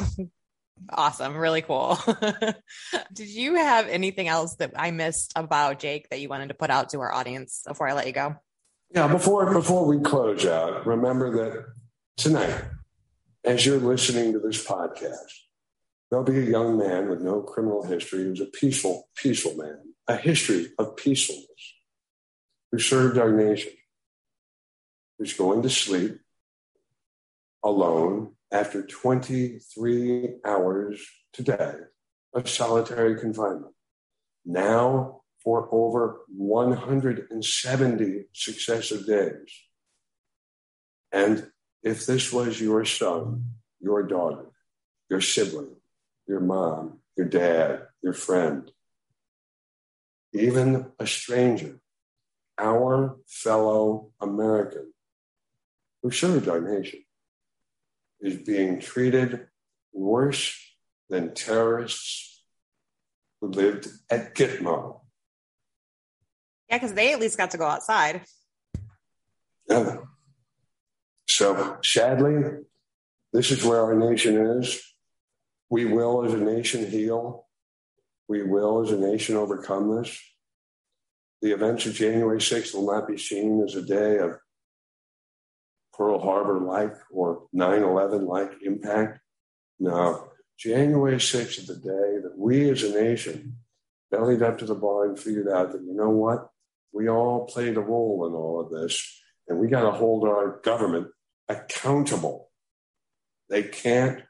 awesome, 0.89 1.35
really 1.35 1.61
cool. 1.61 1.97
Did 3.13 3.29
you 3.29 3.55
have 3.55 3.87
anything 3.87 4.27
else 4.27 4.55
that 4.55 4.73
I 4.75 4.91
missed 4.91 5.33
about 5.35 5.79
Jake 5.79 6.09
that 6.09 6.19
you 6.19 6.29
wanted 6.29 6.49
to 6.49 6.55
put 6.55 6.69
out 6.69 6.89
to 6.89 7.01
our 7.01 7.13
audience 7.13 7.61
before 7.67 7.87
I 7.87 7.93
let 7.93 8.07
you 8.07 8.13
go? 8.13 8.35
Yeah, 8.93 9.07
before 9.07 9.53
before 9.53 9.85
we 9.85 9.99
close 9.99 10.45
out, 10.45 10.87
remember 10.87 11.31
that 11.31 11.65
tonight, 12.17 12.63
as 13.43 13.65
you're 13.65 13.77
listening 13.77 14.33
to 14.33 14.39
this 14.39 14.65
podcast, 14.65 15.27
There'll 16.09 16.25
be 16.25 16.39
a 16.39 16.49
young 16.49 16.77
man 16.77 17.09
with 17.09 17.21
no 17.21 17.41
criminal 17.41 17.83
history 17.83 18.23
who's 18.23 18.41
a 18.41 18.45
peaceful, 18.45 19.09
peaceful 19.15 19.55
man, 19.55 19.93
a 20.07 20.15
history 20.15 20.71
of 20.79 20.95
peacefulness, 20.95 21.75
who 22.71 22.79
served 22.79 23.17
our 23.19 23.31
nation, 23.31 23.73
who's 25.17 25.33
going 25.33 25.61
to 25.61 25.69
sleep 25.69 26.19
alone 27.63 28.33
after 28.51 28.85
23 28.85 30.29
hours 30.43 31.05
today 31.31 31.75
of 32.33 32.49
solitary 32.49 33.19
confinement. 33.19 33.73
Now 34.45 35.21
for 35.43 35.69
over 35.71 36.21
170 36.27 38.25
successive 38.33 39.05
days. 39.05 39.53
And 41.11 41.51
if 41.83 42.05
this 42.05 42.33
was 42.33 42.59
your 42.59 42.83
son, 42.85 43.53
your 43.79 44.03
daughter, 44.03 44.45
your 45.09 45.21
sibling, 45.21 45.78
your 46.29 46.39
mom, 46.39 46.99
your 47.17 47.27
dad, 47.27 47.87
your 48.03 48.13
friend, 48.13 48.71
even 50.31 50.85
a 50.99 51.07
stranger, 51.07 51.79
our 52.59 53.17
fellow 53.27 54.11
American 54.21 54.93
who 56.03 56.11
served 56.11 56.47
our 56.47 56.61
nation, 56.61 57.03
is 58.21 58.35
being 58.35 58.79
treated 58.79 59.47
worse 59.91 60.55
than 61.09 61.33
terrorists 61.33 62.43
who 63.41 63.47
lived 63.47 63.87
at 64.11 64.35
Gitmo. 64.35 65.01
Yeah, 66.69 66.77
because 66.77 66.93
they 66.93 67.11
at 67.11 67.19
least 67.19 67.37
got 67.37 67.51
to 67.51 67.57
go 67.57 67.65
outside. 67.65 68.21
Yeah. 69.67 69.97
So 71.27 71.77
sadly, 71.83 72.59
this 73.33 73.49
is 73.49 73.65
where 73.65 73.81
our 73.81 73.95
nation 73.95 74.59
is. 74.59 74.79
We 75.69 75.85
will, 75.85 76.25
as 76.25 76.33
a 76.33 76.37
nation, 76.37 76.89
heal. 76.89 77.47
We 78.27 78.43
will, 78.43 78.81
as 78.81 78.91
a 78.91 78.97
nation, 78.97 79.35
overcome 79.35 79.95
this. 79.95 80.19
The 81.41 81.51
events 81.51 81.85
of 81.85 81.93
January 81.93 82.39
6th 82.39 82.73
will 82.73 82.91
not 82.91 83.07
be 83.07 83.17
seen 83.17 83.63
as 83.63 83.75
a 83.75 83.81
day 83.81 84.17
of 84.17 84.37
Pearl 85.93 86.19
Harbor 86.19 86.59
like 86.59 86.95
or 87.11 87.47
9 87.53 87.83
11 87.83 88.25
like 88.25 88.51
impact. 88.61 89.19
No, 89.79 90.29
January 90.57 91.15
6th 91.15 91.59
is 91.59 91.67
the 91.67 91.75
day 91.75 92.21
that 92.21 92.33
we 92.37 92.69
as 92.69 92.83
a 92.83 92.91
nation 92.91 93.57
bellied 94.11 94.41
up 94.41 94.57
to 94.57 94.65
the 94.65 94.75
bar 94.75 95.05
and 95.05 95.19
figured 95.19 95.47
out 95.47 95.71
that, 95.71 95.81
you 95.81 95.93
know 95.93 96.09
what? 96.09 96.49
We 96.91 97.09
all 97.09 97.45
played 97.45 97.77
a 97.77 97.81
role 97.81 98.27
in 98.27 98.33
all 98.33 98.59
of 98.59 98.71
this, 98.71 99.21
and 99.47 99.59
we 99.59 99.67
got 99.67 99.83
to 99.83 99.91
hold 99.91 100.27
our 100.27 100.59
government 100.63 101.07
accountable. 101.47 102.49
They 103.49 103.63
can't 103.63 104.23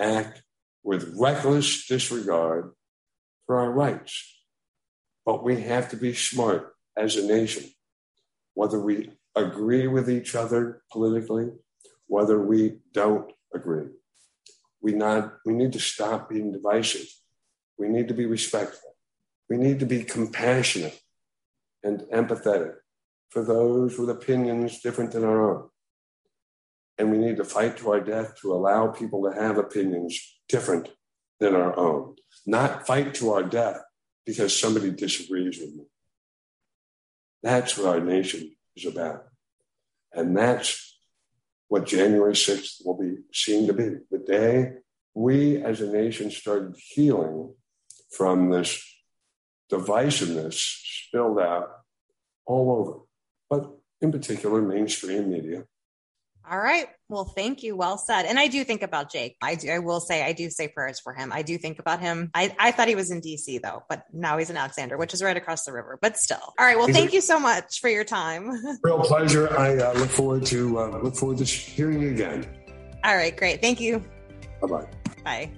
act 0.00 0.42
with 0.82 1.14
reckless 1.18 1.86
disregard 1.86 2.72
for 3.46 3.58
our 3.58 3.70
rights. 3.70 4.42
But 5.26 5.44
we 5.44 5.60
have 5.60 5.90
to 5.90 5.96
be 5.96 6.14
smart 6.14 6.74
as 6.96 7.16
a 7.16 7.26
nation, 7.26 7.70
whether 8.54 8.80
we 8.80 9.10
agree 9.36 9.86
with 9.86 10.10
each 10.10 10.34
other 10.34 10.82
politically, 10.90 11.50
whether 12.06 12.40
we 12.40 12.78
don't 12.92 13.30
agree. 13.54 13.86
We, 14.82 14.92
not, 14.92 15.34
we 15.44 15.52
need 15.52 15.72
to 15.74 15.80
stop 15.80 16.30
being 16.30 16.52
divisive. 16.52 17.06
We 17.78 17.88
need 17.88 18.08
to 18.08 18.14
be 18.14 18.26
respectful. 18.26 18.96
We 19.48 19.56
need 19.56 19.78
to 19.80 19.86
be 19.86 20.04
compassionate 20.04 20.98
and 21.82 22.00
empathetic 22.12 22.74
for 23.30 23.44
those 23.44 23.98
with 23.98 24.10
opinions 24.10 24.80
different 24.80 25.12
than 25.12 25.24
our 25.24 25.50
own 25.50 25.69
and 27.00 27.10
we 27.10 27.16
need 27.16 27.38
to 27.38 27.44
fight 27.44 27.78
to 27.78 27.90
our 27.92 28.00
death 28.00 28.38
to 28.42 28.52
allow 28.52 28.88
people 28.88 29.22
to 29.22 29.34
have 29.34 29.56
opinions 29.56 30.36
different 30.50 30.90
than 31.38 31.54
our 31.54 31.74
own, 31.78 32.14
not 32.46 32.86
fight 32.86 33.14
to 33.14 33.32
our 33.32 33.42
death 33.42 33.80
because 34.26 34.58
somebody 34.58 34.90
disagrees 34.90 35.58
with 35.58 35.74
me. 35.74 35.84
That's 37.42 37.78
what 37.78 37.88
our 37.88 38.00
nation 38.00 38.54
is 38.76 38.84
about. 38.84 39.24
And 40.12 40.36
that's 40.36 40.98
what 41.68 41.86
January 41.86 42.34
6th 42.34 42.84
will 42.84 42.98
be 42.98 43.22
seen 43.32 43.66
to 43.68 43.72
be 43.72 43.96
the 44.10 44.18
day 44.18 44.72
we 45.14 45.62
as 45.62 45.80
a 45.80 45.90
nation 45.90 46.30
started 46.30 46.76
healing 46.76 47.54
from 48.14 48.50
this 48.50 48.78
divisiveness 49.72 51.06
spilled 51.06 51.38
out 51.38 51.70
all 52.44 52.70
over, 52.78 52.98
but 53.48 53.74
in 54.02 54.12
particular, 54.12 54.60
mainstream 54.60 55.30
media. 55.30 55.64
All 56.50 56.58
right. 56.58 56.88
Well, 57.08 57.24
thank 57.24 57.62
you. 57.62 57.76
Well 57.76 57.96
said. 57.96 58.24
And 58.24 58.36
I 58.36 58.48
do 58.48 58.64
think 58.64 58.82
about 58.82 59.10
Jake. 59.10 59.36
I 59.40 59.54
do. 59.54 59.70
I 59.70 59.78
will 59.78 60.00
say 60.00 60.24
I 60.24 60.32
do 60.32 60.50
say 60.50 60.66
prayers 60.66 60.98
for 60.98 61.14
him. 61.14 61.32
I 61.32 61.42
do 61.42 61.56
think 61.56 61.78
about 61.78 62.00
him. 62.00 62.30
I, 62.34 62.54
I 62.58 62.72
thought 62.72 62.88
he 62.88 62.96
was 62.96 63.12
in 63.12 63.20
DC 63.20 63.62
though, 63.62 63.84
but 63.88 64.02
now 64.12 64.36
he's 64.36 64.50
in 64.50 64.56
Alexandria, 64.56 64.98
which 64.98 65.14
is 65.14 65.22
right 65.22 65.36
across 65.36 65.64
the 65.64 65.72
river. 65.72 65.96
But 66.02 66.16
still. 66.16 66.42
All 66.58 66.66
right. 66.66 66.76
Well, 66.76 66.88
thank 66.88 67.12
you 67.12 67.20
so 67.20 67.38
much 67.38 67.80
for 67.80 67.88
your 67.88 68.04
time. 68.04 68.50
Real 68.82 69.00
pleasure. 69.00 69.56
I 69.56 69.76
uh, 69.76 69.92
look 69.94 70.10
forward 70.10 70.44
to 70.46 70.80
uh, 70.80 70.98
look 70.98 71.14
forward 71.14 71.38
to 71.38 71.44
hearing 71.44 72.02
you 72.02 72.10
again. 72.10 72.44
All 73.04 73.14
right. 73.14 73.36
Great. 73.36 73.60
Thank 73.60 73.80
you. 73.80 74.02
Bye 74.60 74.66
bye. 74.66 74.86
Bye. 75.22 75.52